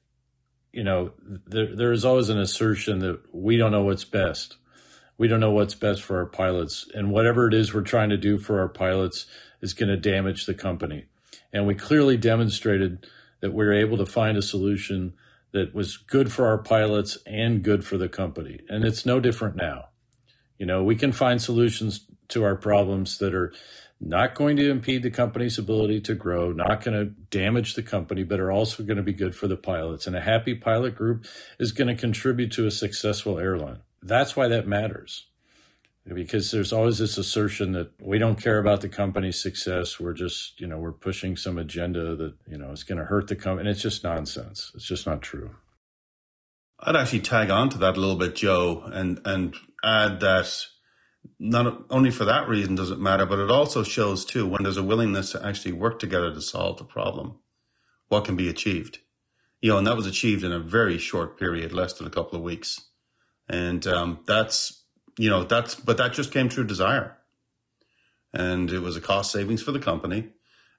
you 0.71 0.83
know 0.83 1.11
there 1.45 1.75
there 1.75 1.91
is 1.91 2.05
always 2.05 2.29
an 2.29 2.39
assertion 2.39 2.99
that 2.99 3.19
we 3.33 3.57
don't 3.57 3.71
know 3.71 3.83
what's 3.83 4.05
best 4.05 4.57
we 5.17 5.27
don't 5.27 5.39
know 5.39 5.51
what's 5.51 5.75
best 5.75 6.03
for 6.03 6.17
our 6.17 6.25
pilots 6.25 6.87
and 6.93 7.11
whatever 7.11 7.47
it 7.47 7.53
is 7.53 7.73
we're 7.73 7.81
trying 7.81 8.09
to 8.09 8.17
do 8.17 8.37
for 8.37 8.59
our 8.59 8.69
pilots 8.69 9.25
is 9.61 9.73
going 9.73 9.89
to 9.89 9.97
damage 9.97 10.45
the 10.45 10.53
company 10.53 11.05
and 11.51 11.65
we 11.65 11.75
clearly 11.75 12.17
demonstrated 12.17 13.05
that 13.41 13.51
we 13.51 13.65
were 13.65 13.73
able 13.73 13.97
to 13.97 14.05
find 14.05 14.37
a 14.37 14.41
solution 14.41 15.13
that 15.51 15.73
was 15.73 15.97
good 15.97 16.31
for 16.31 16.47
our 16.47 16.57
pilots 16.57 17.17
and 17.25 17.63
good 17.63 17.85
for 17.85 17.97
the 17.97 18.09
company. 18.09 18.59
And 18.69 18.83
it's 18.83 19.05
no 19.05 19.19
different 19.19 19.55
now. 19.55 19.89
You 20.57 20.65
know, 20.65 20.83
we 20.83 20.95
can 20.95 21.11
find 21.11 21.41
solutions 21.41 22.05
to 22.29 22.43
our 22.43 22.55
problems 22.55 23.19
that 23.19 23.33
are 23.33 23.53
not 23.99 24.35
going 24.35 24.57
to 24.57 24.69
impede 24.69 25.03
the 25.03 25.09
company's 25.09 25.57
ability 25.57 26.01
to 26.01 26.13
grow, 26.13 26.51
not 26.51 26.83
going 26.83 26.97
to 26.97 27.05
damage 27.05 27.73
the 27.73 27.83
company, 27.83 28.23
but 28.23 28.39
are 28.39 28.51
also 28.51 28.83
going 28.83 28.97
to 28.97 29.03
be 29.03 29.13
good 29.13 29.35
for 29.35 29.47
the 29.47 29.57
pilots. 29.57 30.05
And 30.05 30.15
a 30.15 30.21
happy 30.21 30.53
pilot 30.53 30.95
group 30.95 31.25
is 31.59 31.71
going 31.71 31.87
to 31.87 31.95
contribute 31.95 32.51
to 32.53 32.67
a 32.67 32.71
successful 32.71 33.39
airline. 33.39 33.79
That's 34.03 34.35
why 34.35 34.47
that 34.49 34.67
matters. 34.67 35.25
Because 36.05 36.51
there's 36.51 36.71
always 36.71 36.99
this 36.99 37.17
assertion 37.17 37.73
that 37.73 37.91
we 37.99 38.17
don't 38.17 38.41
care 38.41 38.59
about 38.59 38.79
the 38.79 38.87
company's 38.87 39.41
success. 39.41 39.99
We're 39.99 40.13
just, 40.13 40.61
you 40.61 40.67
know, 40.67 40.77
we're 40.77 40.93
pushing 40.93 41.35
some 41.35 41.57
agenda 41.57 42.15
that, 42.15 42.35
you 42.47 42.57
know, 42.57 42.71
is 42.71 42.83
going 42.83 42.99
to 42.99 43.03
hurt 43.03 43.27
the 43.27 43.35
company. 43.35 43.67
And 43.67 43.69
it's 43.69 43.81
just 43.81 44.05
nonsense. 44.05 44.71
It's 44.73 44.87
just 44.87 45.05
not 45.05 45.21
true. 45.21 45.55
I'd 46.79 46.95
actually 46.95 47.21
tag 47.21 47.49
on 47.49 47.69
to 47.69 47.79
that 47.79 47.97
a 47.97 47.99
little 47.99 48.15
bit, 48.15 48.35
Joe, 48.35 48.83
and, 48.85 49.19
and 49.25 49.55
add 49.83 50.19
that 50.21 50.55
not 51.39 51.85
only 51.89 52.11
for 52.11 52.25
that 52.25 52.47
reason 52.47 52.75
does 52.75 52.91
it 52.91 52.99
matter, 52.99 53.25
but 53.25 53.39
it 53.39 53.51
also 53.51 53.83
shows 53.83 54.25
too 54.25 54.47
when 54.47 54.63
there's 54.63 54.77
a 54.77 54.83
willingness 54.83 55.31
to 55.31 55.45
actually 55.45 55.73
work 55.73 55.99
together 55.99 56.33
to 56.33 56.41
solve 56.41 56.77
the 56.77 56.83
problem, 56.83 57.39
what 58.07 58.25
can 58.25 58.35
be 58.35 58.49
achieved. 58.49 58.99
You 59.61 59.71
know, 59.71 59.77
and 59.77 59.87
that 59.87 59.95
was 59.95 60.05
achieved 60.05 60.43
in 60.43 60.51
a 60.51 60.59
very 60.59 60.97
short 60.97 61.39
period, 61.39 61.73
less 61.73 61.93
than 61.93 62.07
a 62.07 62.11
couple 62.11 62.37
of 62.37 62.43
weeks. 62.43 62.79
And 63.49 63.85
um, 63.87 64.19
that's, 64.27 64.83
you 65.17 65.29
know, 65.29 65.43
that's, 65.43 65.75
but 65.75 65.97
that 65.97 66.13
just 66.13 66.31
came 66.31 66.49
through 66.49 66.65
desire. 66.65 67.17
And 68.33 68.71
it 68.71 68.79
was 68.79 68.95
a 68.95 69.01
cost 69.01 69.31
savings 69.31 69.63
for 69.63 69.71
the 69.71 69.79
company 69.79 70.29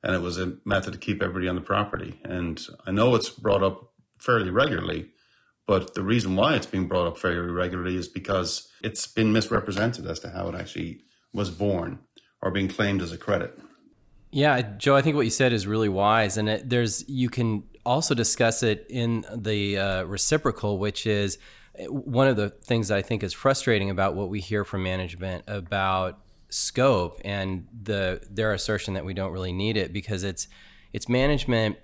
and 0.03 0.15
it 0.15 0.23
was 0.23 0.39
a 0.39 0.57
method 0.65 0.93
to 0.93 0.99
keep 0.99 1.23
everybody 1.23 1.49
on 1.49 1.57
the 1.57 1.61
property. 1.61 2.21
And 2.25 2.65
I 2.87 2.91
know 2.91 3.15
it's 3.15 3.31
brought 3.31 3.63
up 3.63 3.93
fairly 4.19 4.51
regularly, 4.51 5.11
but 5.69 5.93
the 5.93 6.03
reason 6.03 6.35
why 6.35 6.57
it's 6.57 6.67
being 6.67 6.89
brought 6.89 7.07
up 7.07 7.21
very 7.21 7.53
regularly 7.53 7.95
is 7.95 8.09
because 8.09 8.69
it's 8.83 9.07
been 9.07 9.35
misrepresented 9.35 10.07
as 10.07 10.19
to 10.21 10.31
how 10.31 10.49
it 10.49 10.55
actually 10.55 11.03
was 11.35 11.51
born 11.51 11.99
or 12.41 12.51
being 12.51 12.69
claimed 12.69 13.03
as 13.03 13.13
a 13.13 13.19
credit. 13.19 13.57
Yeah, 14.31 14.63
Joe, 14.63 14.97
I 14.97 15.03
think 15.03 15.15
what 15.15 15.27
you 15.27 15.31
said 15.31 15.53
is 15.53 15.67
really 15.67 15.91
wise, 15.91 16.39
and 16.39 16.49
it, 16.49 16.69
there's 16.71 17.07
you 17.07 17.29
can 17.29 17.65
also 17.85 18.15
discuss 18.15 18.63
it 18.63 18.87
in 18.89 19.27
the 19.35 19.79
uh, 19.79 20.03
reciprocal, 20.05 20.79
which 20.79 21.07
is 21.07 21.39
uh, 21.79 21.85
one 21.85 22.29
of 22.29 22.37
the 22.37 22.49
things 22.49 22.89
that 22.89 22.97
I 22.97 23.03
think 23.03 23.23
is 23.23 23.35
frustrating 23.35 23.91
about 23.91 24.15
what 24.15 24.31
we 24.31 24.41
hear 24.41 24.65
from 24.65 24.83
management 24.83 25.45
about 25.47 26.19
scope 26.49 27.21
and 27.25 27.67
the 27.83 28.23
their 28.31 28.55
assertion 28.55 28.95
that 28.95 29.05
we 29.05 29.13
don't 29.13 29.33
really 29.33 29.53
need 29.53 29.77
it 29.77 29.93
because 29.93 30.25
it's 30.25 30.49
it's 30.95 31.09
management 31.11 31.77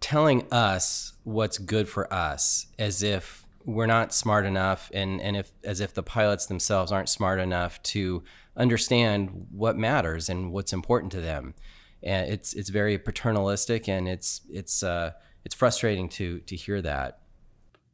telling 0.00 0.46
us 0.52 1.12
what's 1.24 1.58
good 1.58 1.88
for 1.88 2.12
us 2.12 2.66
as 2.78 3.02
if 3.02 3.44
we're 3.64 3.86
not 3.86 4.14
smart 4.14 4.46
enough 4.46 4.90
and, 4.94 5.20
and 5.20 5.36
if 5.36 5.52
as 5.64 5.80
if 5.80 5.92
the 5.92 6.02
pilots 6.02 6.46
themselves 6.46 6.90
aren't 6.90 7.08
smart 7.08 7.38
enough 7.38 7.82
to 7.82 8.22
understand 8.56 9.46
what 9.50 9.76
matters 9.76 10.28
and 10.28 10.52
what's 10.52 10.72
important 10.72 11.12
to 11.12 11.20
them. 11.20 11.54
And 12.02 12.30
it's 12.30 12.54
it's 12.54 12.70
very 12.70 12.96
paternalistic 12.98 13.88
and 13.88 14.08
it's 14.08 14.40
it's 14.48 14.82
uh, 14.82 15.12
it's 15.44 15.54
frustrating 15.54 16.08
to 16.10 16.40
to 16.40 16.56
hear 16.56 16.80
that. 16.82 17.20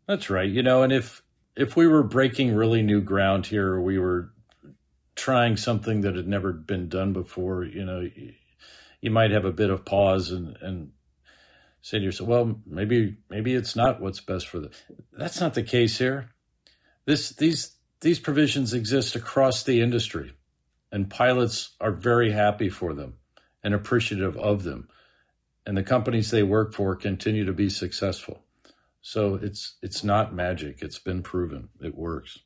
That's 0.07 0.31
right. 0.31 0.49
You 0.49 0.63
know, 0.63 0.83
and 0.83 0.93
if 0.93 1.23
if 1.57 1.77
we 1.77 1.87
were 1.87 2.03
breaking 2.03 2.55
really 2.55 2.83
new 2.83 3.01
ground 3.01 3.47
here, 3.47 3.81
we 3.81 3.99
were 3.99 4.31
trying 5.15 5.57
something 5.57 6.01
that 6.03 6.17
had 6.17 6.27
never 6.27 6.53
been 6.53 6.89
done 6.89 7.13
before, 7.13 7.65
you 7.65 7.85
know, 7.85 8.09
you 9.01 9.11
might 9.11 9.31
have 9.31 9.45
a 9.45 9.53
bit 9.53 9.71
of 9.71 9.85
pause 9.85 10.31
and, 10.31 10.57
and 10.61 10.91
say 11.85 11.99
to 11.99 12.05
yourself, 12.05 12.31
well, 12.31 12.59
maybe 12.67 13.19
maybe 13.29 13.55
it's 13.55 13.77
not 13.77 14.01
what's 14.01 14.21
best 14.21 14.49
for 14.49 14.59
the. 14.59 14.71
That's 15.13 15.39
not 15.39 15.53
the 15.53 15.63
case 15.63 15.99
here. 15.99 16.31
This 17.05 17.31
these 17.31 17.77
these 18.01 18.19
provisions 18.19 18.73
exist 18.73 19.17
across 19.17 19.65
the 19.65 19.83
industry, 19.83 20.33
and 20.91 21.11
pilots 21.11 21.77
are 21.83 21.93
very 21.93 22.33
happy 22.33 22.71
for 22.71 22.95
them 22.95 23.19
and 23.63 23.75
appreciative 23.75 24.35
of 24.39 24.63
them, 24.63 24.89
and 25.67 25.77
the 25.77 25.83
companies 25.83 26.31
they 26.31 26.43
work 26.43 26.73
for 26.73 26.97
continue 26.97 27.45
to 27.45 27.53
be 27.53 27.69
successful. 27.69 28.43
So 29.03 29.35
it's 29.35 29.77
it's 29.83 30.03
not 30.03 30.35
magic. 30.35 30.81
It's 30.81 30.99
been 30.99 31.23
proven. 31.23 31.69
It 31.83 31.95
works. 31.95 32.39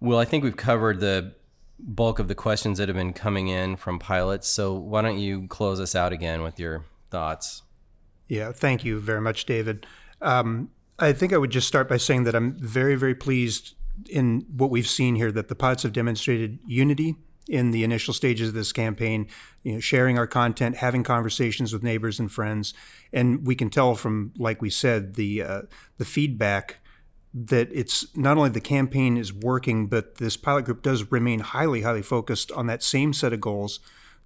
Well, 0.00 0.18
I 0.18 0.24
think 0.24 0.42
we've 0.42 0.56
covered 0.56 0.98
the 0.98 1.36
bulk 1.78 2.18
of 2.18 2.26
the 2.26 2.34
questions 2.34 2.78
that 2.78 2.88
have 2.88 2.96
been 2.96 3.12
coming 3.12 3.46
in 3.46 3.76
from 3.76 4.00
pilots. 4.00 4.48
So 4.48 4.74
why 4.74 5.02
don't 5.02 5.20
you 5.20 5.46
close 5.46 5.78
us 5.78 5.94
out 5.94 6.12
again 6.12 6.42
with 6.42 6.58
your 6.58 6.84
thoughts? 7.10 7.62
Yeah, 8.28 8.52
thank 8.52 8.84
you 8.84 9.00
very 9.00 9.20
much, 9.20 9.46
David. 9.46 9.86
Um, 10.20 10.70
I 10.98 11.12
think 11.12 11.32
I 11.32 11.38
would 11.38 11.50
just 11.50 11.68
start 11.68 11.88
by 11.88 11.96
saying 11.96 12.24
that 12.24 12.34
I'm 12.34 12.58
very, 12.58 12.94
very 12.94 13.14
pleased 13.14 13.74
in 14.08 14.44
what 14.54 14.70
we've 14.70 14.88
seen 14.88 15.16
here 15.16 15.32
that 15.32 15.48
the 15.48 15.54
pilots 15.54 15.82
have 15.82 15.92
demonstrated 15.92 16.58
unity 16.66 17.16
in 17.48 17.70
the 17.70 17.82
initial 17.82 18.12
stages 18.12 18.48
of 18.48 18.54
this 18.54 18.72
campaign, 18.72 19.26
you 19.62 19.72
know, 19.72 19.80
sharing 19.80 20.18
our 20.18 20.26
content, 20.26 20.76
having 20.76 21.02
conversations 21.02 21.72
with 21.72 21.82
neighbors 21.82 22.20
and 22.20 22.30
friends, 22.30 22.74
and 23.12 23.46
we 23.46 23.54
can 23.54 23.70
tell 23.70 23.94
from, 23.94 24.32
like 24.36 24.60
we 24.60 24.68
said, 24.68 25.14
the 25.14 25.42
uh, 25.42 25.62
the 25.96 26.04
feedback 26.04 26.76
that 27.32 27.68
it's 27.72 28.14
not 28.16 28.36
only 28.36 28.50
the 28.50 28.60
campaign 28.60 29.16
is 29.16 29.32
working, 29.32 29.86
but 29.86 30.16
this 30.16 30.36
pilot 30.36 30.64
group 30.64 30.82
does 30.82 31.10
remain 31.10 31.40
highly, 31.40 31.82
highly 31.82 32.02
focused 32.02 32.52
on 32.52 32.66
that 32.66 32.82
same 32.82 33.12
set 33.12 33.32
of 33.32 33.40
goals 33.40 33.80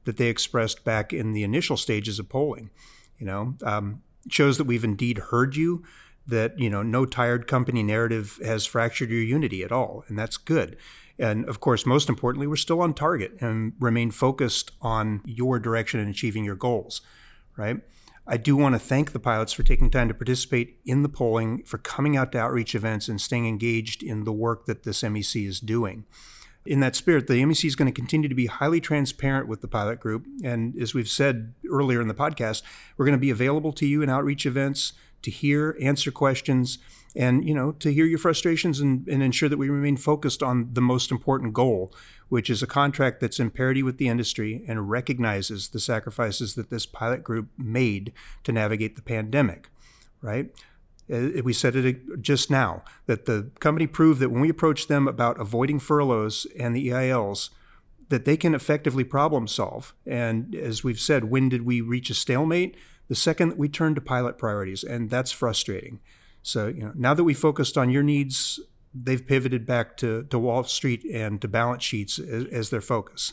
that 0.04 0.16
they 0.16 0.28
expressed 0.28 0.84
back 0.84 1.12
in 1.12 1.32
the 1.32 1.44
initial 1.44 1.76
stages 1.76 2.18
of 2.18 2.28
polling. 2.28 2.70
You 3.18 3.26
know, 3.26 3.54
um, 3.62 4.02
shows 4.28 4.58
that 4.58 4.64
we've 4.64 4.84
indeed 4.84 5.18
heard 5.18 5.56
you. 5.56 5.84
That 6.24 6.56
you 6.58 6.70
know, 6.70 6.82
no 6.82 7.04
tired 7.04 7.48
company 7.48 7.82
narrative 7.82 8.38
has 8.44 8.64
fractured 8.64 9.10
your 9.10 9.22
unity 9.22 9.64
at 9.64 9.72
all, 9.72 10.04
and 10.06 10.16
that's 10.16 10.36
good. 10.36 10.76
And 11.18 11.44
of 11.48 11.60
course, 11.60 11.84
most 11.84 12.08
importantly, 12.08 12.46
we're 12.46 12.56
still 12.56 12.80
on 12.80 12.94
target 12.94 13.36
and 13.40 13.72
remain 13.80 14.12
focused 14.12 14.70
on 14.80 15.22
your 15.24 15.58
direction 15.58 15.98
and 15.98 16.08
achieving 16.08 16.44
your 16.44 16.54
goals. 16.54 17.00
Right. 17.56 17.80
I 18.24 18.36
do 18.36 18.56
want 18.56 18.76
to 18.76 18.78
thank 18.78 19.12
the 19.12 19.18
pilots 19.18 19.52
for 19.52 19.64
taking 19.64 19.90
time 19.90 20.06
to 20.06 20.14
participate 20.14 20.78
in 20.84 21.02
the 21.02 21.08
polling, 21.08 21.64
for 21.64 21.78
coming 21.78 22.16
out 22.16 22.30
to 22.32 22.38
outreach 22.38 22.74
events 22.74 23.08
and 23.08 23.20
staying 23.20 23.48
engaged 23.48 24.02
in 24.02 24.22
the 24.22 24.32
work 24.32 24.66
that 24.66 24.84
this 24.84 25.02
MEC 25.02 25.46
is 25.46 25.58
doing 25.58 26.04
in 26.64 26.80
that 26.80 26.94
spirit, 26.94 27.26
the 27.26 27.42
MEC 27.42 27.64
is 27.64 27.76
going 27.76 27.92
to 27.92 28.00
continue 28.00 28.28
to 28.28 28.34
be 28.34 28.46
highly 28.46 28.80
transparent 28.80 29.48
with 29.48 29.60
the 29.60 29.68
pilot 29.68 29.98
group. 30.00 30.26
And 30.44 30.80
as 30.80 30.94
we've 30.94 31.08
said 31.08 31.54
earlier 31.68 32.00
in 32.00 32.08
the 32.08 32.14
podcast, 32.14 32.62
we're 32.96 33.06
going 33.06 33.18
to 33.18 33.20
be 33.20 33.30
available 33.30 33.72
to 33.72 33.86
you 33.86 34.02
in 34.02 34.08
outreach 34.08 34.46
events 34.46 34.92
to 35.22 35.30
hear, 35.30 35.76
answer 35.80 36.10
questions, 36.10 36.78
and 37.14 37.46
you 37.46 37.54
know 37.54 37.72
to 37.72 37.92
hear 37.92 38.06
your 38.06 38.18
frustrations 38.18 38.80
and, 38.80 39.06
and 39.06 39.22
ensure 39.22 39.48
that 39.48 39.58
we 39.58 39.68
remain 39.68 39.96
focused 39.96 40.42
on 40.42 40.70
the 40.72 40.80
most 40.80 41.10
important 41.10 41.52
goal, 41.52 41.92
which 42.28 42.48
is 42.48 42.62
a 42.62 42.66
contract 42.66 43.20
that's 43.20 43.38
in 43.38 43.50
parity 43.50 43.82
with 43.82 43.98
the 43.98 44.08
industry 44.08 44.64
and 44.66 44.90
recognizes 44.90 45.68
the 45.68 45.80
sacrifices 45.80 46.54
that 46.54 46.70
this 46.70 46.86
pilot 46.86 47.22
group 47.22 47.48
made 47.58 48.12
to 48.44 48.52
navigate 48.52 48.96
the 48.96 49.02
pandemic. 49.02 49.68
Right? 50.20 50.50
Uh, 51.12 51.42
we 51.42 51.52
said 51.52 51.74
it 51.76 52.22
just 52.22 52.50
now 52.50 52.82
that 53.06 53.26
the 53.26 53.50
company 53.60 53.86
proved 53.86 54.20
that 54.20 54.30
when 54.30 54.40
we 54.40 54.48
approached 54.48 54.88
them 54.88 55.08
about 55.08 55.40
avoiding 55.40 55.78
furloughs 55.78 56.46
and 56.58 56.74
the 56.74 56.88
EILs, 56.88 57.50
that 58.08 58.24
they 58.24 58.36
can 58.36 58.54
effectively 58.54 59.04
problem 59.04 59.48
solve. 59.48 59.94
And 60.06 60.54
as 60.54 60.84
we've 60.84 61.00
said, 61.00 61.24
when 61.24 61.48
did 61.48 61.62
we 61.62 61.80
reach 61.80 62.10
a 62.10 62.14
stalemate? 62.14 62.76
The 63.08 63.14
second 63.14 63.50
that 63.50 63.58
we 63.58 63.68
turned 63.68 63.96
to 63.96 64.02
pilot 64.02 64.38
priorities, 64.38 64.84
and 64.84 65.10
that's 65.10 65.32
frustrating. 65.32 66.00
So 66.42 66.68
you 66.68 66.84
know, 66.84 66.92
now 66.94 67.14
that 67.14 67.24
we 67.24 67.34
focused 67.34 67.78
on 67.78 67.90
your 67.90 68.02
needs, 68.02 68.60
they've 68.94 69.26
pivoted 69.26 69.66
back 69.66 69.96
to, 69.98 70.24
to 70.24 70.38
Wall 70.38 70.64
Street 70.64 71.04
and 71.04 71.40
to 71.40 71.48
balance 71.48 71.82
sheets 71.82 72.18
as, 72.18 72.46
as 72.46 72.70
their 72.70 72.80
focus. 72.80 73.32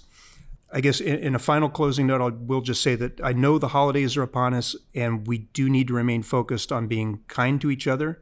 I 0.72 0.82
guess 0.82 1.02
in, 1.02 1.20
in, 1.20 1.36
a 1.36 1.40
final 1.40 1.70
closing 1.70 2.08
note, 2.08 2.22
I 2.22 2.30
will 2.30 2.62
just 2.62 2.84
say 2.84 2.96
that 2.96 3.20
I 3.24 3.34
know 3.34 3.58
the 3.58 3.70
holidays 3.70 4.16
are 4.16 4.22
upon 4.22 4.54
us, 4.54 4.76
and 4.94 5.26
we 5.26 5.40
do 5.40 5.68
need 5.70 5.88
to 5.88 5.94
remain 5.94 6.22
focused 6.22 6.72
on 6.72 6.88
being 6.88 7.22
kind 7.28 7.60
to 7.62 7.72
each 7.72 7.88
other, 7.88 8.22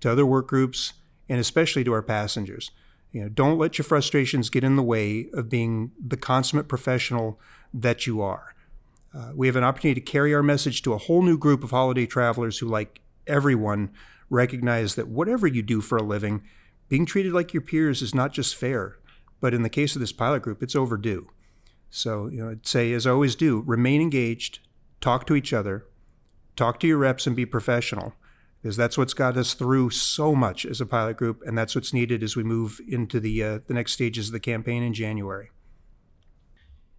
to 0.00 0.12
other 0.12 0.24
work 0.24 0.46
groups, 0.46 0.92
and 1.28 1.40
especially 1.40 1.82
to 1.84 1.92
our 1.92 2.02
passengers. 2.02 2.70
You 3.10 3.22
know, 3.22 3.28
don't 3.28 3.58
let 3.58 3.78
your 3.78 3.84
frustrations 3.84 4.50
get 4.50 4.64
in 4.64 4.76
the 4.76 4.82
way 4.82 5.28
of 5.32 5.48
being 5.48 5.92
the 6.00 6.16
consummate 6.16 6.68
professional 6.68 7.40
that 7.74 8.06
you 8.06 8.20
are. 8.20 8.54
Uh, 9.14 9.32
we 9.34 9.46
have 9.46 9.56
an 9.56 9.64
opportunity 9.64 10.00
to 10.00 10.04
carry 10.04 10.34
our 10.34 10.42
message 10.42 10.82
to 10.82 10.92
a 10.92 10.98
whole 10.98 11.22
new 11.22 11.38
group 11.38 11.64
of 11.64 11.70
holiday 11.70 12.06
travelers 12.06 12.58
who, 12.58 12.66
like 12.66 13.00
everyone, 13.26 13.90
recognize 14.30 14.94
that 14.94 15.08
whatever 15.08 15.46
you 15.46 15.62
do 15.62 15.80
for 15.80 15.96
a 15.96 16.02
living, 16.02 16.42
being 16.88 17.06
treated 17.06 17.32
like 17.32 17.54
your 17.54 17.62
peers 17.62 18.02
is 18.02 18.14
not 18.14 18.32
just 18.32 18.54
fair, 18.54 18.98
but 19.40 19.54
in 19.54 19.62
the 19.62 19.70
case 19.70 19.96
of 19.96 20.00
this 20.00 20.12
pilot 20.12 20.42
group, 20.42 20.62
it's 20.62 20.76
overdue. 20.76 21.28
So, 21.90 22.28
you 22.28 22.42
know, 22.42 22.50
I'd 22.50 22.66
say, 22.66 22.92
as 22.92 23.06
I 23.06 23.10
always 23.10 23.34
do, 23.34 23.62
remain 23.66 24.00
engaged, 24.00 24.60
talk 25.00 25.26
to 25.26 25.34
each 25.34 25.52
other, 25.52 25.86
talk 26.56 26.80
to 26.80 26.86
your 26.86 26.98
reps, 26.98 27.26
and 27.26 27.34
be 27.34 27.46
professional, 27.46 28.14
because 28.60 28.76
that's 28.76 28.98
what's 28.98 29.14
got 29.14 29.36
us 29.36 29.54
through 29.54 29.90
so 29.90 30.34
much 30.34 30.66
as 30.66 30.80
a 30.80 30.86
pilot 30.86 31.16
group, 31.16 31.42
and 31.46 31.56
that's 31.56 31.74
what's 31.74 31.94
needed 31.94 32.22
as 32.22 32.36
we 32.36 32.42
move 32.42 32.80
into 32.88 33.20
the 33.20 33.42
uh, 33.42 33.58
the 33.66 33.74
next 33.74 33.92
stages 33.92 34.28
of 34.28 34.32
the 34.32 34.40
campaign 34.40 34.82
in 34.82 34.92
January. 34.92 35.50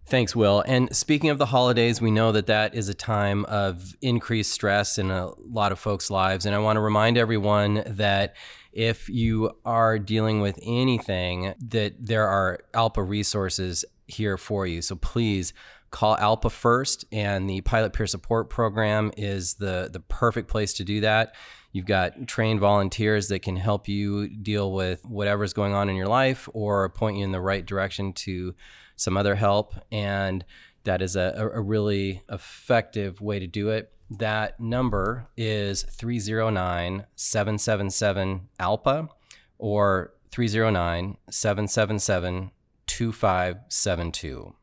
Thanks, 0.06 0.34
Will. 0.34 0.64
And 0.66 0.94
speaking 0.94 1.30
of 1.30 1.38
the 1.38 1.46
holidays, 1.46 2.00
we 2.00 2.10
know 2.10 2.32
that 2.32 2.48
that 2.48 2.74
is 2.74 2.88
a 2.88 2.94
time 2.94 3.44
of 3.44 3.94
increased 4.02 4.50
stress 4.50 4.98
in 4.98 5.08
a 5.08 5.30
lot 5.38 5.70
of 5.70 5.78
folks' 5.78 6.10
lives. 6.10 6.46
And 6.46 6.54
I 6.54 6.58
want 6.58 6.78
to 6.78 6.80
remind 6.80 7.16
everyone 7.16 7.84
that 7.86 8.34
if 8.72 9.08
you 9.08 9.52
are 9.64 10.00
dealing 10.00 10.40
with 10.40 10.58
anything, 10.64 11.54
that 11.60 11.94
there 12.04 12.26
are 12.26 12.58
ALPA 12.74 13.08
resources 13.08 13.84
here 14.10 14.36
for 14.36 14.66
you. 14.66 14.82
So 14.82 14.96
please 14.96 15.52
call 15.90 16.16
ALPA 16.16 16.50
first, 16.50 17.04
and 17.10 17.48
the 17.48 17.60
Pilot 17.62 17.92
Peer 17.92 18.06
Support 18.06 18.48
Program 18.48 19.10
is 19.16 19.54
the, 19.54 19.88
the 19.92 20.00
perfect 20.00 20.48
place 20.48 20.72
to 20.74 20.84
do 20.84 21.00
that. 21.00 21.34
You've 21.72 21.86
got 21.86 22.26
trained 22.26 22.60
volunteers 22.60 23.28
that 23.28 23.42
can 23.42 23.56
help 23.56 23.88
you 23.88 24.28
deal 24.28 24.72
with 24.72 25.04
whatever's 25.04 25.52
going 25.52 25.72
on 25.72 25.88
in 25.88 25.96
your 25.96 26.08
life 26.08 26.48
or 26.52 26.88
point 26.90 27.16
you 27.16 27.24
in 27.24 27.32
the 27.32 27.40
right 27.40 27.64
direction 27.64 28.12
to 28.14 28.54
some 28.96 29.16
other 29.16 29.36
help. 29.36 29.74
And 29.92 30.44
that 30.84 31.00
is 31.00 31.14
a, 31.14 31.50
a 31.54 31.60
really 31.60 32.22
effective 32.28 33.20
way 33.20 33.38
to 33.38 33.46
do 33.46 33.70
it. 33.70 33.92
That 34.10 34.58
number 34.58 35.28
is 35.36 35.82
309 35.84 37.06
777 37.14 38.48
ALPA 38.58 39.08
or 39.58 40.14
309 40.32 41.16
777 41.30 42.50
2572. 42.90 44.54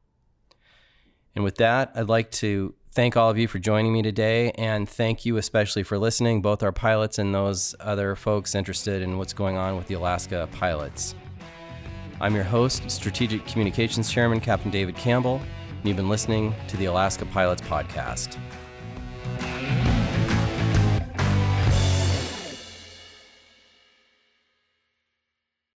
And 1.36 1.44
with 1.44 1.56
that, 1.56 1.92
I'd 1.96 2.10
like 2.10 2.32
to 2.32 2.74
thank 2.92 3.16
all 3.16 3.30
of 3.30 3.38
you 3.38 3.48
for 3.48 3.60
joining 3.60 3.94
me 3.94 4.02
today 4.02 4.52
and 4.52 4.90
thank 4.90 5.24
you 5.26 5.38
especially 5.38 5.84
for 5.84 5.98
listening, 5.98 6.42
both 6.42 6.64
our 6.64 6.72
pilots 6.72 7.20
and 7.20 7.34
those 7.34 7.76
other 7.80 8.16
folks 8.16 8.56
interested 8.56 9.02
in 9.02 9.18
what's 9.18 9.34
going 9.34 9.56
on 9.56 9.78
with 9.78 9.88
the 9.88 9.94
Alaska 9.94 10.50
pilots. 10.52 11.16
I'm 12.20 12.36
your 12.36 12.44
host, 12.44 12.90
Strategic 12.90 13.46
Communications 13.46 14.12
Chairman 14.12 14.40
Captain 14.40 14.72
David 14.72 14.96
Campbell, 14.96 15.40
and 15.70 15.86
you've 15.86 15.98
been 15.98 16.10
listening 16.10 16.56
to 16.68 16.78
the 16.78 16.86
Alaska 16.86 17.26
Pilots 17.28 17.62
Podcast. 17.62 18.38